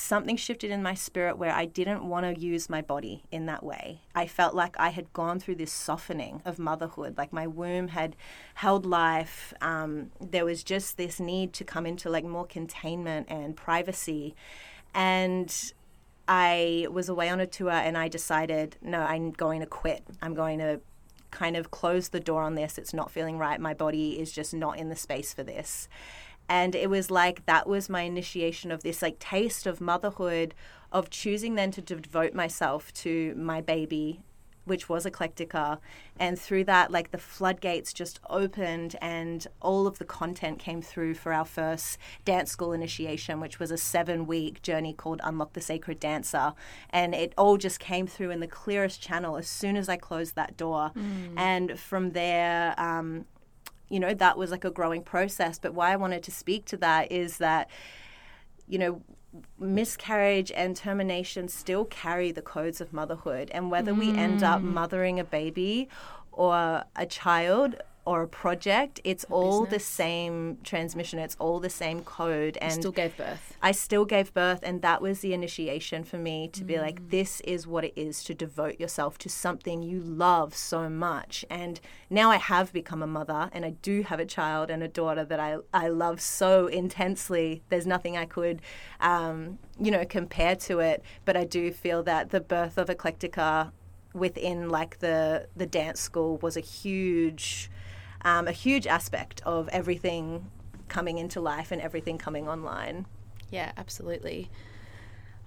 something 0.00 0.36
shifted 0.36 0.70
in 0.70 0.82
my 0.82 0.94
spirit 0.94 1.36
where 1.38 1.52
I 1.52 1.64
didn't 1.64 2.08
want 2.08 2.24
to 2.24 2.40
use 2.40 2.70
my 2.70 2.80
body 2.80 3.24
in 3.30 3.46
that 3.46 3.64
way. 3.64 4.02
I 4.14 4.26
felt 4.26 4.54
like 4.54 4.76
I 4.78 4.90
had 4.90 5.12
gone 5.12 5.40
through 5.40 5.56
this 5.56 5.72
softening 5.72 6.40
of 6.44 6.58
motherhood, 6.58 7.18
like 7.18 7.32
my 7.32 7.46
womb 7.46 7.88
had 7.88 8.14
held 8.54 8.86
life. 8.86 9.52
Um, 9.60 10.10
there 10.20 10.44
was 10.44 10.62
just 10.62 10.96
this 10.96 11.18
need 11.18 11.52
to 11.54 11.64
come 11.64 11.86
into 11.86 12.08
like 12.08 12.24
more 12.24 12.46
containment 12.46 13.26
and 13.28 13.56
privacy. 13.56 14.34
And 14.94 15.54
I 16.26 16.86
was 16.90 17.08
away 17.08 17.28
on 17.28 17.40
a 17.40 17.46
tour 17.46 17.70
and 17.70 17.96
I 17.96 18.08
decided, 18.08 18.76
no, 18.82 19.00
I'm 19.00 19.30
going 19.30 19.60
to 19.60 19.66
quit. 19.66 20.04
I'm 20.20 20.34
going 20.34 20.58
to 20.58 20.80
kind 21.30 21.56
of 21.56 21.70
close 21.70 22.08
the 22.08 22.20
door 22.20 22.42
on 22.42 22.54
this. 22.54 22.78
It's 22.78 22.94
not 22.94 23.10
feeling 23.10 23.38
right. 23.38 23.60
My 23.60 23.74
body 23.74 24.18
is 24.18 24.32
just 24.32 24.54
not 24.54 24.78
in 24.78 24.88
the 24.88 24.96
space 24.96 25.32
for 25.32 25.42
this 25.42 25.88
and 26.48 26.74
it 26.74 26.88
was 26.88 27.10
like 27.10 27.44
that 27.46 27.68
was 27.68 27.88
my 27.88 28.02
initiation 28.02 28.70
of 28.70 28.82
this 28.82 29.02
like 29.02 29.18
taste 29.18 29.66
of 29.66 29.80
motherhood 29.80 30.54
of 30.90 31.10
choosing 31.10 31.54
then 31.54 31.70
to 31.70 31.82
devote 31.82 32.32
myself 32.32 32.92
to 32.94 33.34
my 33.36 33.60
baby 33.60 34.22
which 34.68 34.88
was 34.88 35.04
eclectica 35.04 35.78
and 36.18 36.38
through 36.38 36.64
that 36.64 36.90
like 36.90 37.10
the 37.10 37.18
floodgates 37.18 37.92
just 37.92 38.20
opened 38.28 38.96
and 39.00 39.46
all 39.60 39.86
of 39.86 39.98
the 39.98 40.04
content 40.04 40.58
came 40.58 40.80
through 40.82 41.14
for 41.14 41.32
our 41.32 41.44
first 41.44 41.98
dance 42.24 42.50
school 42.50 42.72
initiation 42.72 43.40
which 43.40 43.58
was 43.58 43.70
a 43.70 43.78
seven 43.78 44.26
week 44.26 44.62
journey 44.62 44.92
called 44.92 45.20
unlock 45.24 45.52
the 45.54 45.60
sacred 45.60 45.98
dancer 45.98 46.52
and 46.90 47.14
it 47.14 47.32
all 47.36 47.56
just 47.56 47.80
came 47.80 48.06
through 48.06 48.30
in 48.30 48.40
the 48.40 48.46
clearest 48.46 49.00
channel 49.00 49.36
as 49.36 49.48
soon 49.48 49.76
as 49.76 49.88
i 49.88 49.96
closed 49.96 50.34
that 50.34 50.56
door 50.56 50.92
mm. 50.96 51.32
and 51.36 51.78
from 51.78 52.10
there 52.10 52.74
um, 52.78 53.24
you 53.88 54.00
know, 54.00 54.14
that 54.14 54.36
was 54.36 54.50
like 54.50 54.64
a 54.64 54.70
growing 54.70 55.02
process. 55.02 55.58
But 55.58 55.74
why 55.74 55.92
I 55.92 55.96
wanted 55.96 56.22
to 56.24 56.30
speak 56.30 56.64
to 56.66 56.76
that 56.78 57.10
is 57.10 57.38
that, 57.38 57.70
you 58.66 58.78
know, 58.78 59.02
miscarriage 59.58 60.52
and 60.52 60.76
termination 60.76 61.48
still 61.48 61.84
carry 61.84 62.32
the 62.32 62.42
codes 62.42 62.80
of 62.80 62.92
motherhood. 62.92 63.50
And 63.52 63.70
whether 63.70 63.92
mm. 63.92 63.98
we 63.98 64.10
end 64.10 64.42
up 64.42 64.60
mm. 64.60 64.72
mothering 64.72 65.18
a 65.20 65.24
baby 65.24 65.88
or 66.32 66.84
a 66.96 67.06
child, 67.06 67.76
or 68.08 68.22
a 68.22 68.26
project, 68.26 69.02
it's 69.04 69.24
a 69.24 69.26
all 69.26 69.64
business. 69.64 69.82
the 69.82 69.92
same 69.92 70.58
transmission. 70.64 71.18
It's 71.18 71.36
all 71.38 71.60
the 71.60 71.68
same 71.68 72.00
code. 72.00 72.56
And 72.58 72.72
you 72.72 72.80
still 72.80 72.90
gave 72.90 73.14
birth. 73.18 73.54
I 73.60 73.72
still 73.72 74.06
gave 74.06 74.32
birth, 74.32 74.60
and 74.62 74.80
that 74.80 75.02
was 75.02 75.20
the 75.20 75.34
initiation 75.34 76.04
for 76.04 76.16
me 76.16 76.48
to 76.54 76.64
mm. 76.64 76.68
be 76.68 76.78
like, 76.78 77.02
mm. 77.02 77.10
this 77.10 77.42
is 77.42 77.66
what 77.66 77.84
it 77.84 77.92
is 77.96 78.24
to 78.24 78.32
devote 78.32 78.80
yourself 78.80 79.18
to 79.18 79.28
something 79.28 79.82
you 79.82 80.00
love 80.00 80.56
so 80.56 80.88
much. 80.88 81.44
And 81.50 81.82
now 82.08 82.30
I 82.30 82.38
have 82.38 82.72
become 82.72 83.02
a 83.02 83.06
mother, 83.06 83.50
and 83.52 83.62
I 83.66 83.70
do 83.82 84.00
have 84.04 84.20
a 84.20 84.24
child 84.24 84.70
and 84.70 84.82
a 84.82 84.88
daughter 84.88 85.26
that 85.26 85.38
I 85.38 85.58
I 85.74 85.88
love 85.88 86.22
so 86.22 86.66
intensely. 86.66 87.62
There's 87.68 87.86
nothing 87.86 88.16
I 88.16 88.24
could. 88.24 88.62
Um, 89.00 89.58
you 89.78 89.90
know, 89.90 90.04
compare 90.06 90.56
to 90.56 90.80
it, 90.80 91.02
but 91.26 91.36
I 91.36 91.44
do 91.44 91.70
feel 91.72 92.02
that 92.04 92.30
the 92.30 92.40
birth 92.40 92.78
of 92.78 92.88
Eclectica 92.88 93.72
within 94.14 94.70
like 94.70 94.98
the 95.00 95.46
the 95.54 95.66
dance 95.66 96.00
school 96.00 96.38
was 96.38 96.56
a 96.56 96.60
huge 96.60 97.70
um, 98.22 98.48
a 98.48 98.52
huge 98.52 98.86
aspect 98.86 99.42
of 99.44 99.68
everything 99.68 100.50
coming 100.88 101.18
into 101.18 101.40
life 101.40 101.70
and 101.70 101.80
everything 101.80 102.18
coming 102.18 102.48
online. 102.48 103.06
Yeah, 103.50 103.72
absolutely. 103.76 104.50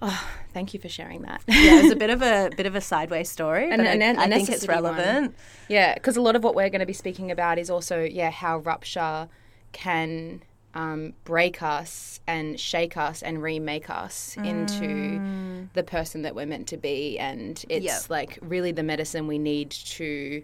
Oh, 0.04 0.28
thank 0.52 0.74
you 0.74 0.80
for 0.80 0.88
sharing 0.88 1.22
that. 1.22 1.42
yeah, 1.46 1.80
it's 1.80 1.92
a 1.92 1.96
bit 1.96 2.10
of 2.16 2.22
a 2.22 2.50
bit 2.56 2.66
of 2.66 2.74
a 2.74 2.80
sideways 2.80 3.30
story, 3.30 3.70
and, 3.70 3.80
and, 3.82 4.02
I, 4.18 4.24
I 4.24 4.28
think 4.28 4.48
it's 4.48 4.66
relevant. 4.66 5.28
One. 5.28 5.34
Yeah, 5.68 5.94
because 5.94 6.16
a 6.16 6.20
lot 6.20 6.34
of 6.34 6.42
what 6.42 6.56
we're 6.56 6.70
going 6.70 6.80
to 6.80 6.86
be 6.86 6.92
speaking 6.92 7.30
about 7.30 7.58
is 7.58 7.70
also 7.70 8.02
yeah 8.02 8.30
how 8.30 8.58
rupture 8.58 9.28
can 9.70 10.42
um, 10.74 11.12
break 11.24 11.62
us 11.62 12.20
and 12.26 12.58
shake 12.58 12.96
us 12.96 13.22
and 13.22 13.42
remake 13.42 13.90
us 13.90 14.36
mm. 14.38 14.46
into 14.46 15.68
the 15.74 15.84
person 15.84 16.22
that 16.22 16.34
we're 16.34 16.46
meant 16.46 16.66
to 16.68 16.76
be, 16.76 17.16
and 17.20 17.64
it's 17.68 17.84
yep. 17.84 18.10
like 18.10 18.38
really 18.42 18.72
the 18.72 18.82
medicine 18.82 19.28
we 19.28 19.38
need 19.38 19.70
to 19.70 20.42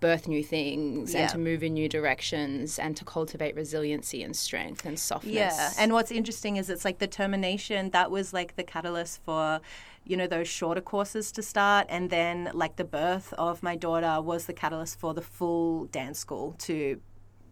birth 0.00 0.26
new 0.26 0.42
things 0.42 1.14
yeah. 1.14 1.20
and 1.20 1.30
to 1.30 1.38
move 1.38 1.62
in 1.62 1.74
new 1.74 1.88
directions 1.88 2.78
and 2.78 2.96
to 2.96 3.04
cultivate 3.04 3.54
resiliency 3.54 4.22
and 4.22 4.34
strength 4.34 4.84
and 4.84 4.98
softness. 4.98 5.34
Yeah. 5.34 5.70
And 5.78 5.92
what's 5.92 6.10
interesting 6.10 6.56
is 6.56 6.70
it's 6.70 6.84
like 6.84 6.98
the 6.98 7.06
termination 7.06 7.90
that 7.90 8.10
was 8.10 8.32
like 8.32 8.56
the 8.56 8.64
catalyst 8.64 9.22
for 9.22 9.60
you 10.04 10.16
know 10.16 10.26
those 10.26 10.48
shorter 10.48 10.80
courses 10.80 11.30
to 11.30 11.42
start 11.42 11.86
and 11.90 12.08
then 12.08 12.50
like 12.54 12.76
the 12.76 12.84
birth 12.84 13.34
of 13.34 13.62
my 13.62 13.76
daughter 13.76 14.20
was 14.20 14.46
the 14.46 14.52
catalyst 14.54 14.98
for 14.98 15.12
the 15.12 15.22
full 15.22 15.84
dance 15.86 16.18
school 16.18 16.54
to 16.58 17.00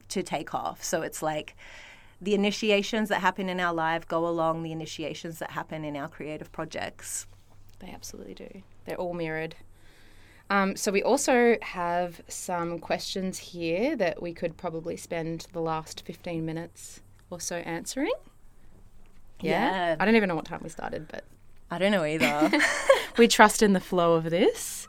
to 0.09 0.23
take 0.23 0.55
off. 0.55 0.83
So 0.83 1.03
it's 1.03 1.23
like 1.23 1.55
the 2.21 2.35
initiations 2.35 3.09
that 3.11 3.21
happen 3.21 3.49
in 3.49 3.61
our 3.61 3.75
life 3.75 4.09
go 4.09 4.27
along 4.27 4.63
the 4.63 4.73
initiations 4.73 5.39
that 5.39 5.53
happen 5.53 5.85
in 5.85 5.97
our 5.97 6.09
creative 6.09 6.51
projects. 6.51 7.27
They 7.79 7.91
absolutely 7.91 8.35
do. 8.35 8.63
They're 8.87 8.97
all 8.97 9.15
mirrored. 9.15 9.55
Um, 10.51 10.77
so 10.77 10.91
we 10.91 11.03
also 11.03 11.57
have 11.61 12.23
some 12.29 12.79
questions 12.79 13.39
here 13.39 13.97
that 13.97 14.23
we 14.23 14.33
could 14.33 14.57
probably 14.57 14.97
spend 14.97 15.47
the 15.53 15.61
last 15.61 16.03
15 16.07 16.45
minutes 16.45 17.01
or 17.31 17.41
so 17.41 17.57
answering. 17.57 18.13
Yeah. 19.41 19.91
yeah. 19.91 19.97
I 20.01 20.05
don't 20.05 20.17
even 20.17 20.29
know 20.29 20.37
what 20.37 20.47
time 20.47 20.61
we 20.63 20.69
started, 20.69 21.07
but. 21.09 21.25
I 21.71 21.79
don't 21.79 21.93
know 21.93 22.05
either. 22.05 22.51
we 23.19 23.29
trust 23.29 23.63
in 23.63 23.75
the 23.75 23.81
flow 23.81 24.15
of 24.15 24.31
this. 24.31 24.89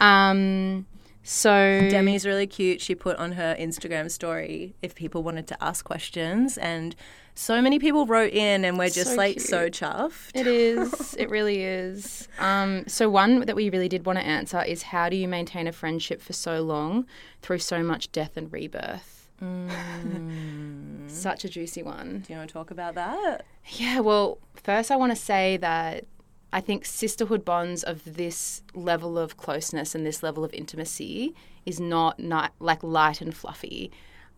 Um, 0.00 0.86
so 1.22 1.50
Demi's 1.50 2.24
really 2.24 2.46
cute. 2.46 2.80
She 2.80 2.94
put 2.94 3.16
on 3.16 3.32
her 3.32 3.54
Instagram 3.58 4.10
story 4.10 4.74
if 4.80 4.94
people 4.94 5.22
wanted 5.22 5.46
to 5.48 5.64
ask 5.64 5.84
questions, 5.84 6.56
and 6.56 6.96
so 7.34 7.60
many 7.60 7.78
people 7.78 8.06
wrote 8.06 8.32
in, 8.32 8.64
and 8.64 8.78
we're 8.78 8.88
just 8.88 9.10
so 9.10 9.16
like 9.16 9.36
cute. 9.36 9.48
so 9.48 9.68
chuffed. 9.68 10.30
It 10.34 10.46
is. 10.46 11.14
it 11.18 11.28
really 11.30 11.62
is. 11.62 12.28
Um, 12.38 12.84
so 12.86 13.10
one 13.10 13.40
that 13.40 13.56
we 13.56 13.70
really 13.70 13.88
did 13.88 14.06
want 14.06 14.18
to 14.18 14.24
answer 14.24 14.62
is 14.62 14.84
how 14.84 15.08
do 15.08 15.16
you 15.16 15.26
maintain 15.26 15.66
a 15.66 15.72
friendship 15.72 16.22
for 16.22 16.32
so 16.32 16.62
long 16.62 17.06
through 17.42 17.58
so 17.58 17.82
much 17.82 18.12
death 18.12 18.36
and 18.36 18.52
rebirth? 18.52 19.28
Mm. 19.42 21.10
Such 21.10 21.44
a 21.44 21.48
juicy 21.48 21.82
one. 21.82 22.22
Do 22.26 22.32
you 22.32 22.38
want 22.38 22.48
to 22.48 22.52
talk 22.52 22.70
about 22.70 22.94
that? 22.94 23.44
Yeah. 23.66 24.00
Well, 24.00 24.38
first 24.54 24.90
I 24.90 24.96
want 24.96 25.10
to 25.10 25.16
say 25.16 25.56
that 25.56 26.06
I 26.52 26.60
think 26.60 26.84
sisterhood 26.84 27.44
bonds 27.44 27.82
of 27.82 28.14
this 28.14 28.62
level 28.74 29.18
of 29.18 29.36
closeness 29.36 29.96
and 29.96 30.06
this 30.06 30.22
level 30.22 30.44
of 30.44 30.54
intimacy 30.54 31.34
is 31.66 31.80
not, 31.80 32.20
not 32.20 32.52
like 32.60 32.84
light 32.84 33.20
and 33.20 33.36
fluffy. 33.36 33.90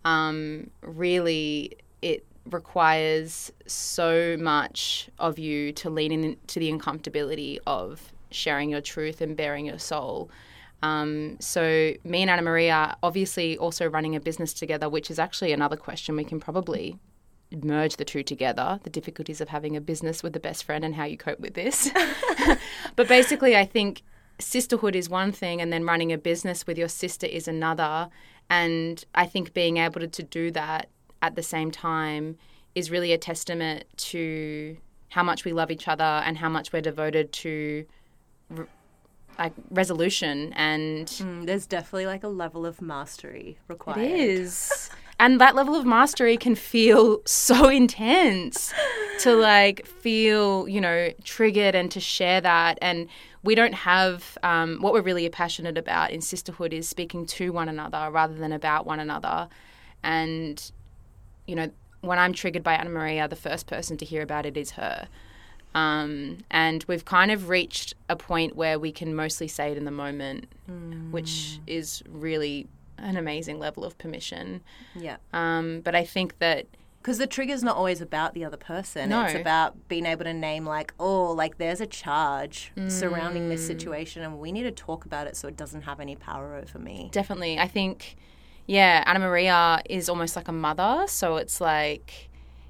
Um, 0.02 0.70
really, 0.80 1.76
it 2.00 2.24
requires 2.50 3.52
so 3.66 4.36
much 4.38 5.08
of 5.18 5.38
you 5.38 5.72
to 5.72 5.90
lean 5.90 6.12
into 6.12 6.58
the 6.58 6.70
uncomfortability 6.70 7.58
of 7.66 8.12
sharing 8.30 8.70
your 8.70 8.80
truth 8.80 9.20
and 9.20 9.36
bearing 9.36 9.66
your 9.66 9.78
soul. 9.78 10.30
Um, 10.82 11.36
so, 11.40 11.94
me 12.04 12.22
and 12.22 12.30
Annamaria 12.30 12.96
obviously 13.02 13.56
also 13.56 13.88
running 13.88 14.14
a 14.14 14.20
business 14.20 14.52
together, 14.52 14.88
which 14.88 15.10
is 15.10 15.18
actually 15.18 15.52
another 15.52 15.76
question 15.76 16.16
we 16.16 16.24
can 16.24 16.38
probably 16.38 16.98
merge 17.62 17.96
the 17.96 18.04
two 18.04 18.24
together 18.24 18.80
the 18.82 18.90
difficulties 18.90 19.40
of 19.40 19.48
having 19.48 19.76
a 19.76 19.80
business 19.80 20.20
with 20.20 20.34
a 20.34 20.40
best 20.40 20.64
friend 20.64 20.84
and 20.84 20.96
how 20.96 21.04
you 21.04 21.16
cope 21.16 21.40
with 21.40 21.54
this. 21.54 21.90
but 22.96 23.08
basically, 23.08 23.56
I 23.56 23.64
think 23.64 24.02
sisterhood 24.38 24.94
is 24.94 25.08
one 25.08 25.32
thing, 25.32 25.60
and 25.60 25.72
then 25.72 25.84
running 25.84 26.12
a 26.12 26.18
business 26.18 26.66
with 26.66 26.78
your 26.78 26.88
sister 26.88 27.26
is 27.26 27.48
another. 27.48 28.08
And 28.48 29.04
I 29.14 29.26
think 29.26 29.54
being 29.54 29.78
able 29.78 30.00
to, 30.00 30.06
to 30.06 30.22
do 30.22 30.50
that 30.52 30.88
at 31.22 31.34
the 31.34 31.42
same 31.42 31.70
time 31.70 32.36
is 32.74 32.90
really 32.90 33.12
a 33.12 33.18
testament 33.18 33.84
to 33.96 34.76
how 35.08 35.22
much 35.22 35.44
we 35.44 35.52
love 35.52 35.70
each 35.70 35.88
other 35.88 36.04
and 36.04 36.36
how 36.38 36.48
much 36.48 36.72
we're 36.72 36.82
devoted 36.82 37.32
to 37.32 37.86
like 39.38 39.52
resolution 39.70 40.52
and 40.54 41.06
mm, 41.08 41.46
there's 41.46 41.66
definitely 41.66 42.06
like 42.06 42.22
a 42.22 42.28
level 42.28 42.64
of 42.64 42.80
mastery 42.80 43.58
required. 43.68 43.98
It 43.98 44.10
is. 44.10 44.90
and 45.18 45.40
that 45.40 45.54
level 45.54 45.74
of 45.74 45.84
mastery 45.84 46.36
can 46.36 46.54
feel 46.54 47.20
so 47.26 47.68
intense 47.82 48.72
to 49.20 49.34
like 49.34 49.86
feel 49.86 50.68
you 50.68 50.80
know 50.80 51.10
triggered 51.24 51.74
and 51.74 51.90
to 51.90 52.00
share 52.00 52.40
that 52.40 52.78
and 52.80 53.08
we 53.42 53.54
don't 53.54 53.74
have 53.74 54.36
um, 54.42 54.78
what 54.80 54.92
we're 54.92 55.02
really 55.02 55.28
passionate 55.28 55.78
about 55.78 56.10
in 56.10 56.20
sisterhood 56.20 56.72
is 56.72 56.88
speaking 56.88 57.24
to 57.26 57.52
one 57.52 57.68
another 57.68 58.10
rather 58.10 58.34
than 58.34 58.52
about 58.52 58.86
one 58.86 58.98
another 58.98 59.48
and 60.02 60.72
you 61.46 61.54
know 61.54 61.70
when 62.00 62.18
i'm 62.18 62.32
triggered 62.32 62.62
by 62.62 62.76
annamaria 62.76 63.28
the 63.28 63.36
first 63.36 63.66
person 63.66 63.96
to 63.96 64.04
hear 64.04 64.22
about 64.22 64.46
it 64.46 64.56
is 64.56 64.72
her 64.72 65.08
um, 65.76 66.38
and 66.50 66.84
we've 66.88 67.04
kind 67.04 67.30
of 67.30 67.50
reached 67.50 67.94
a 68.08 68.16
point 68.16 68.56
where 68.56 68.78
we 68.78 68.90
can 68.90 69.14
mostly 69.14 69.46
say 69.46 69.72
it 69.72 69.76
in 69.76 69.84
the 69.84 69.90
moment, 69.90 70.46
mm. 70.70 71.10
which 71.10 71.60
is 71.66 72.02
really 72.08 72.66
an 72.96 73.18
amazing 73.18 73.58
level 73.58 73.84
of 73.84 73.98
permission. 73.98 74.62
Yeah. 74.94 75.16
Um, 75.34 75.82
but 75.82 75.94
I 75.94 76.02
think 76.02 76.38
that 76.38 76.66
because 77.02 77.18
the 77.18 77.26
trigger's 77.26 77.62
not 77.62 77.76
always 77.76 78.00
about 78.00 78.34
the 78.34 78.44
other 78.44 78.56
person. 78.56 79.10
No. 79.10 79.22
It's 79.24 79.34
about 79.34 79.86
being 79.86 80.06
able 80.06 80.24
to 80.24 80.32
name 80.32 80.64
like, 80.64 80.94
oh, 80.98 81.30
like 81.30 81.58
there's 81.58 81.80
a 81.80 81.86
charge 81.86 82.72
mm. 82.74 82.90
surrounding 82.90 83.50
this 83.50 83.62
mm. 83.62 83.66
situation, 83.66 84.22
and 84.22 84.40
we 84.40 84.50
need 84.52 84.64
to 84.64 84.72
talk 84.72 85.04
about 85.04 85.26
it 85.26 85.36
so 85.36 85.46
it 85.46 85.56
doesn't 85.58 85.82
have 85.82 86.00
any 86.00 86.16
power 86.16 86.56
over 86.56 86.78
me. 86.78 87.10
Definitely, 87.12 87.58
I 87.58 87.68
think, 87.68 88.16
yeah, 88.66 89.04
Annamaria 89.12 89.80
is 89.88 90.08
almost 90.08 90.36
like 90.36 90.48
a 90.48 90.52
mother, 90.52 91.04
so 91.06 91.36
it's 91.36 91.60
like 91.60 92.28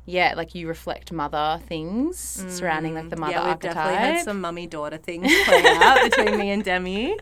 yeah, 0.09 0.35
like 0.37 0.55
you 0.55 0.69
reflect 0.69 1.11
mother 1.11 1.61
things 1.67 2.17
surrounding 2.49 2.95
like 2.95 3.09
the 3.11 3.17
mother 3.17 3.33
Mm. 3.33 3.37
yeah, 3.37 3.43
we've 3.43 3.51
archetype. 3.55 3.75
definitely 3.75 4.07
had 4.17 4.25
some 4.25 4.41
mummy 4.41 4.67
daughter 4.69 4.99
things 4.99 5.27
play 5.45 5.63
out 5.67 5.99
between 6.09 6.39
me 6.39 6.51
and 6.51 6.63
Demi. 6.63 7.17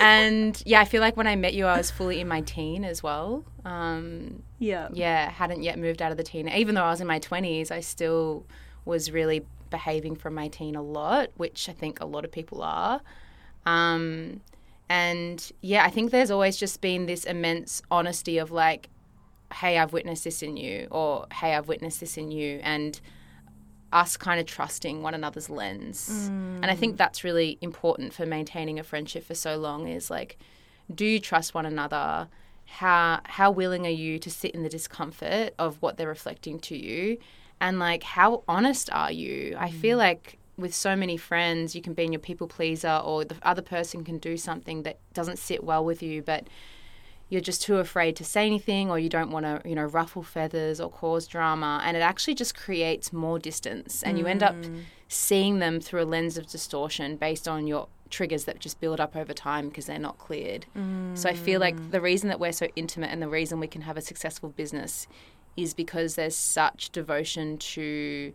and 0.00 0.62
yeah, 0.64 0.80
I 0.80 0.84
feel 0.84 1.00
like 1.00 1.16
when 1.16 1.26
I 1.26 1.34
met 1.34 1.54
you, 1.54 1.66
I 1.66 1.76
was 1.76 1.90
fully 1.90 2.20
in 2.20 2.28
my 2.28 2.40
teen 2.42 2.84
as 2.84 3.02
well. 3.02 3.44
Um, 3.64 4.42
Yeah. 4.60 4.88
yeah, 4.92 5.28
hadn't 5.28 5.62
yet 5.64 5.76
moved 5.78 6.00
out 6.02 6.12
of 6.12 6.16
the 6.16 6.22
teen. 6.22 6.48
Even 6.48 6.76
though 6.76 6.84
I 6.84 6.90
was 6.90 7.00
in 7.00 7.06
my 7.08 7.18
20s, 7.18 7.72
I 7.72 7.80
still 7.80 8.46
was 8.84 9.10
really 9.10 9.44
behaving 9.70 10.14
from 10.14 10.34
my 10.34 10.46
teen 10.46 10.76
a 10.76 10.82
lot, 10.82 11.30
which 11.36 11.68
I 11.68 11.72
think 11.72 12.00
a 12.00 12.06
lot 12.06 12.24
of 12.24 12.30
people 12.30 12.62
are. 12.62 13.00
Um, 13.66 14.40
and 14.88 15.52
yeah, 15.60 15.84
I 15.84 15.90
think 15.90 16.10
there's 16.10 16.30
always 16.30 16.56
just 16.56 16.80
been 16.80 17.06
this 17.06 17.24
immense 17.24 17.82
honesty 17.90 18.38
of 18.38 18.50
like, 18.50 18.88
hey, 19.52 19.78
I've 19.78 19.92
witnessed 19.92 20.24
this 20.24 20.42
in 20.42 20.56
you, 20.56 20.88
or 20.90 21.26
hey, 21.32 21.54
I've 21.54 21.68
witnessed 21.68 22.00
this 22.00 22.16
in 22.16 22.30
you. 22.30 22.60
And 22.62 23.00
us 23.94 24.16
kind 24.16 24.40
of 24.40 24.46
trusting 24.46 25.02
one 25.02 25.14
another's 25.14 25.48
lens. 25.48 26.28
And 26.28 26.66
I 26.66 26.74
think 26.74 26.94
mm. 26.94 26.98
that's 26.98 27.22
really 27.22 27.58
important 27.60 28.12
for 28.12 28.26
maintaining 28.26 28.78
a 28.78 28.82
friendship 28.82 29.24
for 29.24 29.36
so 29.36 29.56
long 29.56 29.86
is 29.86 30.10
like, 30.10 30.36
do 30.92 31.06
you 31.06 31.20
trust 31.20 31.54
one 31.54 31.64
another? 31.64 32.28
How 32.66 33.20
how 33.24 33.52
willing 33.52 33.86
are 33.86 33.90
you 33.90 34.18
to 34.18 34.30
sit 34.30 34.50
in 34.50 34.64
the 34.64 34.68
discomfort 34.68 35.54
of 35.58 35.80
what 35.80 35.96
they're 35.96 36.08
reflecting 36.08 36.58
to 36.60 36.76
you? 36.76 37.18
And 37.60 37.78
like 37.78 38.02
how 38.02 38.42
honest 38.48 38.90
are 38.92 39.12
you? 39.12 39.56
I 39.58 39.70
feel 39.70 39.96
mm. 39.96 40.00
like 40.00 40.38
with 40.56 40.74
so 40.74 40.94
many 40.94 41.16
friends, 41.16 41.74
you 41.74 41.82
can 41.82 41.94
be 41.94 42.04
in 42.04 42.12
your 42.12 42.20
people 42.20 42.46
pleaser 42.46 43.00
or 43.04 43.24
the 43.24 43.36
other 43.42 43.62
person 43.62 44.04
can 44.04 44.18
do 44.18 44.36
something 44.36 44.82
that 44.84 44.98
doesn't 45.12 45.38
sit 45.38 45.64
well 45.64 45.84
with 45.84 46.02
you, 46.02 46.22
but 46.22 46.46
you're 47.28 47.40
just 47.40 47.62
too 47.62 47.78
afraid 47.78 48.14
to 48.16 48.24
say 48.24 48.46
anything 48.46 48.90
or 48.90 48.98
you 48.98 49.08
don't 49.08 49.30
want 49.30 49.44
to 49.44 49.68
you 49.68 49.74
know 49.74 49.84
ruffle 49.84 50.22
feathers 50.22 50.80
or 50.80 50.90
cause 50.90 51.26
drama. 51.26 51.82
And 51.84 51.96
it 51.96 52.00
actually 52.00 52.34
just 52.34 52.56
creates 52.56 53.12
more 53.12 53.38
distance 53.38 54.02
and 54.02 54.18
you 54.18 54.26
end 54.26 54.42
up 54.42 54.54
mm. 54.54 54.82
seeing 55.08 55.58
them 55.58 55.80
through 55.80 56.02
a 56.02 56.04
lens 56.04 56.38
of 56.38 56.46
distortion 56.46 57.16
based 57.16 57.48
on 57.48 57.66
your 57.66 57.88
triggers 58.10 58.44
that 58.44 58.60
just 58.60 58.80
build 58.80 59.00
up 59.00 59.16
over 59.16 59.32
time 59.32 59.68
because 59.68 59.86
they're 59.86 59.98
not 59.98 60.18
cleared. 60.18 60.66
So 61.14 61.28
i 61.28 61.34
feel 61.34 61.58
like 61.58 61.76
mm. 61.76 61.90
the 61.90 62.00
reason 62.00 62.28
that 62.28 62.38
we're 62.38 62.52
so 62.52 62.68
intimate 62.76 63.10
and 63.10 63.20
the 63.20 63.28
reason 63.28 63.58
we 63.58 63.66
can 63.66 63.82
have 63.82 63.96
a 63.96 64.02
successful 64.02 64.50
business 64.50 65.08
is 65.56 65.74
because 65.74 66.14
there's 66.14 66.36
such 66.36 66.90
devotion 66.90 67.56
to 67.58 68.32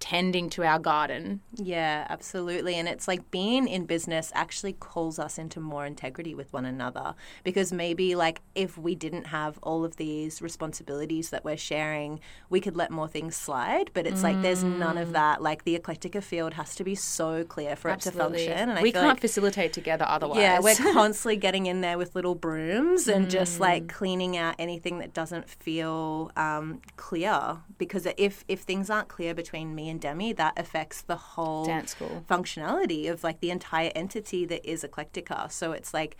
tending 0.00 0.48
to 0.48 0.64
our 0.64 0.78
garden 0.78 1.40
Yeah, 1.54 2.06
absolutely. 2.08 2.74
And 2.74 2.88
it's 2.88 3.06
like 3.06 3.30
being 3.30 3.68
in 3.68 3.84
business 3.84 4.32
actually 4.34 4.72
calls 4.72 5.18
us 5.18 5.38
into 5.38 5.60
more 5.60 5.84
integrity 5.84 6.34
with 6.34 6.50
one 6.54 6.64
another 6.64 7.14
because 7.44 7.70
maybe 7.70 8.14
like 8.14 8.40
if 8.54 8.78
we 8.78 8.94
didn't 8.94 9.26
have 9.26 9.58
all 9.62 9.84
of 9.84 9.96
these 9.96 10.40
responsibilities 10.40 11.28
that 11.30 11.44
we're 11.44 11.58
sharing, 11.58 12.18
we 12.48 12.60
could 12.60 12.76
let 12.76 12.90
more 12.90 13.08
things 13.08 13.36
slide. 13.36 13.90
But 13.92 14.06
it's 14.06 14.22
like 14.22 14.40
there's 14.40 14.64
none 14.64 14.96
of 14.96 15.12
that. 15.12 15.42
Like 15.42 15.64
the 15.64 15.78
eclectica 15.78 16.22
field 16.22 16.54
has 16.54 16.74
to 16.76 16.84
be 16.84 16.94
so 16.94 17.44
clear 17.44 17.76
for 17.76 17.90
it 17.90 18.00
to 18.00 18.10
function. 18.10 18.70
And 18.70 18.78
I 18.78 18.82
we 18.82 18.92
can't 18.92 19.06
like 19.06 19.20
facilitate 19.20 19.74
together 19.74 20.06
otherwise 20.08 20.38
yeah, 20.38 20.60
we're 20.60 20.74
constantly 20.92 21.36
getting 21.36 21.66
in 21.66 21.82
there 21.82 21.98
with 21.98 22.14
little 22.14 22.34
brooms 22.34 23.06
and 23.06 23.28
just 23.28 23.60
like 23.60 23.88
cleaning 23.88 24.38
out 24.38 24.54
anything 24.58 24.98
that 24.98 25.12
doesn't 25.12 25.48
feel 25.48 26.30
um, 26.36 26.80
clear. 26.96 27.58
Because 27.76 28.06
if 28.16 28.44
if 28.48 28.60
things 28.60 28.88
aren't 28.88 29.08
clear 29.08 29.34
between 29.34 29.74
me 29.74 29.89
and 29.90 30.00
Demi, 30.00 30.32
that 30.34 30.58
affects 30.58 31.02
the 31.02 31.16
whole 31.16 31.66
Dance 31.66 31.90
school. 31.90 32.24
functionality 32.28 33.10
of 33.10 33.22
like 33.22 33.40
the 33.40 33.50
entire 33.50 33.90
entity 33.94 34.44
that 34.46 34.64
is 34.68 34.84
Eclectica. 34.84 35.50
So 35.52 35.72
it's 35.72 35.92
like 35.92 36.16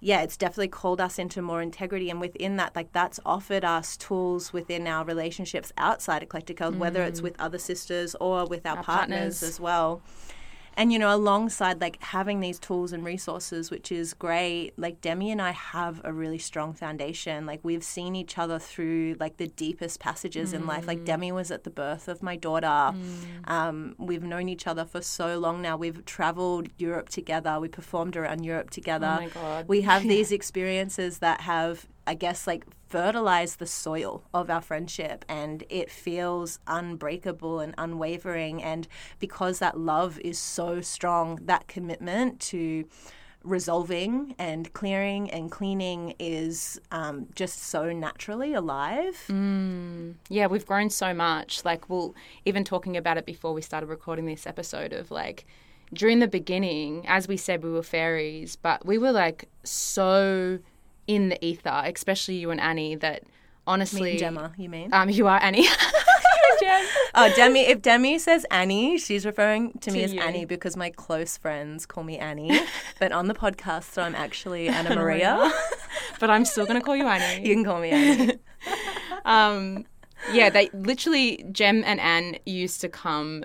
yeah, 0.00 0.20
it's 0.20 0.36
definitely 0.36 0.68
called 0.68 1.00
us 1.00 1.18
into 1.18 1.42
more 1.42 1.60
integrity. 1.60 2.08
And 2.08 2.20
within 2.20 2.56
that, 2.56 2.76
like 2.76 2.92
that's 2.92 3.18
offered 3.26 3.64
us 3.64 3.96
tools 3.96 4.52
within 4.52 4.86
our 4.86 5.04
relationships 5.04 5.72
outside 5.76 6.22
Eclectica, 6.28 6.74
whether 6.76 7.02
it's 7.02 7.20
mm. 7.20 7.24
with 7.24 7.40
other 7.40 7.58
sisters 7.58 8.14
or 8.20 8.46
with 8.46 8.64
our, 8.64 8.76
Our 8.76 8.84
partners 8.84 9.40
partners. 9.40 9.42
as 9.42 9.58
well. 9.60 10.02
And 10.78 10.92
you 10.92 10.98
know, 11.00 11.12
alongside 11.12 11.80
like 11.80 12.00
having 12.00 12.38
these 12.38 12.60
tools 12.60 12.92
and 12.92 13.04
resources, 13.04 13.68
which 13.68 13.90
is 13.90 14.14
great, 14.14 14.74
like 14.76 15.00
Demi 15.00 15.32
and 15.32 15.42
I 15.42 15.50
have 15.50 16.00
a 16.04 16.12
really 16.12 16.38
strong 16.38 16.72
foundation. 16.72 17.46
Like 17.46 17.58
we've 17.64 17.82
seen 17.82 18.14
each 18.14 18.38
other 18.38 18.60
through 18.60 19.16
like 19.18 19.38
the 19.38 19.48
deepest 19.48 19.98
passages 19.98 20.52
in 20.52 20.68
life. 20.68 20.86
Like 20.86 21.04
Demi 21.04 21.32
was 21.32 21.50
at 21.50 21.64
the 21.64 21.70
birth 21.70 22.06
of 22.06 22.22
my 22.22 22.36
daughter. 22.36 22.94
Um, 23.48 23.96
we've 23.98 24.22
known 24.22 24.48
each 24.48 24.68
other 24.68 24.84
for 24.84 25.02
so 25.02 25.36
long 25.36 25.60
now. 25.60 25.76
We've 25.76 26.04
traveled 26.04 26.68
Europe 26.78 27.08
together. 27.08 27.58
We 27.58 27.66
performed 27.66 28.16
around 28.16 28.44
Europe 28.44 28.70
together. 28.70 29.16
Oh 29.18 29.22
my 29.24 29.28
God. 29.30 29.66
We 29.66 29.80
have 29.80 30.02
these 30.14 30.30
experiences 30.30 31.18
that 31.18 31.40
have, 31.40 31.86
I 32.06 32.14
guess, 32.14 32.46
like 32.46 32.64
fertilized 32.88 33.58
the 33.58 33.66
soil 33.66 34.24
of 34.32 34.50
our 34.50 34.60
friendship 34.60 35.24
and 35.28 35.64
it 35.68 35.90
feels 35.90 36.58
unbreakable 36.66 37.60
and 37.60 37.74
unwavering. 37.78 38.62
And 38.62 38.88
because 39.18 39.58
that 39.58 39.78
love 39.78 40.18
is 40.20 40.38
so 40.38 40.80
strong, 40.80 41.40
that 41.42 41.68
commitment 41.68 42.40
to 42.40 42.86
resolving 43.44 44.34
and 44.38 44.72
clearing 44.72 45.30
and 45.30 45.50
cleaning 45.50 46.14
is 46.18 46.80
um, 46.90 47.26
just 47.34 47.62
so 47.62 47.92
naturally 47.92 48.52
alive. 48.52 49.16
Yeah, 50.28 50.46
we've 50.48 50.66
grown 50.66 50.90
so 50.90 51.14
much. 51.14 51.64
Like, 51.64 51.88
well, 51.88 52.14
even 52.44 52.64
talking 52.64 52.96
about 52.96 53.16
it 53.16 53.26
before 53.26 53.52
we 53.52 53.62
started 53.62 53.86
recording 53.86 54.26
this 54.26 54.46
episode 54.46 54.92
of 54.92 55.10
like, 55.10 55.46
during 55.94 56.18
the 56.18 56.28
beginning, 56.28 57.06
as 57.08 57.28
we 57.28 57.36
said, 57.36 57.62
we 57.64 57.70
were 57.70 57.82
fairies, 57.82 58.56
but 58.56 58.84
we 58.84 58.98
were 58.98 59.12
like 59.12 59.48
so 59.64 60.58
in 61.08 61.30
the 61.30 61.44
ether, 61.44 61.82
especially 61.86 62.36
you 62.36 62.50
and 62.52 62.60
Annie, 62.60 62.94
that 62.96 63.24
honestly. 63.66 64.12
Me 64.12 64.18
Gemma, 64.18 64.52
you 64.56 64.68
mean? 64.68 64.90
Um, 64.92 65.10
you 65.10 65.26
are 65.26 65.42
Annie. 65.42 65.66
Oh, 67.14 67.32
Demi. 67.34 67.60
If 67.60 67.82
Demi 67.82 68.18
says 68.18 68.44
Annie, 68.50 68.98
she's 68.98 69.24
referring 69.24 69.72
to 69.80 69.90
me 69.90 70.00
To 70.00 70.04
as 70.04 70.12
you. 70.14 70.20
Annie 70.20 70.44
because 70.44 70.76
my 70.76 70.90
close 70.90 71.36
friends 71.36 71.86
call 71.86 72.04
me 72.04 72.18
Annie. 72.18 72.60
but 73.00 73.12
on 73.12 73.26
the 73.26 73.34
podcast, 73.34 73.84
so 73.92 74.02
I'm 74.02 74.14
actually 74.14 74.68
Annamaria. 74.68 75.50
but 76.20 76.30
I'm 76.30 76.44
still 76.44 76.66
going 76.66 76.78
to 76.78 76.84
call 76.84 76.96
you 76.96 77.06
Annie. 77.06 77.48
you 77.48 77.54
can 77.54 77.64
call 77.64 77.80
me 77.80 77.90
Annie. 77.90 78.38
um, 79.24 79.84
yeah, 80.32 80.50
they 80.50 80.68
literally, 80.72 81.44
Jem 81.50 81.82
and 81.84 82.00
Anne 82.00 82.38
used 82.44 82.80
to 82.82 82.88
come 82.88 83.44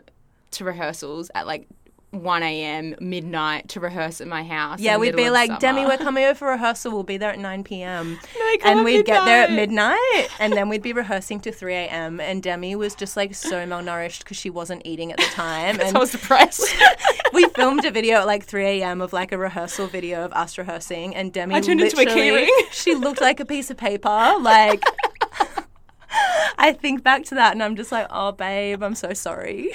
to 0.52 0.64
rehearsals 0.64 1.32
at 1.34 1.48
like 1.48 1.68
1 2.14 2.44
a.m., 2.44 2.96
midnight 3.00 3.70
to 3.70 3.80
rehearse 3.80 4.22
at 4.22 4.28
my 4.28 4.44
house. 4.44 4.80
Yeah, 4.80 4.98
we'd 4.98 5.16
be 5.16 5.30
like, 5.32 5.48
summer. 5.48 5.60
Demi, 5.60 5.86
we're 5.86 5.98
coming 5.98 6.24
over 6.26 6.36
for 6.36 6.48
rehearsal. 6.50 6.92
We'll 6.92 7.04
be 7.04 7.18
there 7.18 7.32
at 7.32 7.40
9 7.40 7.64
p.m. 7.64 8.20
come 8.22 8.58
and 8.64 8.86
we'd 8.86 9.06
get 9.06 9.26
there 9.26 9.44
at 9.44 9.52
midnight. 9.52 9.98
midnight, 10.14 10.30
and 10.40 10.54
then 10.54 10.70
we'd 10.70 10.84
be 10.84 10.94
rehearsing 11.04 11.40
to 11.42 11.52
3 11.52 11.74
a.m. 11.74 12.20
And 12.20 12.44
Demi 12.44 12.76
was 12.76 12.94
just 12.96 13.18
like 13.18 13.34
so 13.34 13.66
malnourished 13.66 14.20
because 14.20 14.38
she 14.38 14.50
wasn't 14.52 14.84
eating 14.86 15.12
at 15.12 15.18
the 15.18 15.24
time. 15.26 15.76
So 15.80 15.88
And 15.88 15.98
I 15.98 16.00
was 16.00 16.12
depressed. 16.12 16.64
we 17.34 17.46
filmed 17.50 17.84
a 17.86 17.92
video 17.92 18.20
at 18.20 18.28
like 18.28 18.44
3 18.46 18.82
a.m. 18.82 19.02
of 19.02 19.12
like 19.12 19.32
a 19.32 19.38
rehearsal 19.38 19.88
video 19.88 20.24
of 20.24 20.32
us 20.34 20.58
rehearsing, 20.58 21.16
and 21.16 21.34
Demi 21.34 21.56
I 21.56 21.62
turned 21.62 21.82
into 21.82 21.96
a 21.96 22.06
literally- 22.06 22.46
keyring. 22.48 22.72
She 22.72 22.94
looked 22.96 23.22
like 23.22 23.40
a 23.40 23.46
piece 23.46 23.70
of 23.72 23.78
paper. 23.78 24.36
Like, 24.40 24.84
I 26.58 26.74
think 26.74 27.04
back 27.04 27.24
to 27.26 27.36
that, 27.36 27.54
and 27.54 27.64
I'm 27.64 27.76
just 27.76 27.92
like, 27.92 28.06
oh, 28.12 28.32
babe, 28.32 28.84
I'm 28.84 28.96
so 28.96 29.14
sorry. 29.14 29.72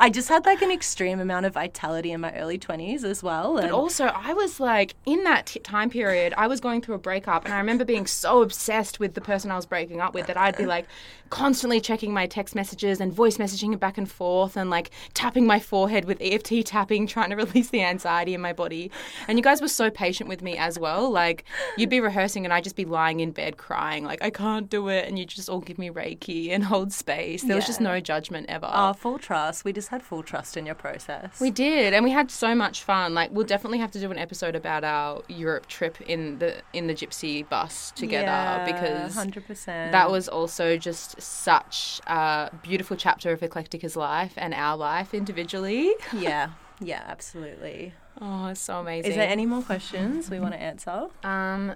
I 0.00 0.08
just 0.08 0.30
had 0.30 0.46
like 0.46 0.62
an 0.62 0.70
extreme 0.70 1.20
amount 1.20 1.44
of 1.44 1.52
vitality 1.52 2.10
in 2.10 2.22
my 2.22 2.32
early 2.34 2.58
20s 2.58 3.04
as 3.04 3.22
well. 3.22 3.58
And 3.58 3.68
But 3.68 3.74
also, 3.74 4.06
I 4.06 4.32
was 4.32 4.58
like, 4.58 4.94
in 5.04 5.24
that 5.24 5.46
t- 5.46 5.60
time 5.60 5.90
period, 5.90 6.32
I 6.38 6.46
was 6.46 6.58
going 6.58 6.80
through 6.80 6.94
a 6.94 6.98
breakup, 6.98 7.44
and 7.44 7.52
I 7.52 7.58
remember 7.58 7.84
being 7.84 8.06
so 8.06 8.40
obsessed 8.40 8.98
with 8.98 9.12
the 9.12 9.20
person 9.20 9.50
I 9.50 9.56
was 9.56 9.66
breaking 9.66 10.00
up 10.00 10.14
with 10.14 10.26
that 10.28 10.38
I'd 10.38 10.56
be 10.56 10.64
like 10.64 10.86
constantly 11.28 11.80
checking 11.80 12.12
my 12.12 12.26
text 12.26 12.54
messages 12.54 13.00
and 13.00 13.12
voice 13.12 13.36
messaging 13.36 13.74
it 13.74 13.78
back 13.78 13.98
and 13.98 14.10
forth, 14.10 14.56
and 14.56 14.70
like 14.70 14.90
tapping 15.12 15.46
my 15.46 15.60
forehead 15.60 16.06
with 16.06 16.18
EFT 16.22 16.64
tapping, 16.64 17.06
trying 17.06 17.28
to 17.30 17.36
release 17.44 17.68
the 17.68 17.82
anxiety 17.82 18.32
in 18.32 18.40
my 18.40 18.54
body. 18.54 18.90
And 19.28 19.38
you 19.38 19.44
guys 19.44 19.60
were 19.60 19.68
so 19.68 19.90
patient 19.90 20.30
with 20.30 20.40
me 20.40 20.56
as 20.56 20.78
well. 20.78 21.10
Like, 21.10 21.44
you'd 21.76 21.90
be 21.90 22.00
rehearsing, 22.00 22.46
and 22.46 22.54
I'd 22.54 22.64
just 22.64 22.74
be 22.76 22.86
lying 22.86 23.20
in 23.20 23.32
bed 23.32 23.58
crying, 23.58 24.04
like, 24.04 24.22
I 24.22 24.30
can't 24.30 24.70
do 24.70 24.88
it. 24.88 25.06
And 25.06 25.18
you'd 25.18 25.28
just 25.28 25.50
all 25.50 25.60
give 25.60 25.76
me 25.76 25.90
Reiki 25.90 26.50
and 26.50 26.64
hold 26.64 26.90
space. 26.90 27.42
There 27.42 27.56
was 27.56 27.66
just 27.66 27.82
no 27.82 28.00
judgment 28.00 28.46
ever. 28.48 28.68
Oh, 28.72 28.94
full 28.94 29.18
trust. 29.18 29.64
We 29.64 29.74
just 29.74 29.89
had 29.90 30.04
full 30.04 30.22
trust 30.22 30.56
in 30.56 30.66
your 30.66 30.76
process. 30.76 31.40
We 31.40 31.50
did, 31.50 31.92
and 31.92 32.04
we 32.04 32.12
had 32.12 32.30
so 32.30 32.54
much 32.54 32.84
fun. 32.84 33.12
Like 33.12 33.32
we'll 33.32 33.46
definitely 33.46 33.78
have 33.78 33.90
to 33.90 34.00
do 34.00 34.10
an 34.12 34.18
episode 34.18 34.54
about 34.54 34.84
our 34.84 35.22
Europe 35.28 35.66
trip 35.66 36.00
in 36.02 36.38
the 36.38 36.62
in 36.72 36.86
the 36.86 36.94
gypsy 36.94 37.46
bus 37.48 37.90
together 37.96 38.64
because 38.72 39.14
hundred 39.14 39.46
percent. 39.46 39.90
that 39.90 40.08
was 40.08 40.28
also 40.28 40.76
just 40.76 41.20
such 41.20 42.00
a 42.06 42.50
beautiful 42.62 42.96
chapter 42.96 43.32
of 43.32 43.40
Eclectica's 43.40 43.96
life 43.96 44.32
and 44.36 44.54
our 44.54 44.76
life 44.76 45.12
individually. 45.12 45.92
yeah, 46.16 46.50
yeah, 46.80 47.02
absolutely. 47.08 47.92
Oh, 48.20 48.46
it's 48.46 48.60
so 48.60 48.78
amazing. 48.78 49.10
Is 49.10 49.16
there 49.16 49.28
any 49.28 49.46
more 49.46 49.62
questions 49.62 50.30
we 50.30 50.38
want 50.38 50.54
to 50.54 50.60
answer? 50.60 51.08
Um. 51.24 51.74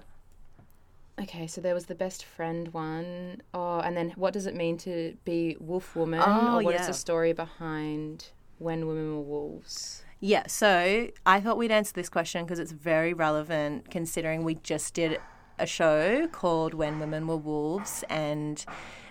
Okay, 1.19 1.47
so 1.47 1.61
there 1.61 1.73
was 1.73 1.85
the 1.85 1.95
best 1.95 2.25
friend 2.25 2.73
one. 2.73 3.41
Oh, 3.53 3.79
and 3.79 3.95
then 3.95 4.11
what 4.15 4.33
does 4.33 4.45
it 4.45 4.55
mean 4.55 4.77
to 4.79 5.15
be 5.23 5.55
wolf 5.59 5.95
woman? 5.95 6.21
Oh, 6.23 6.59
or 6.59 6.63
what 6.63 6.75
is 6.75 6.81
yeah. 6.81 6.87
the 6.87 6.93
story 6.93 7.31
behind 7.31 8.29
when 8.57 8.85
women 8.85 9.15
were 9.15 9.21
wolves? 9.21 10.03
Yeah, 10.19 10.47
so 10.47 11.07
I 11.25 11.39
thought 11.39 11.57
we'd 11.57 11.71
answer 11.71 11.93
this 11.93 12.09
question 12.09 12.43
because 12.43 12.59
it's 12.59 12.71
very 12.71 13.13
relevant 13.13 13.89
considering 13.91 14.43
we 14.43 14.55
just 14.55 14.93
did 14.93 15.19
a 15.57 15.65
show 15.65 16.27
called 16.31 16.73
When 16.73 16.99
Women 16.99 17.27
Were 17.27 17.37
Wolves 17.37 18.03
and 18.09 18.65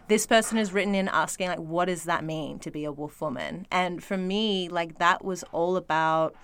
this 0.08 0.26
person 0.26 0.58
has 0.58 0.72
written 0.72 0.94
in 0.94 1.08
asking 1.08 1.48
like 1.48 1.58
what 1.58 1.86
does 1.86 2.04
that 2.04 2.24
mean 2.24 2.58
to 2.58 2.70
be 2.70 2.84
a 2.84 2.92
wolf 2.92 3.22
woman 3.22 3.66
and 3.70 4.04
for 4.04 4.18
me 4.18 4.68
like 4.68 4.98
that 4.98 5.24
was 5.24 5.42
all 5.44 5.76
about 5.76 6.34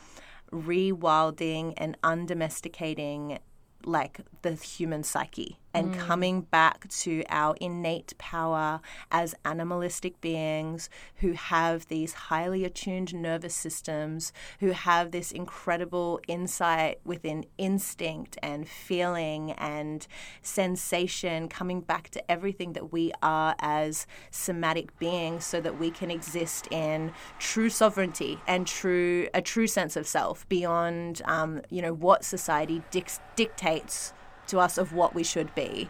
rewilding 0.51 1.75
and 1.77 1.97
undomesticating 2.03 3.39
like 3.85 4.20
the 4.43 4.55
human 4.55 5.03
psyche 5.03 5.59
and 5.73 5.95
coming 5.95 6.43
back 6.43 6.89
to 6.89 7.23
our 7.29 7.55
innate 7.61 8.16
power 8.18 8.81
as 9.11 9.35
animalistic 9.45 10.21
beings 10.21 10.91
who 11.16 11.33
have 11.33 11.87
these 11.87 12.12
highly 12.12 12.64
attuned 12.64 13.14
nervous 13.14 13.55
systems, 13.55 14.33
who 14.61 14.73
have 14.73 15.11
this 15.11 15.31
incredible 15.33 16.21
insight 16.27 17.01
within 17.05 17.45
instinct 17.59 18.37
and 18.43 18.68
feeling 18.68 19.53
and 19.53 20.07
sensation, 20.43 21.49
coming 21.49 21.81
back 21.81 22.11
to 22.11 22.31
everything 22.31 22.73
that 22.73 22.93
we 22.93 23.12
are 23.23 23.55
as 23.61 24.07
somatic 24.31 24.99
beings 24.99 25.45
so 25.45 25.61
that 25.61 25.79
we 25.79 25.91
can 25.91 26.11
exist 26.11 26.66
in 26.71 27.12
true 27.39 27.68
sovereignty 27.68 28.39
and 28.47 28.66
true 28.66 29.29
a 29.35 29.43
true 29.43 29.66
sense 29.66 29.97
of 29.97 30.07
self 30.07 30.49
beyond 30.49 31.23
um, 31.25 31.61
you 31.71 31.83
know 31.83 31.93
what 31.93 32.25
society 32.25 32.83
dic- 32.91 33.11
dictates 33.37 34.12
to 34.51 34.59
us 34.59 34.78
of 34.78 34.92
what 34.92 35.14
we 35.14 35.24
should 35.24 35.55
be. 35.55 35.88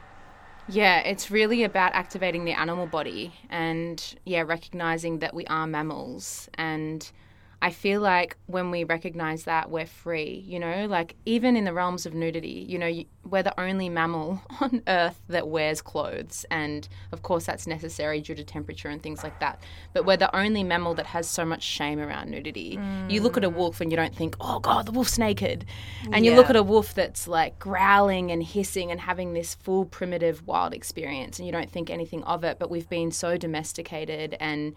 Yeah, 0.68 1.00
it's 1.00 1.30
really 1.30 1.64
about 1.64 1.94
activating 1.94 2.44
the 2.44 2.52
animal 2.52 2.86
body 2.86 3.34
and, 3.48 4.14
yeah, 4.24 4.42
recognizing 4.42 5.18
that 5.18 5.34
we 5.34 5.44
are 5.46 5.66
mammals. 5.66 6.48
And 6.54 7.10
I 7.62 7.70
feel 7.70 8.00
like 8.00 8.38
when 8.46 8.70
we 8.70 8.84
recognize 8.84 9.44
that, 9.44 9.70
we're 9.70 9.86
free, 9.86 10.44
you 10.46 10.58
know, 10.58 10.86
like 10.86 11.14
even 11.26 11.56
in 11.56 11.64
the 11.64 11.74
realms 11.74 12.06
of 12.06 12.14
nudity, 12.14 12.64
you 12.66 12.78
know, 12.78 12.90
we're 13.28 13.42
the 13.42 13.58
only 13.60 13.90
mammal 13.90 14.40
on 14.60 14.82
earth 14.88 15.20
that 15.28 15.46
wears 15.48 15.82
clothes. 15.82 16.46
And 16.50 16.88
of 17.12 17.22
course, 17.22 17.44
that's 17.44 17.66
necessary 17.66 18.22
due 18.22 18.34
to 18.34 18.44
temperature 18.44 18.88
and 18.88 19.02
things 19.02 19.22
like 19.22 19.38
that. 19.40 19.62
But 19.92 20.06
we're 20.06 20.16
the 20.16 20.34
only 20.34 20.64
mammal 20.64 20.94
that 20.94 21.06
has 21.06 21.28
so 21.28 21.44
much 21.44 21.62
shame 21.62 22.00
around 22.00 22.30
nudity. 22.30 22.78
You 23.08 23.20
look 23.20 23.36
at 23.36 23.44
a 23.44 23.50
wolf 23.50 23.82
and 23.82 23.90
you 23.90 23.96
don't 23.96 24.14
think, 24.14 24.36
oh 24.40 24.58
God, 24.60 24.86
the 24.86 24.92
wolf's 24.92 25.18
naked. 25.18 25.66
And 26.12 26.24
you 26.24 26.34
look 26.34 26.48
at 26.48 26.56
a 26.56 26.62
wolf 26.62 26.94
that's 26.94 27.28
like 27.28 27.58
growling 27.58 28.30
and 28.30 28.42
hissing 28.42 28.90
and 28.90 29.00
having 29.00 29.34
this 29.34 29.54
full 29.54 29.84
primitive 29.84 30.46
wild 30.46 30.72
experience 30.72 31.38
and 31.38 31.44
you 31.44 31.52
don't 31.52 31.70
think 31.70 31.90
anything 31.90 32.24
of 32.24 32.42
it. 32.42 32.58
But 32.58 32.70
we've 32.70 32.88
been 32.88 33.10
so 33.10 33.36
domesticated 33.36 34.34
and 34.40 34.74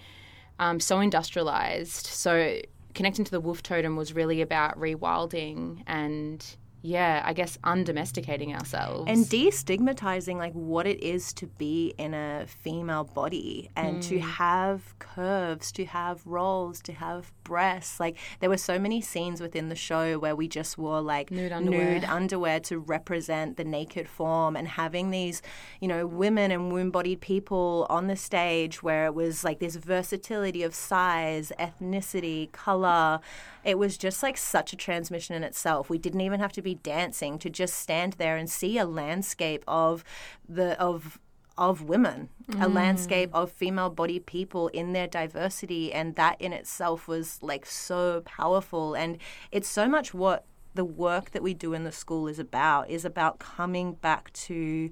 um, 0.59 0.79
so 0.79 0.99
industrialized. 0.99 2.07
So 2.07 2.59
connecting 2.93 3.25
to 3.25 3.31
the 3.31 3.39
wolf 3.39 3.63
totem 3.63 3.95
was 3.95 4.13
really 4.13 4.41
about 4.41 4.79
rewilding 4.79 5.83
and 5.87 6.45
yeah, 6.85 7.21
I 7.23 7.31
guess 7.31 7.57
undomesticating 7.63 8.53
ourselves. 8.53 9.09
and 9.09 9.25
destigmatizing 9.25 10.35
like 10.35 10.51
what 10.51 10.85
it 10.85 11.01
is 11.01 11.31
to 11.35 11.47
be 11.47 11.93
in 11.97 12.13
a 12.13 12.45
female 12.45 13.05
body 13.05 13.69
and 13.77 14.03
to 14.03 14.15
mm. 14.15 14.21
have 14.21 14.99
curves 14.99 15.71
to 15.71 15.85
have 15.85 16.21
rolls 16.25 16.81
to 16.81 16.91
have 16.91 17.31
breasts 17.43 17.99
like 17.99 18.17
there 18.39 18.49
were 18.49 18.57
so 18.57 18.77
many 18.77 18.99
scenes 18.99 19.39
within 19.39 19.69
the 19.69 19.75
show 19.75 20.17
where 20.19 20.35
we 20.35 20.47
just 20.47 20.77
wore 20.77 21.01
like 21.01 21.31
Nude 21.31 21.51
underwear. 21.51 21.93
nude 21.93 22.03
underwear 22.03 22.59
to 22.61 22.79
represent 22.79 23.57
the 23.57 23.63
naked 23.63 24.07
form 24.07 24.55
and 24.55 24.67
having 24.67 25.11
these 25.11 25.41
you 25.79 25.87
know 25.87 26.05
women 26.05 26.51
and 26.51 26.71
womb-bodied 26.71 27.21
people 27.21 27.85
on 27.89 28.07
the 28.07 28.15
stage 28.15 28.83
where 28.83 29.05
it 29.05 29.13
was 29.13 29.43
like 29.43 29.59
this 29.59 29.75
versatility 29.77 30.63
of 30.63 30.75
size 30.75 31.51
ethnicity 31.59 32.51
color 32.51 33.19
it 33.63 33.77
was 33.77 33.97
just 33.97 34.21
like 34.23 34.37
such 34.37 34.73
a 34.73 34.75
transmission 34.75 35.35
in 35.35 35.43
itself 35.43 35.89
we 35.89 35.97
didn't 35.97 36.21
even 36.21 36.39
have 36.39 36.51
to 36.51 36.61
be 36.61 36.75
dancing 36.75 37.37
to 37.39 37.49
just 37.49 37.75
stand 37.75 38.13
there 38.13 38.37
and 38.37 38.49
see 38.49 38.77
a 38.77 38.85
landscape 38.85 39.63
of 39.67 40.03
the 40.47 40.79
of 40.79 41.19
of 41.57 41.83
women, 41.83 42.29
a 42.49 42.53
mm. 42.53 42.73
landscape 42.73 43.29
of 43.33 43.51
female 43.51 43.89
body 43.89 44.19
people 44.19 44.69
in 44.69 44.93
their 44.93 45.07
diversity. 45.07 45.93
And 45.93 46.15
that 46.15 46.39
in 46.41 46.51
itself 46.51 47.07
was 47.07 47.41
like 47.41 47.65
so 47.65 48.21
powerful. 48.25 48.95
And 48.95 49.17
it's 49.51 49.67
so 49.67 49.87
much 49.87 50.13
what 50.13 50.45
the 50.73 50.85
work 50.85 51.31
that 51.31 51.43
we 51.43 51.53
do 51.53 51.73
in 51.73 51.83
the 51.83 51.91
school 51.91 52.27
is 52.27 52.39
about, 52.39 52.89
is 52.89 53.05
about 53.05 53.37
coming 53.37 53.93
back 53.93 54.33
to 54.33 54.89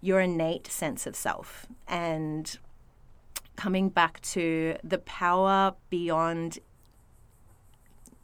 your 0.00 0.20
innate 0.20 0.66
sense 0.66 1.06
of 1.06 1.14
self 1.14 1.66
and 1.86 2.58
coming 3.56 3.88
back 3.88 4.20
to 4.20 4.76
the 4.84 4.98
power 4.98 5.74
beyond 5.90 6.58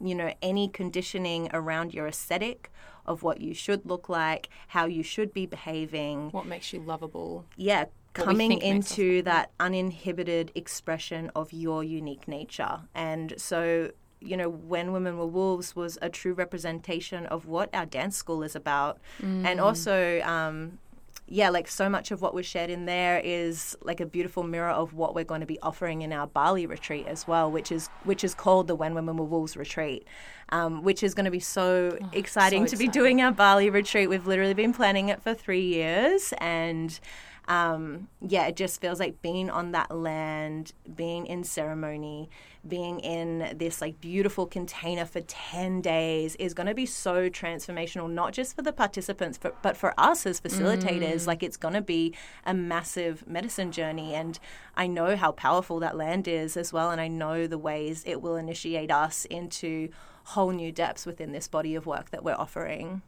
you 0.05 0.15
know 0.15 0.33
any 0.41 0.67
conditioning 0.67 1.49
around 1.53 1.93
your 1.93 2.07
aesthetic 2.07 2.71
of 3.05 3.23
what 3.23 3.39
you 3.41 3.53
should 3.53 3.85
look 3.85 4.09
like 4.09 4.49
how 4.69 4.85
you 4.85 5.03
should 5.03 5.33
be 5.33 5.45
behaving 5.45 6.29
what 6.31 6.45
makes 6.45 6.71
you 6.73 6.79
lovable? 6.79 7.45
yeah 7.55 7.85
coming 8.13 8.49
think 8.49 8.63
makes 8.63 8.91
us 8.91 8.97
into 8.97 9.21
that 9.23 9.51
uninhibited 9.59 10.51
expression 10.55 11.29
of 11.35 11.51
your 11.51 11.83
unique 11.83 12.27
nature 12.27 12.81
and 12.93 13.33
so 13.37 13.91
you 14.21 14.37
know 14.37 14.49
when 14.49 14.91
women 14.93 15.17
were 15.17 15.27
wolves 15.27 15.75
was 15.75 15.97
a 16.01 16.09
true 16.09 16.33
representation 16.33 17.25
of 17.27 17.45
what 17.45 17.69
our 17.73 17.85
dance 17.85 18.15
school 18.17 18.41
is 18.43 18.55
about 18.55 18.97
Mm. 19.21 19.45
and 19.45 19.59
also 19.59 20.21
um, 20.21 20.79
yeah, 21.27 21.49
like 21.49 21.67
so 21.67 21.89
much 21.89 22.11
of 22.11 22.21
what 22.21 22.35
was 22.35 22.45
shared 22.45 22.69
in 22.69 22.85
there 22.85 23.19
is 23.23 23.75
like 23.81 23.99
a 23.99 24.05
beautiful 24.05 24.43
mirror 24.43 24.69
of 24.69 24.93
what 24.93 25.15
we're 25.15 25.23
going 25.23 25.41
to 25.41 25.47
be 25.47 25.59
offering 25.61 26.03
in 26.03 26.13
our 26.13 26.27
Bali 26.27 26.67
retreat 26.67 27.07
as 27.07 27.27
well, 27.27 27.51
which 27.51 27.71
is 27.71 27.87
which 28.03 28.23
is 28.23 28.35
called 28.35 28.67
the 28.67 28.75
When 28.75 28.93
Women 28.93 29.17
Were 29.17 29.25
Wolves 29.25 29.57
retreat, 29.57 30.07
um, 30.49 30.83
which 30.83 31.01
is 31.01 31.15
going 31.15 31.25
to 31.25 31.31
be 31.31 31.39
so 31.39 31.97
exciting 32.11 32.63
Oh, 32.63 32.65
so 32.67 32.71
to 32.71 32.77
be 32.77 32.87
doing 32.87 33.21
our 33.21 33.31
Bali 33.31 33.71
retreat. 33.71 34.07
We've 34.07 34.27
literally 34.27 34.53
been 34.53 34.73
planning 34.73 35.09
it 35.09 35.23
for 35.23 35.33
three 35.33 35.65
years, 35.65 36.31
and 36.37 36.99
um, 37.47 38.07
yeah, 38.21 38.47
it 38.47 38.55
just 38.55 38.81
feels 38.81 38.99
like 38.99 39.21
being 39.21 39.49
on 39.49 39.71
that 39.71 39.95
land, 39.95 40.73
being 40.95 41.27
in 41.27 41.43
ceremony, 41.43 42.29
being 42.67 42.99
in 42.99 43.55
this 43.55 43.81
like 43.81 44.01
beautiful 44.01 44.47
container 44.47 45.05
for 45.05 45.21
10 45.21 45.81
days 45.81 46.35
is 46.37 46.53
going 46.53 46.67
to 46.67 46.73
be 46.73 46.85
so 46.85 47.29
transformational, 47.29 48.09
not 48.09 48.33
just 48.33 48.55
for 48.55 48.63
the 48.63 48.73
participants, 48.73 49.37
but, 49.37 49.61
but 49.61 49.77
for 49.77 49.93
us 49.97 50.25
as 50.25 50.41
facilitators. 50.41 51.27
Like 51.27 51.43
it's 51.43 51.57
going 51.57 51.75
to 51.75 51.81
be 51.81 52.15
a 52.45 52.53
massive 52.53 53.27
medicine 53.27 53.71
journey. 53.71 54.15
And 54.15 54.39
I 54.75 54.87
know 54.87 55.15
how 55.15 55.31
powerful 55.31 55.79
that 55.81 55.95
land 55.95 56.27
is 56.27 56.57
as 56.57 56.73
well. 56.73 56.89
And 56.89 56.99
I 56.99 57.07
know 57.07 57.45
the 57.45 57.59
ways 57.59 58.03
it 58.07 58.21
will 58.21 58.37
initiate 58.37 58.89
us 58.89 59.25
into 59.25 59.89
whole 60.29 60.51
new 60.51 60.71
depths 60.71 61.05
within 61.05 61.31
this 61.31 61.47
body 61.47 61.75
of 61.75 61.85
work 61.85 62.09
that 62.09 62.23
we're 62.23 62.33
offering. 62.33 63.03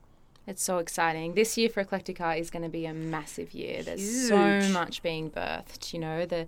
It's 0.48 0.64
so 0.64 0.78
exciting. 0.78 1.34
This 1.34 1.58
year 1.58 1.68
for 1.68 1.84
Eclectica 1.84 2.40
is 2.40 2.50
going 2.50 2.64
to 2.64 2.70
be 2.70 2.86
a 2.86 2.94
massive 2.94 3.54
year. 3.54 3.84
There's 3.84 4.28
so 4.30 4.62
much 4.72 5.04
being 5.04 5.30
birthed. 5.30 5.94
You 5.94 6.00
know 6.00 6.26
the 6.26 6.48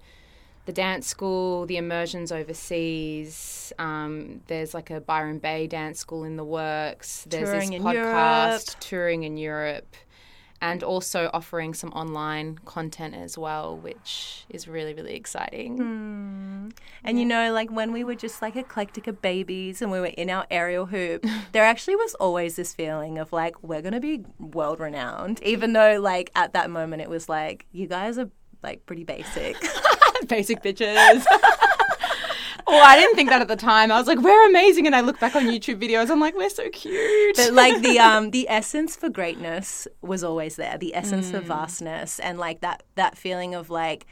the 0.66 0.74
dance 0.74 1.08
school, 1.08 1.66
the 1.66 1.78
immersions 1.78 2.32
overseas. 2.32 3.74
Um, 3.78 4.42
there's 4.48 4.74
like 4.74 4.90
a 4.90 5.02
Byron 5.02 5.40
Bay 5.40 5.68
dance 5.68 6.00
school 6.00 6.24
in 6.24 6.38
the 6.38 6.44
works. 6.44 7.26
There's 7.28 7.50
Touring 7.50 7.72
this 7.72 7.82
podcast 7.82 8.80
touring 8.80 9.24
in 9.24 9.36
Europe, 9.38 9.96
and 10.62 10.84
also 10.84 11.30
offering 11.34 11.74
some 11.74 11.90
online 11.92 12.60
content 12.66 13.16
as 13.16 13.38
well, 13.38 13.78
which 13.78 14.46
is 14.50 14.68
really 14.68 14.94
really 14.94 15.16
exciting. 15.16 15.78
Hmm. 15.78 16.70
And 17.04 17.20
you 17.20 17.26
know, 17.26 17.54
like 17.54 17.72
when 17.72 17.92
we 17.92 18.04
were 18.04 18.16
just 18.16 18.42
like 18.42 18.56
eclectica 18.56 19.20
babies 19.20 19.82
and 19.82 19.92
we 19.92 20.00
were 20.00 20.08
in 20.08 20.30
our 20.30 20.46
aerial 20.52 20.86
hoop, 20.86 21.26
there 21.52 21.64
actually 21.64 21.96
was 21.96 22.16
always 22.16 22.56
this 22.56 22.74
feeling 22.74 23.18
of 23.18 23.32
like, 23.32 23.62
we're 23.64 23.82
going 23.82 23.94
to 23.94 24.00
be 24.00 24.24
world 24.40 24.80
renowned. 24.80 25.42
Even 25.44 25.74
though, 25.74 26.00
like, 26.00 26.32
at 26.36 26.54
that 26.54 26.70
moment, 26.70 27.02
it 27.02 27.10
was 27.10 27.30
like, 27.30 27.66
you 27.72 27.88
guys 27.88 28.18
are 28.18 28.30
like 28.62 28.86
pretty 28.86 29.04
basic. 29.04 29.56
Basic 30.28 30.62
bitches. 30.62 31.26
Well, 32.70 32.86
I 32.86 32.96
didn't 32.98 33.16
think 33.16 33.30
that 33.30 33.42
at 33.42 33.48
the 33.48 33.56
time. 33.56 33.92
I 33.92 33.98
was 33.98 34.08
like, 34.08 34.20
we're 34.20 34.48
amazing. 34.48 34.86
And 34.86 34.96
I 34.96 35.02
look 35.02 35.20
back 35.20 35.36
on 35.36 35.46
YouTube 35.46 35.82
videos, 35.82 36.10
I'm 36.10 36.20
like, 36.20 36.36
we're 36.36 36.50
so 36.50 36.70
cute. 36.70 37.36
but 37.36 37.54
like 37.54 37.82
the 37.82 38.00
um 38.10 38.32
the 38.32 38.48
essence 38.50 38.96
for 38.96 39.10
greatness 39.10 39.88
was 40.02 40.24
always 40.24 40.56
there 40.56 40.78
the 40.78 40.96
essence 40.96 41.34
of 41.34 41.44
vastness 41.46 42.20
and 42.20 42.38
like 42.38 42.62
that 42.62 42.84
that 42.96 43.18
feeling 43.18 43.56
of 43.56 43.70
like 43.70 44.06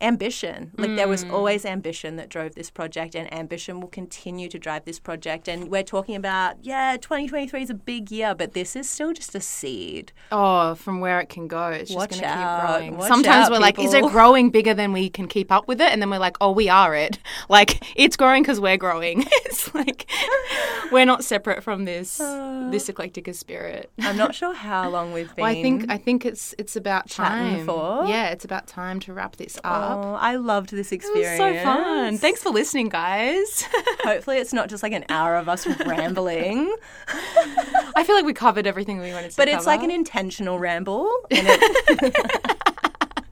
ambition 0.00 0.72
like 0.76 0.94
there 0.96 1.08
was 1.08 1.24
mm. 1.24 1.32
always 1.32 1.64
ambition 1.64 2.16
that 2.16 2.28
drove 2.28 2.54
this 2.54 2.70
project 2.70 3.14
and 3.14 3.32
ambition 3.32 3.80
will 3.80 3.88
continue 3.88 4.48
to 4.48 4.58
drive 4.58 4.84
this 4.84 4.98
project 4.98 5.48
and 5.48 5.68
we're 5.70 5.82
talking 5.82 6.14
about 6.14 6.56
yeah 6.62 6.96
2023 6.96 7.62
is 7.62 7.70
a 7.70 7.74
big 7.74 8.10
year 8.10 8.34
but 8.34 8.52
this 8.52 8.76
is 8.76 8.88
still 8.88 9.12
just 9.12 9.34
a 9.34 9.40
seed 9.40 10.12
oh, 10.32 10.74
from 10.74 11.00
where 11.00 11.20
it 11.20 11.28
can 11.28 11.48
go. 11.48 11.68
It's 11.68 11.90
just 11.90 11.96
Watch 11.96 12.10
going 12.10 12.22
to 12.22 12.28
keep 12.28 12.36
out. 12.36 12.66
growing. 12.66 12.96
Watch 12.96 13.08
Sometimes 13.08 13.46
out, 13.46 13.52
we're 13.52 13.58
like, 13.58 13.78
is 13.78 13.94
it 13.94 14.04
growing 14.10 14.50
bigger 14.50 14.74
than 14.74 14.92
we 14.92 15.08
can 15.08 15.28
keep 15.28 15.50
up 15.50 15.68
with 15.68 15.80
it? 15.80 15.90
And 15.92 16.00
then 16.00 16.10
we're 16.10 16.18
like, 16.18 16.36
oh, 16.40 16.52
we 16.52 16.68
are 16.68 16.94
it. 16.94 17.18
Like, 17.48 17.82
it's 17.94 18.16
growing 18.16 18.42
because 18.42 18.60
we're 18.60 18.76
growing. 18.76 19.24
it's 19.44 19.72
like, 19.72 20.10
we're 20.90 21.04
not 21.04 21.22
separate 21.22 21.62
from 21.62 21.84
this, 21.84 22.18
uh, 22.18 22.68
this 22.72 22.88
eclectica 22.88 23.34
spirit. 23.34 23.90
i'm 24.00 24.16
not 24.16 24.34
sure 24.34 24.52
how 24.52 24.88
long 24.88 25.12
we've 25.12 25.32
been 25.36 25.42
Well, 25.42 25.52
I 25.52 25.62
think 25.62 25.86
I 25.88 25.96
think 25.96 26.26
it's 26.26 26.54
it's 26.58 26.74
about 26.74 27.08
time. 27.08 27.64
for? 27.66 28.06
Yeah, 28.06 28.30
it's 28.30 28.44
about 28.44 28.66
time 28.66 28.98
to 29.00 29.12
wrap 29.12 29.36
this 29.36 29.58
up. 29.62 29.85
Oh, 29.85 29.85
Oh, 29.88 30.14
I 30.14 30.36
loved 30.36 30.70
this 30.70 30.92
experience. 30.92 31.40
It 31.40 31.42
was 31.42 31.56
so 31.58 31.64
fun. 31.64 32.18
Thanks 32.18 32.42
for 32.42 32.50
listening, 32.50 32.88
guys. 32.88 33.64
Hopefully, 34.04 34.38
it's 34.38 34.52
not 34.52 34.68
just 34.68 34.82
like 34.82 34.92
an 34.92 35.04
hour 35.08 35.36
of 35.36 35.48
us 35.48 35.66
rambling, 35.86 36.74
I 37.96 38.04
feel 38.04 38.16
like 38.16 38.24
we 38.24 38.32
covered 38.32 38.66
everything 38.66 38.98
we 38.98 39.12
wanted 39.12 39.30
to 39.30 39.36
but 39.36 39.46
cover. 39.46 39.56
it's 39.56 39.66
like 39.66 39.82
an 39.82 39.90
intentional 39.90 40.58
ramble. 40.58 41.10
And 41.30 41.46
it, 41.48 42.16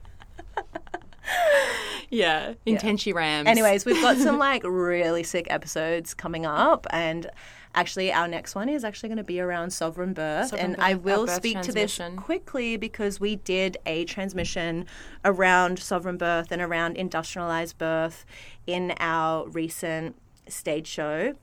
yeah, 2.09 2.53
rams. 3.13 3.47
Anyways, 3.47 3.85
we've 3.85 4.01
got 4.01 4.17
some 4.17 4.37
like 4.37 4.63
really 4.63 5.23
sick 5.23 5.47
episodes 5.49 6.13
coming 6.13 6.45
up, 6.45 6.87
and 6.89 7.29
actually, 7.75 8.11
our 8.11 8.27
next 8.27 8.55
one 8.55 8.69
is 8.69 8.83
actually 8.83 9.09
going 9.09 9.17
to 9.17 9.23
be 9.23 9.39
around 9.39 9.71
sovereign 9.71 10.13
birth. 10.13 10.49
Sovereign 10.49 10.65
and 10.71 10.75
birth, 10.77 10.85
I 10.85 10.93
will 10.95 11.27
speak 11.27 11.61
to 11.61 11.71
this 11.71 11.99
quickly 12.15 12.77
because 12.77 13.19
we 13.19 13.35
did 13.35 13.77
a 13.85 14.05
transmission 14.05 14.85
around 15.23 15.77
sovereign 15.79 16.17
birth 16.17 16.51
and 16.51 16.61
around 16.61 16.97
industrialized 16.97 17.77
birth 17.77 18.25
in 18.65 18.93
our 18.99 19.47
recent 19.47 20.15
stage 20.47 20.87
show. 20.87 21.33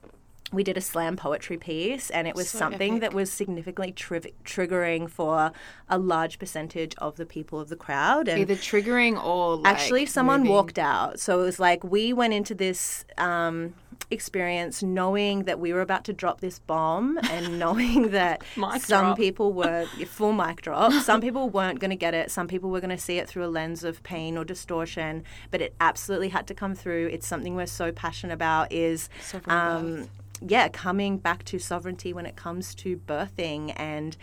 We 0.51 0.63
did 0.63 0.77
a 0.77 0.81
slam 0.81 1.15
poetry 1.17 1.57
piece, 1.57 2.11
and 2.11 2.27
it 2.27 2.35
was 2.35 2.47
So 2.47 2.59
something 2.59 2.97
epic. 2.97 3.01
that 3.01 3.13
was 3.15 3.31
significantly 3.31 3.91
tri- 3.91 4.33
triggering 4.45 5.09
for 5.09 5.51
a 5.89 5.97
large 5.97 6.37
percentage 6.37 6.93
of 6.99 7.15
the 7.15 7.25
people 7.25 7.59
of 7.59 7.69
the 7.69 7.75
crowd. 7.75 8.27
And 8.27 8.39
either 8.39 8.55
triggering 8.55 9.23
or 9.23 9.55
like, 9.55 9.73
Actually, 9.73 10.05
someone 10.05 10.41
moving. 10.41 10.53
walked 10.53 10.77
out. 10.77 11.19
So 11.19 11.39
it 11.41 11.43
was 11.45 11.59
like 11.59 11.83
we 11.83 12.13
went 12.13 12.33
into 12.35 12.53
this 12.53 13.03
um, 13.17 13.73
experience 14.11 14.83
knowing 14.83 15.43
that 15.43 15.59
we 15.59 15.73
were 15.73 15.81
about 15.81 16.03
to 16.05 16.13
drop 16.13 16.41
this 16.41 16.59
bomb 16.59 17.19
and 17.29 17.59
knowing 17.63 18.11
that 18.11 18.43
some 18.55 18.79
drop. 18.79 19.17
people 19.17 19.53
were 19.53 19.85
full 20.07 20.33
mic 20.33 20.61
drop. 20.61 20.91
Some 20.93 21.21
people 21.21 21.49
weren't 21.49 21.79
going 21.79 21.91
to 21.91 21.97
get 21.97 22.13
it. 22.13 22.31
Some 22.31 22.47
people 22.47 22.69
were 22.69 22.81
going 22.81 22.89
to 22.89 22.97
see 22.97 23.17
it 23.17 23.27
through 23.27 23.45
a 23.45 23.47
lens 23.47 23.83
of 23.83 24.03
pain 24.03 24.37
or 24.37 24.45
distortion. 24.45 25.23
But 25.51 25.61
it 25.61 25.75
absolutely 25.79 26.29
had 26.29 26.47
to 26.47 26.53
come 26.53 26.75
through. 26.75 27.07
It's 27.07 27.27
something 27.27 27.55
we're 27.55 27.65
so 27.65 27.91
passionate 27.91 28.33
about. 28.33 28.71
Is 28.71 29.09
um, 29.47 30.09
yeah, 30.45 30.67
coming 30.67 31.17
back 31.17 31.43
to 31.45 31.59
sovereignty 31.59 32.13
when 32.13 32.25
it 32.25 32.35
comes 32.35 32.75
to 32.75 32.97
birthing 32.97 33.73
and 33.77 34.17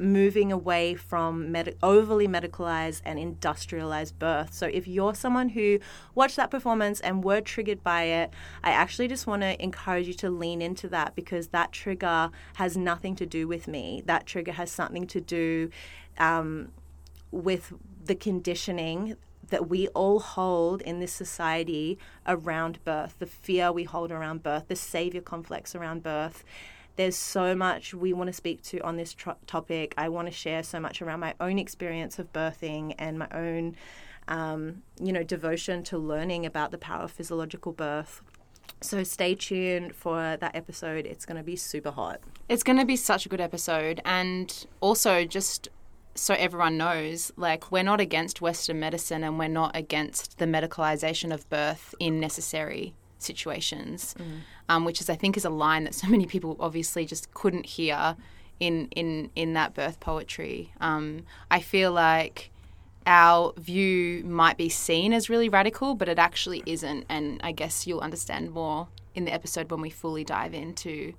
moving 0.00 0.50
away 0.50 0.94
from 0.94 1.52
med- 1.52 1.76
overly 1.82 2.26
medicalized 2.26 3.02
and 3.04 3.18
industrialized 3.18 4.18
birth. 4.18 4.54
So 4.54 4.66
if 4.66 4.88
you're 4.88 5.14
someone 5.14 5.50
who 5.50 5.78
watched 6.14 6.36
that 6.36 6.50
performance 6.50 7.00
and 7.00 7.22
were 7.22 7.42
triggered 7.42 7.84
by 7.84 8.04
it, 8.04 8.32
I 8.64 8.70
actually 8.70 9.08
just 9.08 9.26
want 9.26 9.42
to 9.42 9.62
encourage 9.62 10.08
you 10.08 10.14
to 10.14 10.30
lean 10.30 10.62
into 10.62 10.88
that 10.88 11.14
because 11.14 11.48
that 11.48 11.70
trigger 11.70 12.30
has 12.54 12.76
nothing 12.76 13.14
to 13.16 13.26
do 13.26 13.46
with 13.46 13.68
me. 13.68 14.02
That 14.06 14.24
trigger 14.24 14.52
has 14.52 14.70
something 14.72 15.06
to 15.08 15.20
do 15.20 15.70
um, 16.18 16.72
with 17.30 17.74
the 18.02 18.14
conditioning 18.14 19.16
that 19.50 19.68
we 19.68 19.88
all 19.88 20.20
hold 20.20 20.80
in 20.82 21.00
this 21.00 21.12
society 21.12 21.98
around 22.26 22.82
birth, 22.84 23.16
the 23.18 23.26
fear 23.26 23.70
we 23.70 23.84
hold 23.84 24.10
around 24.10 24.42
birth, 24.42 24.68
the 24.68 24.76
savior 24.76 25.20
complex 25.20 25.74
around 25.74 26.02
birth. 26.02 26.42
There's 26.96 27.16
so 27.16 27.54
much 27.54 27.94
we 27.94 28.12
want 28.12 28.28
to 28.28 28.32
speak 28.32 28.62
to 28.64 28.80
on 28.80 28.96
this 28.96 29.14
tro- 29.14 29.36
topic. 29.46 29.94
I 29.96 30.08
want 30.08 30.28
to 30.28 30.32
share 30.32 30.62
so 30.62 30.80
much 30.80 31.00
around 31.00 31.20
my 31.20 31.34
own 31.40 31.58
experience 31.58 32.18
of 32.18 32.32
birthing 32.32 32.94
and 32.98 33.18
my 33.18 33.28
own, 33.32 33.76
um, 34.28 34.82
you 35.00 35.12
know, 35.12 35.22
devotion 35.22 35.82
to 35.84 35.98
learning 35.98 36.44
about 36.44 36.70
the 36.70 36.78
power 36.78 37.04
of 37.04 37.10
physiological 37.10 37.72
birth. 37.72 38.22
So 38.82 39.02
stay 39.02 39.34
tuned 39.34 39.94
for 39.94 40.36
that 40.36 40.54
episode. 40.54 41.06
It's 41.06 41.26
going 41.26 41.36
to 41.36 41.42
be 41.42 41.56
super 41.56 41.90
hot. 41.90 42.20
It's 42.48 42.62
going 42.62 42.78
to 42.78 42.86
be 42.86 42.96
such 42.96 43.26
a 43.26 43.28
good 43.28 43.40
episode. 43.40 44.00
And 44.04 44.66
also, 44.80 45.24
just 45.24 45.68
so 46.14 46.34
everyone 46.34 46.76
knows, 46.76 47.32
like, 47.36 47.70
we're 47.70 47.82
not 47.82 48.00
against 48.00 48.40
Western 48.40 48.80
medicine 48.80 49.24
and 49.24 49.38
we're 49.38 49.48
not 49.48 49.76
against 49.76 50.38
the 50.38 50.44
medicalization 50.44 51.32
of 51.32 51.48
birth 51.50 51.94
in 51.98 52.20
necessary 52.20 52.94
situations, 53.22 54.14
um, 54.68 54.84
which 54.84 55.00
is, 55.00 55.10
I 55.10 55.16
think, 55.16 55.36
is 55.36 55.44
a 55.44 55.50
line 55.50 55.84
that 55.84 55.94
so 55.94 56.08
many 56.08 56.26
people 56.26 56.56
obviously 56.60 57.04
just 57.04 57.32
couldn't 57.34 57.66
hear 57.66 58.16
in, 58.58 58.88
in, 58.96 59.30
in 59.34 59.54
that 59.54 59.74
birth 59.74 60.00
poetry. 60.00 60.72
Um, 60.80 61.24
I 61.50 61.60
feel 61.60 61.92
like 61.92 62.50
our 63.06 63.52
view 63.56 64.22
might 64.24 64.56
be 64.56 64.68
seen 64.68 65.12
as 65.12 65.30
really 65.30 65.48
radical, 65.48 65.94
but 65.94 66.08
it 66.08 66.18
actually 66.18 66.62
isn't. 66.66 67.06
And 67.08 67.40
I 67.42 67.52
guess 67.52 67.86
you'll 67.86 68.00
understand 68.00 68.50
more 68.50 68.88
in 69.14 69.24
the 69.24 69.32
episode 69.32 69.70
when 69.70 69.80
we 69.80 69.90
fully 69.90 70.24
dive 70.24 70.54
into 70.54 71.14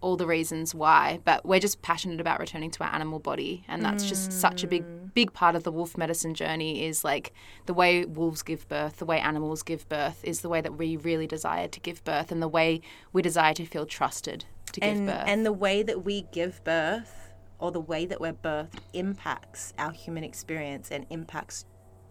all 0.00 0.16
the 0.16 0.26
reasons 0.26 0.74
why. 0.74 1.20
But 1.24 1.44
we're 1.44 1.60
just 1.60 1.82
passionate 1.82 2.20
about 2.20 2.40
returning 2.40 2.70
to 2.72 2.84
our 2.84 2.94
animal 2.94 3.18
body, 3.18 3.64
and 3.68 3.84
that's 3.84 4.08
just 4.08 4.32
such 4.32 4.64
a 4.64 4.66
big, 4.66 4.84
mm. 4.84 5.12
big 5.14 5.32
part 5.32 5.54
of 5.54 5.64
the 5.64 5.72
wolf 5.72 5.96
medicine 5.96 6.34
journey. 6.34 6.84
Is 6.84 7.04
like 7.04 7.32
the 7.66 7.74
way 7.74 8.04
wolves 8.04 8.42
give 8.42 8.68
birth, 8.68 8.96
the 8.96 9.04
way 9.04 9.18
animals 9.18 9.62
give 9.62 9.88
birth, 9.88 10.20
is 10.24 10.40
the 10.40 10.48
way 10.48 10.60
that 10.60 10.76
we 10.76 10.96
really 10.96 11.26
desire 11.26 11.68
to 11.68 11.80
give 11.80 12.02
birth, 12.04 12.32
and 12.32 12.42
the 12.42 12.48
way 12.48 12.80
we 13.12 13.22
desire 13.22 13.54
to 13.54 13.64
feel 13.64 13.86
trusted 13.86 14.44
to 14.72 14.80
give 14.80 14.96
and, 14.96 15.06
birth. 15.06 15.24
and 15.26 15.46
the 15.46 15.52
way 15.52 15.82
that 15.82 16.04
we 16.04 16.22
give 16.32 16.62
birth 16.64 17.32
or 17.58 17.70
the 17.70 17.80
way 17.80 18.06
that 18.06 18.20
we're 18.20 18.32
birthed 18.32 18.78
impacts 18.94 19.74
our 19.78 19.92
human 19.92 20.24
experience 20.24 20.90
and 20.90 21.06
impacts 21.10 21.64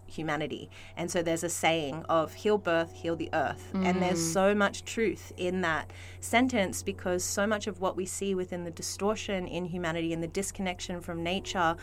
humanity. 0.09 0.69
And 0.97 1.09
so 1.09 1.21
there's 1.21 1.43
a 1.43 1.49
saying 1.49 2.03
of 2.09 2.33
heal 2.33 2.57
birth, 2.57 2.93
heal 2.93 3.15
the 3.15 3.29
earth. 3.33 3.71
And 3.73 4.01
there's 4.01 4.19
mm. 4.19 4.33
so 4.33 4.55
much 4.55 4.83
truth 4.85 5.31
in 5.37 5.61
that 5.61 5.91
sentence 6.19 6.83
because 6.83 7.23
so 7.23 7.47
much 7.47 7.67
of 7.67 7.79
what 7.79 7.95
we 7.95 8.05
see 8.05 8.35
within 8.35 8.63
the 8.63 8.71
distortion 8.71 9.47
in 9.47 9.65
humanity 9.65 10.13
and 10.13 10.21
the 10.21 10.27
disconnection 10.27 11.01
from 11.01 11.23
nature 11.23 11.75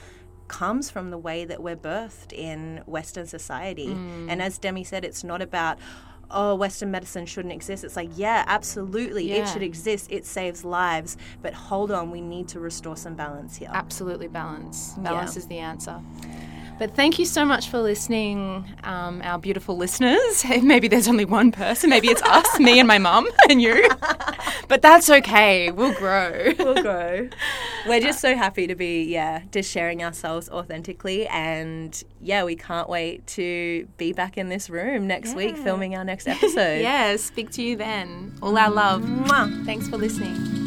comes 0.48 0.90
from 0.90 1.10
the 1.10 1.18
way 1.18 1.44
that 1.44 1.62
we're 1.62 1.76
birthed 1.76 2.32
in 2.32 2.82
Western 2.86 3.26
society. 3.26 3.88
Mm. 3.88 4.30
And 4.30 4.42
as 4.42 4.58
Demi 4.58 4.84
said, 4.84 5.04
it's 5.04 5.24
not 5.24 5.42
about 5.42 5.78
oh, 6.30 6.54
Western 6.54 6.90
medicine 6.90 7.26
shouldn't 7.26 7.54
exist. 7.54 7.84
It's 7.84 7.96
like, 7.96 8.10
yeah, 8.16 8.44
absolutely, 8.46 9.32
it 9.32 9.48
should 9.48 9.62
exist. 9.62 10.10
It 10.10 10.26
saves 10.26 10.64
lives. 10.64 11.16
But 11.42 11.54
hold 11.54 11.92
on, 11.92 12.10
we 12.10 12.20
need 12.20 12.48
to 12.48 12.60
restore 12.60 12.96
some 12.96 13.14
balance 13.14 13.56
here. 13.56 13.70
Absolutely 13.72 14.28
balance. 14.28 14.94
Balance 14.98 15.36
is 15.36 15.46
the 15.46 15.58
answer. 15.58 16.00
But 16.78 16.94
thank 16.94 17.18
you 17.18 17.24
so 17.24 17.44
much 17.44 17.70
for 17.70 17.78
listening, 17.78 18.66
um, 18.84 19.22
our 19.22 19.38
beautiful 19.38 19.78
listeners. 19.78 20.44
Maybe 20.62 20.88
there's 20.88 21.08
only 21.08 21.24
one 21.24 21.50
person. 21.50 21.88
Maybe 21.88 22.08
it's 22.08 22.22
us, 22.22 22.58
me 22.58 22.78
and 22.78 22.86
my 22.86 22.98
mum, 22.98 23.28
and 23.50 23.60
you. 23.60 23.88
But 24.68 24.82
that's 24.82 25.08
okay. 25.08 25.70
We'll 25.70 25.94
grow. 25.94 26.52
We'll 26.58 26.82
grow. 26.82 27.28
We're 27.86 28.00
just 28.00 28.20
so 28.20 28.34
happy 28.34 28.66
to 28.66 28.74
be, 28.74 29.04
yeah, 29.04 29.42
just 29.52 29.70
sharing 29.70 30.02
ourselves 30.02 30.48
authentically. 30.48 31.28
And 31.28 32.02
yeah, 32.20 32.42
we 32.42 32.56
can't 32.56 32.88
wait 32.88 33.24
to 33.28 33.86
be 33.96 34.12
back 34.12 34.36
in 34.36 34.48
this 34.48 34.68
room 34.68 35.06
next 35.06 35.36
week 35.36 35.56
filming 35.56 35.94
our 35.94 36.04
next 36.04 36.26
episode. 36.26 36.80
Yeah, 36.80 37.14
speak 37.14 37.50
to 37.52 37.62
you 37.62 37.76
then. 37.76 38.34
All 38.42 38.58
our 38.58 38.70
love. 38.70 39.02
Mwah. 39.02 39.64
Thanks 39.64 39.88
for 39.88 39.98
listening. 39.98 40.65